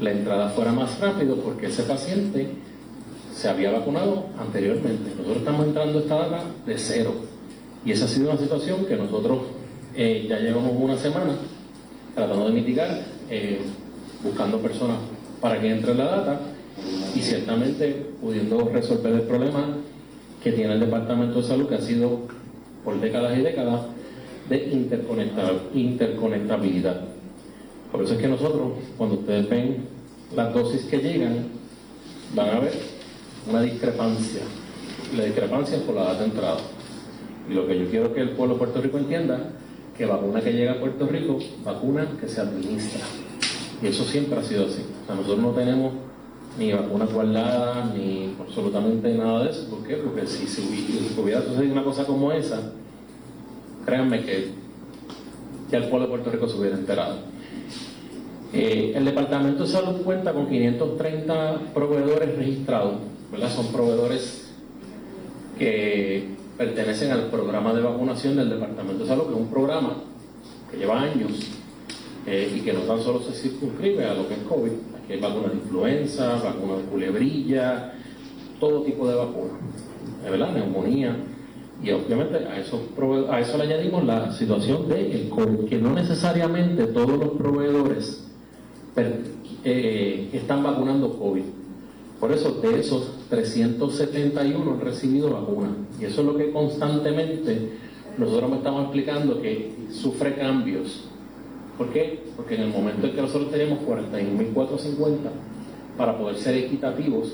la 0.00 0.12
entrada 0.12 0.48
fuera 0.50 0.72
más 0.72 0.98
rápido 0.98 1.36
porque 1.36 1.66
ese 1.66 1.82
paciente 1.82 2.48
se 3.34 3.48
había 3.48 3.70
vacunado 3.70 4.26
anteriormente. 4.38 5.10
Nosotros 5.10 5.38
estamos 5.38 5.66
entrando 5.66 6.00
esta 6.00 6.16
data 6.16 6.44
de 6.66 6.78
cero. 6.78 7.14
Y 7.84 7.92
esa 7.92 8.04
ha 8.04 8.08
sido 8.08 8.30
una 8.30 8.38
situación 8.38 8.84
que 8.84 8.96
nosotros 8.96 9.38
eh, 9.94 10.26
ya 10.28 10.38
llevamos 10.38 10.72
una 10.76 10.96
semana 10.96 11.36
tratando 12.14 12.46
de 12.46 12.52
mitigar, 12.52 13.00
eh, 13.30 13.60
buscando 14.22 14.58
personas 14.58 14.98
para 15.40 15.60
que 15.60 15.70
entre 15.70 15.94
la 15.94 16.04
data 16.04 16.40
y 17.14 17.20
ciertamente 17.20 18.06
pudiendo 18.20 18.68
resolver 18.68 19.14
el 19.14 19.22
problema 19.22 19.76
que 20.42 20.52
tiene 20.52 20.74
el 20.74 20.80
Departamento 20.80 21.40
de 21.40 21.48
Salud, 21.48 21.68
que 21.68 21.76
ha 21.76 21.80
sido 21.80 22.20
por 22.84 23.00
décadas 23.00 23.38
y 23.38 23.42
décadas 23.42 23.82
de 24.48 24.68
interconectabilidad. 25.72 27.09
Por 27.90 28.02
eso 28.02 28.14
es 28.14 28.20
que 28.20 28.28
nosotros, 28.28 28.72
cuando 28.96 29.16
ustedes 29.16 29.48
ven 29.48 29.84
las 30.34 30.54
dosis 30.54 30.82
que 30.84 30.98
llegan, 30.98 31.48
van 32.34 32.48
a 32.50 32.60
ver 32.60 32.72
una 33.48 33.62
discrepancia. 33.62 34.42
La 35.16 35.24
discrepancia 35.24 35.76
es 35.76 35.82
por 35.82 35.96
la 35.96 36.04
data 36.04 36.20
de 36.20 36.24
entrada. 36.26 36.60
Y 37.48 37.54
lo 37.54 37.66
que 37.66 37.78
yo 37.78 37.90
quiero 37.90 38.14
que 38.14 38.20
el 38.20 38.30
pueblo 38.30 38.54
de 38.54 38.58
Puerto 38.58 38.80
Rico 38.80 38.98
entienda, 38.98 39.52
que 39.96 40.06
vacuna 40.06 40.40
que 40.40 40.52
llega 40.52 40.72
a 40.72 40.80
Puerto 40.80 41.06
Rico, 41.06 41.38
vacuna 41.64 42.06
que 42.20 42.28
se 42.28 42.40
administra. 42.40 43.00
Y 43.82 43.86
eso 43.88 44.04
siempre 44.04 44.38
ha 44.38 44.42
sido 44.42 44.66
así. 44.66 44.82
O 45.02 45.06
sea, 45.06 45.16
nosotros 45.16 45.40
no 45.40 45.50
tenemos 45.50 45.92
ni 46.58 46.72
vacuna 46.72 47.06
guardada, 47.06 47.92
ni 47.94 48.34
absolutamente 48.38 49.14
nada 49.14 49.44
de 49.44 49.50
eso. 49.50 49.68
¿Por 49.68 49.82
qué? 49.86 49.96
Porque 49.96 50.26
si, 50.26 50.46
si, 50.46 50.62
hubiera 51.18 51.42
sucedido 51.42 51.72
una 51.72 51.84
cosa 51.84 52.04
como 52.04 52.30
esa, 52.30 52.72
créanme 53.84 54.22
que 54.24 54.48
ya 55.70 55.78
el 55.78 55.88
pueblo 55.88 56.06
de 56.06 56.10
Puerto 56.10 56.30
Rico 56.30 56.48
se 56.48 56.56
hubiera 56.56 56.76
enterado. 56.76 57.29
Eh, 58.52 58.92
el 58.96 59.04
Departamento 59.04 59.64
de 59.64 59.70
Salud 59.70 60.02
cuenta 60.02 60.32
con 60.32 60.48
530 60.48 61.72
proveedores 61.72 62.36
registrados 62.36 62.94
son 63.48 63.66
proveedores 63.68 64.48
que 65.58 66.28
pertenecen 66.58 67.10
al 67.12 67.26
programa 67.30 67.72
de 67.72 67.80
vacunación 67.80 68.36
del 68.36 68.50
Departamento 68.50 69.04
de 69.04 69.08
Salud, 69.08 69.24
que 69.24 69.34
es 69.34 69.40
un 69.40 69.50
programa 69.50 69.96
que 70.70 70.76
lleva 70.76 71.00
años 71.00 71.32
eh, 72.26 72.52
y 72.56 72.60
que 72.60 72.72
no 72.72 72.80
tan 72.80 73.00
solo 73.00 73.20
se 73.22 73.32
circunscribe 73.32 74.04
a 74.04 74.14
lo 74.14 74.28
que 74.28 74.34
es 74.34 74.40
COVID. 74.40 74.72
Aquí 75.02 75.12
hay 75.14 75.20
vacunas 75.20 75.52
de 75.52 75.56
influenza, 75.58 76.36
vacunas 76.36 76.78
de 76.78 76.84
culebrilla, 76.84 77.94
todo 78.58 78.82
tipo 78.82 79.08
de 79.08 79.14
vacunas, 79.14 79.58
¿verdad? 80.22 80.52
Neumonía. 80.52 81.16
Y 81.82 81.90
obviamente 81.92 82.36
a 82.46 82.58
eso, 82.58 82.82
a 83.30 83.40
eso 83.40 83.56
le 83.56 83.64
añadimos 83.64 84.04
la 84.04 84.30
situación 84.32 84.86
de 84.86 85.28
COVID, 85.30 85.66
que 85.66 85.78
no 85.78 85.94
necesariamente 85.94 86.88
todos 86.88 87.18
los 87.18 87.30
proveedores 87.30 88.29
eh, 89.64 90.28
están 90.32 90.62
vacunando 90.62 91.18
COVID. 91.18 91.44
Por 92.18 92.32
eso, 92.32 92.60
de 92.60 92.80
esos 92.80 93.12
371 93.30 94.72
han 94.72 94.80
recibido 94.80 95.30
vacuna. 95.30 95.68
Y 95.98 96.04
eso 96.04 96.20
es 96.20 96.26
lo 96.26 96.36
que 96.36 96.50
constantemente 96.50 97.70
nosotros 98.18 98.52
estamos 98.52 98.82
explicando 98.84 99.40
que 99.40 99.72
sufre 99.90 100.34
cambios. 100.34 101.04
¿Por 101.78 101.88
qué? 101.90 102.22
Porque 102.36 102.56
en 102.56 102.62
el 102.62 102.68
momento 102.68 103.06
en 103.06 103.14
que 103.14 103.22
nosotros 103.22 103.50
tenemos 103.50 103.78
41.450 103.80 105.16
para 105.96 106.18
poder 106.18 106.36
ser 106.36 106.56
equitativos, 106.56 107.32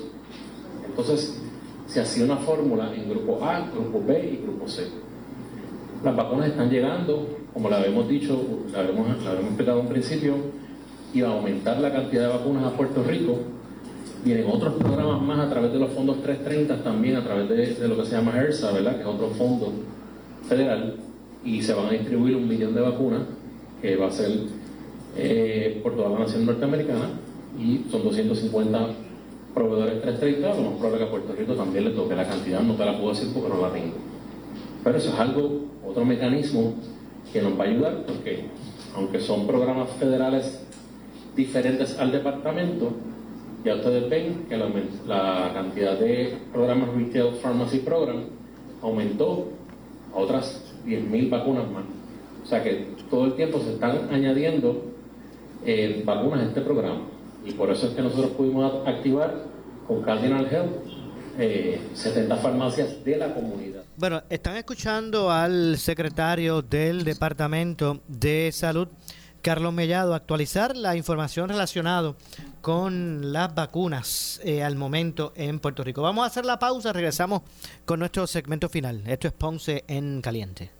entonces 0.85 1.41
se 1.87 1.99
hacía 1.99 2.23
una 2.23 2.37
fórmula 2.37 2.93
en 2.95 3.09
grupo 3.09 3.43
A, 3.43 3.69
grupo 3.69 4.01
B 4.05 4.39
y 4.39 4.43
grupo 4.43 4.67
C. 4.69 4.83
Las 6.03 6.15
vacunas 6.15 6.47
están 6.47 6.69
llegando, 6.69 7.27
como 7.53 7.69
la 7.69 7.77
habíamos 7.77 8.07
dicho, 8.07 8.39
la 8.71 8.79
habíamos, 8.79 9.07
la 9.23 9.31
habíamos 9.31 9.49
explicado 9.49 9.81
en 9.81 9.87
principio, 9.87 10.35
iba 11.17 11.29
a 11.29 11.33
aumentar 11.33 11.79
la 11.79 11.91
cantidad 11.91 12.27
de 12.27 12.37
vacunas 12.37 12.63
a 12.65 12.71
Puerto 12.71 13.03
Rico 13.03 13.39
Vienen 14.23 14.45
otros 14.49 14.73
programas 14.73 15.21
más 15.21 15.39
a 15.39 15.49
través 15.49 15.71
de 15.71 15.79
los 15.79 15.91
fondos 15.91 16.21
330, 16.21 16.83
también 16.83 17.15
a 17.15 17.23
través 17.23 17.47
de, 17.47 17.87
lo 17.87 17.95
que 17.95 18.05
se 18.05 18.11
llama 18.11 18.37
ERSA, 18.37 18.71
¿verdad? 18.71 18.95
que 18.95 19.01
es 19.01 19.07
otro 19.07 19.29
fondo 19.29 19.71
federal, 20.47 20.95
y 21.45 21.61
se 21.61 21.73
van 21.73 21.85
a 21.85 21.91
distribuir 21.91 22.35
un 22.35 22.47
millón 22.47 22.73
de 22.73 22.81
vacunas, 22.81 23.21
que 23.81 23.95
va 23.95 24.07
a 24.07 24.11
ser 24.11 24.31
eh, 25.15 25.79
por 25.83 25.95
toda 25.95 26.09
la 26.09 26.19
nación 26.19 26.45
norteamericana, 26.45 27.09
y 27.57 27.85
son 27.89 28.03
250 28.03 28.87
proveedores 29.53 30.01
330, 30.01 30.61
lo 30.61 30.71
más 30.71 30.79
probable 30.79 30.97
que 30.97 31.05
a 31.05 31.09
Puerto 31.09 31.33
Rico 31.33 31.53
también 31.53 31.85
le 31.85 31.91
toque 31.91 32.15
la 32.15 32.27
cantidad, 32.27 32.61
no 32.61 32.73
te 32.73 32.85
la 32.85 32.97
puedo 32.97 33.13
decir 33.13 33.29
porque 33.33 33.49
no 33.49 33.61
la 33.61 33.71
tengo. 33.71 33.93
Pero 34.83 34.97
eso 34.97 35.09
es 35.09 35.19
algo, 35.19 35.67
otro 35.87 36.03
mecanismo 36.03 36.73
que 37.31 37.41
nos 37.41 37.57
va 37.57 37.63
a 37.63 37.67
ayudar, 37.67 38.03
porque 38.05 38.45
aunque 38.95 39.19
son 39.19 39.47
programas 39.47 39.89
federales 39.99 40.67
diferentes 41.37 41.97
al 41.97 42.11
departamento, 42.11 42.91
ya 43.63 43.75
ustedes 43.75 44.09
ven 44.09 44.45
que 44.49 44.57
la, 44.57 45.51
cantidad 45.53 45.97
de 45.97 46.37
programas 46.51 46.89
Retail 46.93 47.35
Pharmacy 47.41 47.79
Program 47.79 48.23
aumentó 48.81 49.49
a 50.13 50.17
otras 50.17 50.61
10.000 50.85 51.29
vacunas 51.29 51.71
más. 51.71 51.83
O 52.43 52.45
sea 52.45 52.63
que 52.63 52.87
todo 53.09 53.25
el 53.25 53.33
tiempo 53.33 53.59
se 53.59 53.73
están 53.73 54.09
añadiendo 54.11 54.83
eh, 55.65 56.01
vacunas 56.05 56.41
a 56.41 56.45
este 56.47 56.61
programa. 56.61 57.01
Y 57.45 57.51
por 57.53 57.69
eso 57.71 57.87
es 57.87 57.93
que 57.93 58.01
nosotros 58.01 58.31
pudimos 58.31 58.85
activar 58.85 59.45
con 59.87 60.01
Cardinal 60.01 60.47
Health 60.51 60.97
70 61.37 62.35
eh, 62.35 62.37
farmacias 62.41 63.03
de 63.05 63.17
la 63.17 63.33
comunidad. 63.33 63.83
Bueno, 63.95 64.23
están 64.29 64.57
escuchando 64.57 65.31
al 65.31 65.77
secretario 65.77 66.61
del 66.61 67.03
Departamento 67.03 68.01
de 68.07 68.51
Salud, 68.51 68.87
Carlos 69.47 69.71
Mellado, 69.71 70.13
actualizar 70.13 70.75
la 70.75 70.97
información 70.97 71.47
relacionada 71.47 72.15
con 72.59 73.31
las 73.31 73.55
vacunas 73.55 74.41
eh, 74.43 74.61
al 74.61 74.75
momento 74.75 75.31
en 75.37 75.61
Puerto 75.61 75.85
Rico. 75.85 76.01
Vamos 76.01 76.25
a 76.25 76.27
hacer 76.27 76.43
la 76.43 76.59
pausa, 76.59 76.91
regresamos 76.91 77.43
con 77.85 78.01
nuestro 78.01 78.27
segmento 78.27 78.67
final. 78.67 79.03
Esto 79.07 79.29
es 79.29 79.33
Ponce 79.33 79.85
en 79.87 80.21
Caliente. 80.21 80.71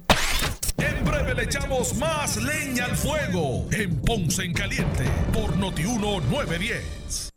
En 0.79 1.05
breve 1.05 1.33
le 1.33 1.43
echamos 1.43 1.95
más 1.95 2.35
leña 2.43 2.83
al 2.83 2.97
fuego 2.97 3.67
en 3.71 4.01
Ponce 4.01 4.43
en 4.43 4.53
Caliente 4.53 5.05
por 5.31 5.55
Notiuno 5.55 6.19
910. 6.29 7.36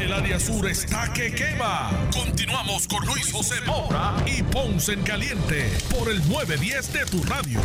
El 0.00 0.12
área 0.12 0.38
sur 0.38 0.68
está 0.68 1.10
que 1.12 1.32
quema. 1.32 1.90
Continuamos 2.12 2.86
con 2.86 3.04
Luis 3.06 3.32
José 3.32 3.54
Moura 3.66 4.14
y 4.26 4.42
Ponce 4.42 4.92
en 4.92 5.02
Caliente 5.02 5.70
por 5.96 6.10
el 6.10 6.18
910 6.28 6.92
de 6.92 7.06
tu 7.06 7.22
radio. 7.22 7.60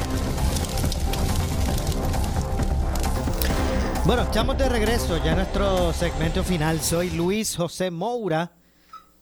Bueno, 4.05 4.21
estamos 4.23 4.57
de 4.57 4.69
regreso 4.69 5.21
ya 5.23 5.31
en 5.31 5.37
nuestro 5.37 5.91
segmento 5.91 6.43
final. 6.43 6.79
Soy 6.79 7.09
Luis 7.09 7.57
José 7.57 7.91
Moura 7.91 8.53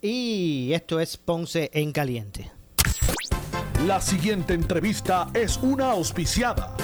y 0.01 0.71
esto 0.73 0.99
es 0.99 1.17
Ponce 1.17 1.71
en 1.73 1.91
Caliente. 1.91 2.51
La 3.87 4.01
siguiente 4.01 4.53
entrevista 4.53 5.29
es 5.33 5.57
una 5.57 5.91
auspiciada. 5.91 6.75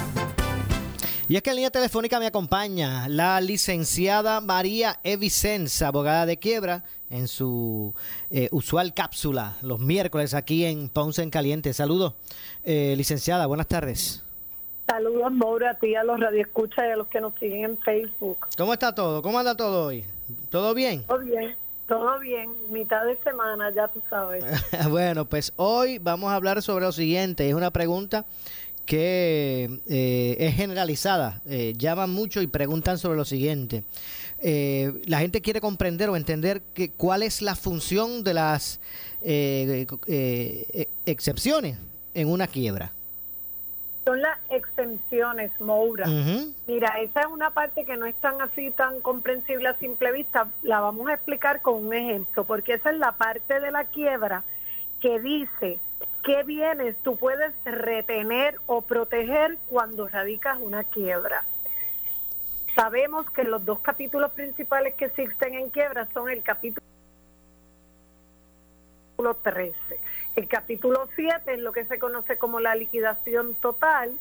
Y 1.28 1.36
es 1.38 1.42
que 1.42 1.50
en 1.50 1.56
línea 1.56 1.72
telefónica 1.72 2.20
me 2.20 2.28
acompaña 2.28 3.08
la 3.10 3.42
licenciada 3.42 4.42
María 4.42 5.00
Evicenza, 5.04 5.88
abogada 5.88 6.28
de 6.28 6.38
quiebra, 6.38 6.84
en 7.10 7.28
su 7.28 7.96
eh, 8.30 8.48
usual 8.52 8.94
cápsula 8.94 9.56
los 9.64 9.80
miércoles 9.80 10.36
aquí 10.36 10.66
en 10.66 10.88
Ponce 10.88 11.24
en 11.24 11.32
Caliente. 11.32 11.74
Saludos, 11.74 12.14
eh, 12.64 12.94
licenciada, 12.96 13.48
buenas 13.48 13.68
tardes. 13.68 14.24
Saludos, 14.88 15.32
Maura, 15.32 15.72
a 15.72 15.80
ti, 15.80 15.96
a 15.96 16.04
los 16.04 16.20
radioescuchas 16.20 16.86
y 16.88 16.92
a 16.92 16.96
los 16.96 17.08
que 17.08 17.20
nos 17.20 17.34
siguen 17.40 17.64
en 17.64 17.78
Facebook. 17.80 18.48
¿Cómo 18.56 18.74
está 18.74 18.94
todo? 18.94 19.24
¿Cómo 19.24 19.40
anda 19.40 19.56
todo 19.56 19.88
hoy? 19.88 20.06
¿Todo 20.52 20.76
bien? 20.76 21.06
Todo 21.06 21.20
bien. 21.20 21.56
Todo 21.88 22.20
bien, 22.20 22.52
mitad 22.72 23.06
de 23.06 23.16
semana, 23.18 23.72
ya 23.72 23.88
tú 23.88 24.02
sabes. 24.10 24.44
bueno, 24.90 25.26
pues 25.26 25.54
hoy 25.56 26.00
vamos 26.00 26.32
a 26.32 26.36
hablar 26.36 26.64
sobre 26.64 26.86
lo 26.86 26.92
siguiente. 26.92 27.48
Es 27.48 27.54
una 27.54 27.70
pregunta 27.70 28.26
que 28.86 29.82
eh, 29.88 30.36
es 30.40 30.56
generalizada. 30.56 31.42
Eh, 31.48 31.74
llaman 31.78 32.12
mucho 32.12 32.42
y 32.42 32.48
preguntan 32.48 32.98
sobre 32.98 33.18
lo 33.18 33.26
siguiente. 33.26 33.84
Eh, 34.42 35.02
la 35.06 35.20
gente 35.20 35.42
quiere 35.42 35.60
comprender 35.62 36.10
o 36.10 36.16
entender 36.16 36.62
que, 36.74 36.92
cuál 36.92 37.24
es 37.24 37.42
la 37.42 37.56
función 37.56 38.24
de 38.24 38.34
las 38.34 38.80
excepciones 41.06 41.78
en 42.14 42.28
una 42.28 42.46
quiebra. 42.48 42.92
Son 44.06 44.22
las 44.22 44.38
exenciones, 44.52 45.50
Moura. 45.60 46.08
Mira, 46.68 47.02
esa 47.02 47.22
es 47.22 47.26
una 47.26 47.50
parte 47.50 47.86
que 47.86 47.98
no 47.98 48.06
es 48.06 48.14
tan 48.22 48.40
así, 48.40 48.70
tan 48.70 49.02
comprensible 49.02 49.68
a 49.68 49.80
simple 49.80 50.12
vista. 50.12 50.48
La 50.62 50.80
vamos 50.80 51.10
a 51.10 51.16
explicar 51.16 51.64
con 51.64 51.88
un 51.88 51.92
ejemplo, 51.92 52.44
porque 52.44 52.76
esa 52.76 52.92
es 52.92 53.00
la 53.00 53.14
parte 53.14 53.60
de 53.60 53.72
la 53.72 53.86
quiebra 53.86 54.44
que 55.02 55.20
dice 55.20 55.80
qué 56.26 56.44
bienes 56.44 56.96
tú 57.04 57.18
puedes 57.18 57.54
retener 57.64 58.60
o 58.66 58.82
proteger 58.82 59.60
cuando 59.70 60.08
radicas 60.08 60.58
una 60.60 60.84
quiebra. 60.84 61.46
Sabemos 62.76 63.30
que 63.30 63.44
los 63.44 63.64
dos 63.64 63.80
capítulos 63.80 64.32
principales 64.32 64.96
que 64.96 65.06
existen 65.06 65.54
en 65.54 65.70
quiebra 65.70 66.08
son 66.14 66.30
el 66.30 66.42
capítulo 66.42 66.84
13. 69.44 69.76
El 70.36 70.48
capítulo 70.48 71.08
7 71.16 71.54
es 71.54 71.60
lo 71.60 71.72
que 71.72 71.86
se 71.86 72.00
conoce 72.00 72.38
como 72.40 72.60
la 72.60 72.76
liquidación 72.76 73.54
total, 73.56 74.12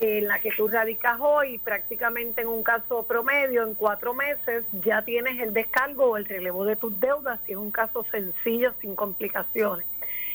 en 0.00 0.28
la 0.28 0.38
que 0.40 0.52
tú 0.52 0.68
radicas 0.68 1.18
hoy 1.18 1.58
prácticamente 1.58 2.42
en 2.42 2.48
un 2.48 2.62
caso 2.62 3.04
promedio, 3.04 3.62
en 3.62 3.74
cuatro 3.74 4.12
meses, 4.12 4.64
ya 4.84 5.02
tienes 5.02 5.40
el 5.40 5.54
descargo 5.54 6.10
o 6.10 6.16
el 6.18 6.26
relevo 6.26 6.66
de 6.66 6.76
tus 6.76 7.00
deudas, 7.00 7.40
si 7.46 7.52
es 7.52 7.58
un 7.58 7.70
caso 7.70 8.04
sencillo, 8.10 8.74
sin 8.80 8.94
complicaciones. 8.94 9.91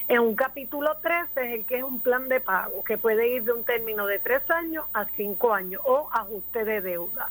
En 0.10 0.20
un 0.20 0.36
capítulo 0.36 0.96
13 0.98 1.28
es 1.36 1.54
el 1.60 1.66
que 1.66 1.78
es 1.78 1.84
un 1.84 2.00
plan 2.00 2.30
de 2.30 2.40
pago, 2.40 2.82
que 2.84 2.98
puede 2.98 3.28
ir 3.28 3.44
de 3.44 3.52
un 3.52 3.66
término 3.66 4.06
de 4.06 4.20
tres 4.20 4.50
años 4.50 4.86
a 4.94 5.04
cinco 5.18 5.54
años 5.54 5.82
o 5.84 6.10
ajuste 6.14 6.64
de 6.64 6.80
deuda. 6.80 7.30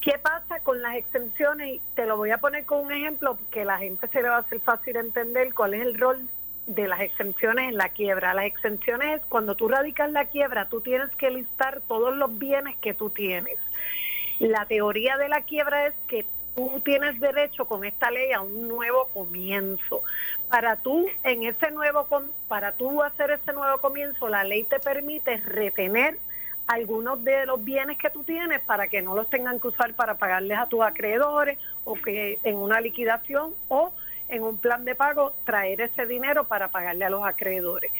¿Qué 0.00 0.18
pasa 0.18 0.58
con 0.60 0.82
las 0.82 0.96
exenciones? 0.96 1.80
Te 1.94 2.06
lo 2.06 2.16
voy 2.16 2.30
a 2.30 2.38
poner 2.38 2.64
con 2.64 2.84
un 2.86 2.90
ejemplo 2.90 3.38
que 3.52 3.64
la 3.64 3.78
gente 3.78 4.08
se 4.08 4.20
le 4.20 4.30
va 4.30 4.36
a 4.36 4.40
hacer 4.40 4.58
fácil 4.60 4.96
entender 4.96 5.54
cuál 5.54 5.74
es 5.74 5.82
el 5.82 5.96
rol 5.96 6.28
de 6.66 6.88
las 6.88 7.00
exenciones 7.02 7.68
en 7.68 7.76
la 7.76 7.90
quiebra. 7.90 8.34
Las 8.34 8.46
exenciones 8.46 9.20
es 9.20 9.26
cuando 9.26 9.54
tú 9.54 9.68
radicas 9.68 10.10
la 10.10 10.24
quiebra, 10.24 10.68
tú 10.68 10.80
tienes 10.80 11.10
que 11.16 11.30
listar 11.30 11.82
todos 11.86 12.16
los 12.16 12.36
bienes 12.36 12.76
que 12.78 12.94
tú 12.94 13.10
tienes. 13.10 13.58
La 14.40 14.64
teoría 14.64 15.18
de 15.18 15.28
la 15.28 15.42
quiebra 15.42 15.86
es 15.86 15.94
que 16.08 16.24
tú 16.54 16.80
tienes 16.84 17.18
derecho 17.20 17.64
con 17.64 17.84
esta 17.84 18.10
ley 18.10 18.32
a 18.32 18.40
un 18.40 18.68
nuevo 18.68 19.08
comienzo. 19.08 20.02
Para 20.48 20.76
tú 20.76 21.06
en 21.22 21.44
ese 21.44 21.70
nuevo 21.70 22.06
para 22.48 22.72
tú 22.72 23.02
hacer 23.02 23.30
ese 23.30 23.52
nuevo 23.52 23.78
comienzo, 23.78 24.28
la 24.28 24.44
ley 24.44 24.64
te 24.64 24.80
permite 24.80 25.36
retener 25.38 26.18
algunos 26.66 27.22
de 27.24 27.46
los 27.46 27.64
bienes 27.64 27.98
que 27.98 28.10
tú 28.10 28.22
tienes 28.22 28.60
para 28.60 28.86
que 28.88 29.02
no 29.02 29.14
los 29.16 29.28
tengan 29.28 29.58
que 29.58 29.68
usar 29.68 29.92
para 29.94 30.18
pagarles 30.18 30.56
a 30.58 30.66
tus 30.66 30.82
acreedores 30.82 31.58
o 31.84 31.94
que 31.94 32.38
en 32.44 32.56
una 32.56 32.80
liquidación 32.80 33.54
o 33.68 33.92
en 34.28 34.44
un 34.44 34.58
plan 34.58 34.84
de 34.84 34.94
pago 34.94 35.34
traer 35.44 35.80
ese 35.80 36.06
dinero 36.06 36.44
para 36.44 36.68
pagarle 36.68 37.04
a 37.04 37.10
los 37.10 37.24
acreedores. 37.24 37.90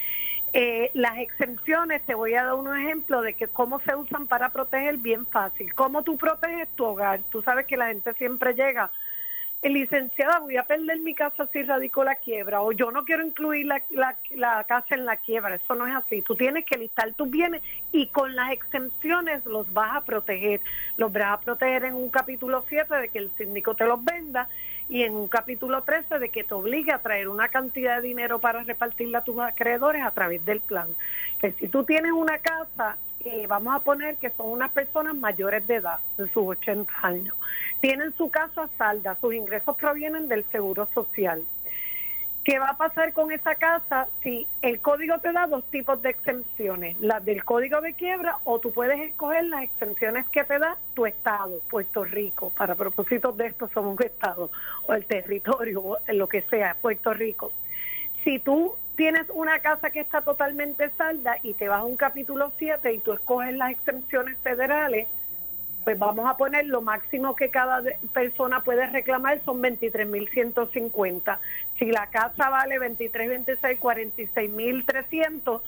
Eh, 0.53 0.91
las 0.95 1.19
exenciones, 1.19 2.05
te 2.05 2.15
voy 2.15 2.35
a 2.35 2.45
dar 2.45 2.55
un 2.55 2.77
ejemplo 2.77 3.23
de 3.23 3.35
que 3.35 3.47
cómo 3.47 3.79
se 3.81 3.95
usan 3.95 4.27
para 4.27 4.51
proteger 4.51 4.97
bien 4.97 5.25
fácil. 5.27 5.73
¿Cómo 5.75 6.03
tú 6.03 6.17
proteges 6.17 6.69
tu 6.75 6.85
hogar? 6.85 7.21
Tú 7.31 7.41
sabes 7.43 7.67
que 7.67 7.77
la 7.77 7.89
gente 7.89 8.13
siempre 8.15 8.55
llega, 8.55 8.91
licenciada, 9.63 10.39
voy 10.39 10.57
a 10.57 10.65
perder 10.65 10.99
mi 11.01 11.15
casa 11.15 11.47
si 11.53 11.63
radico 11.63 12.03
la 12.03 12.17
quiebra, 12.17 12.63
o 12.63 12.73
yo 12.73 12.91
no 12.91 13.05
quiero 13.05 13.25
incluir 13.25 13.67
la, 13.67 13.83
la, 13.91 14.65
casa 14.65 14.95
en 14.95 15.05
la 15.05 15.19
quiebra. 15.19 15.55
Eso 15.55 15.75
no 15.75 15.87
es 15.87 15.95
así. 15.95 16.23
Tú 16.23 16.35
tienes 16.35 16.65
que 16.65 16.79
listar 16.79 17.13
tus 17.13 17.31
bienes 17.31 17.63
y 17.93 18.09
con 18.09 18.35
las 18.35 18.53
exenciones 18.53 19.45
los 19.45 19.73
vas 19.73 19.97
a 19.97 20.05
proteger. 20.05 20.63
Los 20.97 21.13
vas 21.13 21.35
a 21.35 21.41
proteger 21.41 21.85
en 21.85 21.95
un 21.95 22.09
capítulo 22.09 22.65
7 22.69 22.93
de 22.93 23.09
que 23.11 23.19
el 23.19 23.31
síndico 23.37 23.75
te 23.75 23.85
los 23.85 24.03
venda 24.03 24.49
y 24.91 25.05
en 25.05 25.15
un 25.15 25.29
capítulo 25.29 25.83
13 25.85 26.19
de 26.19 26.29
que 26.31 26.43
te 26.43 26.53
obligue 26.53 26.91
a 26.91 26.99
traer 26.99 27.29
una 27.29 27.49
cantidad 27.49 28.03
de 28.03 28.09
dinero 28.09 28.41
para 28.41 28.65
repartirla 28.65 29.19
a 29.19 29.25
tus 29.25 29.39
acreedores 29.39 30.05
a 30.05 30.11
través 30.11 30.45
del 30.45 30.61
plan. 30.61 30.89
Que 31.41 31.53
si 31.53 31.69
tú 31.69 31.85
tienes 31.85 32.11
una 32.11 32.39
casa, 32.39 32.97
eh, 33.21 33.47
vamos 33.47 33.73
a 33.75 33.79
poner 33.79 34.17
que 34.17 34.31
son 34.31 34.51
unas 34.51 34.73
personas 34.73 35.15
mayores 35.15 35.65
de 35.69 35.77
edad, 35.77 36.01
de 36.19 36.27
sus 36.31 36.43
80 36.45 36.93
años, 37.03 37.37
tienen 37.81 38.13
su 38.17 38.31
casa 38.31 38.69
salda, 38.77 39.17
sus 39.21 39.33
ingresos 39.33 39.77
provienen 39.77 40.27
del 40.27 40.45
seguro 40.51 40.89
social. 40.93 41.45
¿Qué 42.45 42.59
va 42.59 42.71
a 42.71 42.77
pasar 42.77 43.13
con 43.13 43.31
esa 43.33 43.55
casa 43.57 44.09
si 44.23 44.49
el 44.63 44.81
código 44.81 45.19
te 45.19 45.31
da 45.31 45.47
dos 45.47 45.63
tipos 45.71 46.01
de 46.01 46.11
exenciones? 46.11 46.99
Las 46.99 47.23
del 47.23 47.45
código 47.45 47.83
de 47.83 47.93
quiebra 47.93 48.39
o 48.45 48.59
tú 48.59 48.73
puedes 48.73 48.99
escoger 48.99 49.45
las 49.45 49.65
exenciones 49.65 50.27
que 50.29 50.45
te 50.45 50.59
da 50.59 50.79
tu 50.95 51.05
estado, 51.05 51.61
Puerto 51.69 52.03
Rico. 52.03 52.51
Para 52.57 52.75
propósitos 52.75 53.37
de 53.37 53.49
esto 53.49 53.69
somos 53.75 53.99
un 53.99 54.07
estado 54.07 54.51
o 54.87 54.95
el 54.95 55.05
territorio, 55.05 55.83
o 55.83 55.99
lo 56.09 56.29
que 56.29 56.41
sea, 56.43 56.77
Puerto 56.81 57.13
Rico. 57.13 57.53
Si 58.25 58.39
tú 58.39 58.75
tienes 58.97 59.27
una 59.35 59.59
casa 59.61 59.91
que 59.91 60.01
está 60.01 60.23
totalmente 60.23 60.89
salda 60.97 61.37
y 61.43 61.53
te 61.53 61.69
vas 61.69 61.81
a 61.81 61.85
un 61.85 61.97
capítulo 61.97 62.53
7 62.59 62.91
y 62.93 62.99
tú 63.01 63.13
escoges 63.13 63.55
las 63.55 63.73
exenciones 63.73 64.39
federales, 64.39 65.09
pues 65.85 65.99
vamos 65.99 66.29
a 66.29 66.37
poner 66.37 66.67
lo 66.67 66.83
máximo 66.83 67.35
que 67.35 67.51
cada 67.51 67.83
persona 68.13 68.63
puede 68.63 68.87
reclamar 68.87 69.41
son 69.45 69.63
23.150. 69.63 71.39
Si 71.79 71.87
la 71.87 72.07
casa 72.09 72.51
vale 72.51 72.79
23, 72.79 73.29
26, 73.29 73.81
46.300 73.81 75.61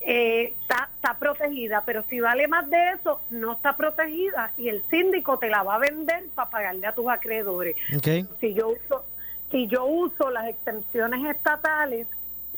eh, 0.00 0.54
está, 0.60 0.88
está 0.94 1.18
protegida, 1.18 1.82
pero 1.84 2.04
si 2.08 2.20
vale 2.20 2.46
más 2.46 2.70
de 2.70 2.92
eso, 2.92 3.20
no 3.30 3.52
está 3.52 3.76
protegida 3.76 4.52
y 4.56 4.68
el 4.68 4.82
síndico 4.90 5.38
te 5.38 5.48
la 5.48 5.62
va 5.64 5.74
a 5.74 5.78
vender 5.78 6.26
para 6.34 6.50
pagarle 6.50 6.86
a 6.86 6.94
tus 6.94 7.08
acreedores. 7.08 7.74
Si 8.40 8.54
yo 8.54 8.68
uso 8.68 9.04
si 9.50 9.66
yo 9.66 9.86
uso 9.86 10.30
las 10.30 10.46
extensiones 10.48 11.24
estatales 11.34 12.06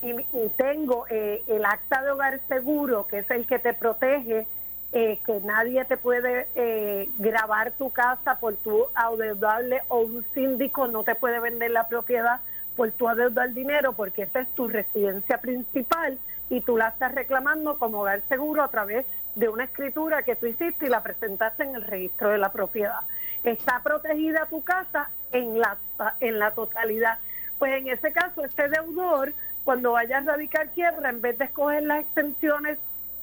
y, 0.01 0.11
y 0.11 0.49
tengo 0.57 1.05
eh, 1.09 1.41
el 1.47 1.63
acta 1.63 2.01
de 2.01 2.11
hogar 2.11 2.41
seguro, 2.47 3.07
que 3.07 3.19
es 3.19 3.31
el 3.31 3.47
que 3.47 3.59
te 3.59 3.73
protege, 3.73 4.45
eh, 4.93 5.19
que 5.25 5.39
nadie 5.41 5.85
te 5.85 5.95
puede 5.97 6.47
eh, 6.55 7.09
grabar 7.17 7.71
tu 7.71 7.91
casa 7.91 8.39
por 8.39 8.55
tu 8.57 8.87
adeudable 8.93 9.81
o 9.87 9.99
un 9.99 10.25
síndico 10.33 10.87
no 10.87 11.03
te 11.03 11.15
puede 11.15 11.39
vender 11.39 11.71
la 11.71 11.87
propiedad 11.87 12.41
por 12.75 12.91
tu 12.91 13.07
adeudar 13.07 13.53
dinero 13.53 13.93
porque 13.93 14.23
esa 14.23 14.41
es 14.41 14.49
tu 14.53 14.67
residencia 14.67 15.37
principal 15.37 16.19
y 16.49 16.59
tú 16.59 16.75
la 16.77 16.89
estás 16.89 17.15
reclamando 17.15 17.77
como 17.79 18.01
hogar 18.01 18.21
seguro 18.27 18.63
a 18.63 18.67
través 18.67 19.05
de 19.35 19.47
una 19.47 19.63
escritura 19.63 20.23
que 20.23 20.35
tú 20.35 20.47
hiciste 20.47 20.87
y 20.87 20.89
la 20.89 21.01
presentaste 21.01 21.63
en 21.63 21.75
el 21.75 21.83
registro 21.83 22.29
de 22.29 22.37
la 22.37 22.51
propiedad. 22.51 22.99
Está 23.45 23.79
protegida 23.81 24.45
tu 24.47 24.61
casa 24.61 25.09
en 25.31 25.59
la, 25.59 25.77
en 26.19 26.37
la 26.37 26.51
totalidad. 26.51 27.17
Pues 27.57 27.77
en 27.77 27.87
ese 27.87 28.11
caso, 28.11 28.43
este 28.43 28.67
deudor, 28.67 29.33
cuando 29.63 29.93
vaya 29.93 30.17
a 30.17 30.21
radicar 30.21 30.69
quiebra, 30.69 31.09
en 31.09 31.21
vez 31.21 31.37
de 31.37 31.45
escoger 31.45 31.83
las 31.83 32.01
extensiones 32.01 32.77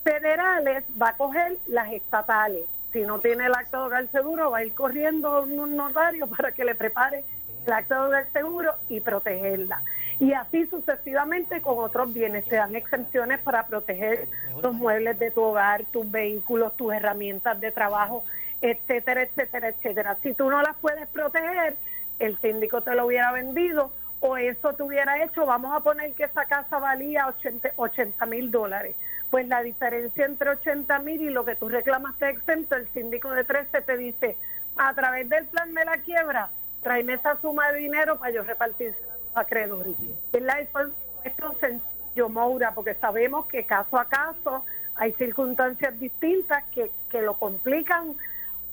federales, 0.08 0.84
va 1.00 1.10
a 1.10 1.16
coger 1.16 1.58
las 1.66 1.92
estatales. 1.92 2.64
Si 2.92 3.02
no 3.02 3.18
tiene 3.18 3.46
el 3.46 3.54
acta 3.54 3.78
de 3.78 3.84
hogar 3.84 4.06
seguro, 4.08 4.50
va 4.50 4.58
a 4.58 4.64
ir 4.64 4.74
corriendo 4.74 5.42
un 5.42 5.76
notario 5.76 6.26
para 6.26 6.52
que 6.52 6.64
le 6.64 6.74
prepare 6.74 7.24
el 7.66 7.72
acta 7.72 7.96
de 7.96 8.06
hogar 8.06 8.26
seguro 8.32 8.74
y 8.88 9.00
protegerla. 9.00 9.82
Y 10.18 10.32
así 10.32 10.66
sucesivamente 10.66 11.60
con 11.60 11.78
otros 11.78 12.12
bienes. 12.12 12.46
Te 12.46 12.56
dan 12.56 12.74
exenciones 12.74 13.38
para 13.40 13.66
proteger 13.66 14.28
los 14.62 14.74
muebles 14.74 15.18
de 15.18 15.30
tu 15.30 15.42
hogar, 15.42 15.84
tus 15.92 16.10
vehículos, 16.10 16.74
tus 16.76 16.94
herramientas 16.94 17.60
de 17.60 17.70
trabajo, 17.70 18.24
etcétera, 18.62 19.22
etcétera, 19.22 19.68
etcétera. 19.68 20.16
Si 20.22 20.32
tú 20.32 20.48
no 20.48 20.62
las 20.62 20.76
puedes 20.76 21.06
proteger, 21.08 21.76
el 22.18 22.38
síndico 22.38 22.80
te 22.80 22.94
lo 22.94 23.06
hubiera 23.06 23.30
vendido 23.30 23.92
o 24.20 24.36
eso 24.38 24.72
te 24.72 24.82
hubiera 24.82 25.22
hecho, 25.22 25.44
vamos 25.44 25.72
a 25.76 25.80
poner 25.80 26.14
que 26.14 26.24
esa 26.24 26.46
casa 26.46 26.78
valía 26.78 27.32
80 27.76 28.26
mil 28.26 28.50
dólares. 28.50 28.96
Pues 29.30 29.46
la 29.46 29.62
diferencia 29.62 30.24
entre 30.24 30.50
80 30.50 30.98
mil 31.00 31.20
y 31.20 31.30
lo 31.30 31.44
que 31.44 31.54
tú 31.54 31.68
reclamaste 31.68 32.30
exento, 32.30 32.76
el 32.76 32.88
síndico 32.88 33.30
de 33.30 33.44
13 33.44 33.82
te 33.82 33.96
dice, 33.96 34.36
a 34.76 34.94
través 34.94 35.28
del 35.28 35.46
plan 35.46 35.74
de 35.74 35.84
la 35.84 35.98
quiebra, 35.98 36.48
tráeme 36.82 37.14
esa 37.14 37.38
suma 37.40 37.70
de 37.72 37.80
dinero 37.80 38.18
para 38.18 38.32
yo 38.32 38.42
repartir 38.42 38.94
a 39.34 39.40
acreedores. 39.40 39.94
Es 40.32 40.42
la 40.42 40.60
esto 40.60 41.54
sencillo, 41.60 42.28
Moura, 42.28 42.72
porque 42.74 42.94
sabemos 42.94 43.46
que 43.46 43.64
caso 43.64 43.98
a 43.98 44.06
caso 44.06 44.64
hay 44.94 45.12
circunstancias 45.12 45.98
distintas 46.00 46.64
que, 46.72 46.90
que 47.10 47.22
lo 47.22 47.34
complican 47.34 48.14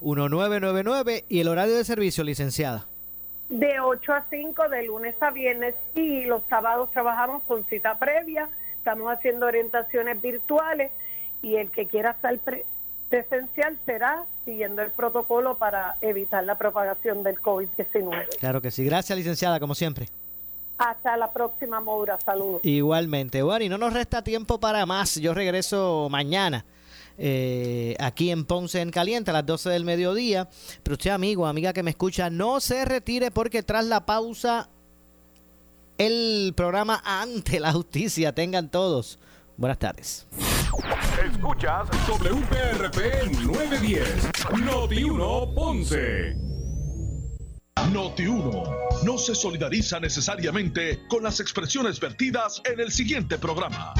259-1999 0.00 1.24
y 1.28 1.40
el 1.40 1.48
horario 1.48 1.76
de 1.76 1.84
servicio, 1.84 2.24
licenciada. 2.24 2.86
De 3.48 3.80
8 3.80 4.12
a 4.12 4.24
5 4.28 4.68
de 4.68 4.84
lunes 4.84 5.14
a 5.20 5.30
viernes 5.30 5.74
y 5.94 6.24
los 6.24 6.42
sábados 6.48 6.90
trabajamos 6.90 7.42
con 7.44 7.64
cita 7.64 7.98
previa, 7.98 8.48
estamos 8.76 9.10
haciendo 9.10 9.46
orientaciones 9.46 10.20
virtuales 10.20 10.92
y 11.42 11.56
el 11.56 11.70
que 11.70 11.86
quiera 11.86 12.10
estar 12.10 12.38
presencial 13.08 13.78
será 13.86 14.24
siguiendo 14.44 14.82
el 14.82 14.90
protocolo 14.90 15.56
para 15.56 15.96
evitar 16.02 16.44
la 16.44 16.58
propagación 16.58 17.22
del 17.22 17.36
COVID-19. 17.40 18.38
Claro 18.38 18.60
que 18.60 18.70
sí. 18.70 18.84
Gracias, 18.84 19.16
licenciada, 19.16 19.58
como 19.60 19.74
siempre. 19.74 20.08
Hasta 20.76 21.16
la 21.16 21.32
próxima, 21.32 21.80
Moura. 21.80 22.18
Saludos. 22.20 22.60
Igualmente. 22.64 23.42
Bueno, 23.42 23.64
y 23.64 23.68
no 23.68 23.78
nos 23.78 23.92
resta 23.92 24.22
tiempo 24.22 24.60
para 24.60 24.84
más. 24.86 25.16
Yo 25.16 25.34
regreso 25.34 26.08
mañana 26.10 26.64
eh, 27.18 27.96
aquí 27.98 28.30
en 28.30 28.44
Ponce 28.44 28.80
en 28.80 28.90
Caliente 28.90 29.30
a 29.30 29.34
las 29.34 29.46
12 29.46 29.70
del 29.70 29.84
mediodía. 29.84 30.48
Pero 30.82 30.94
usted, 30.94 31.10
amigo, 31.10 31.46
amiga 31.46 31.72
que 31.72 31.82
me 31.82 31.90
escucha, 31.90 32.30
no 32.30 32.60
se 32.60 32.84
retire 32.84 33.30
porque 33.30 33.62
tras 33.62 33.84
la 33.84 34.06
pausa 34.06 34.70
el 35.98 36.54
programa 36.56 37.02
ante 37.04 37.60
la 37.60 37.72
justicia. 37.72 38.32
Tengan 38.34 38.70
todos. 38.70 39.18
Buenas 39.56 39.78
tardes. 39.78 40.26
Escuchas 41.32 41.88
WPRP 42.06 43.32
910, 43.42 44.28
Noti 44.64 45.02
1 45.02 45.54
Ponce. 45.54 46.36
Noti 47.92 48.26
1 48.26 48.62
no 49.04 49.18
se 49.18 49.34
solidariza 49.34 49.98
necesariamente 49.98 51.00
con 51.08 51.22
las 51.22 51.40
expresiones 51.40 51.98
vertidas 51.98 52.62
en 52.64 52.80
el 52.80 52.92
siguiente 52.92 53.38
programa. 53.38 53.94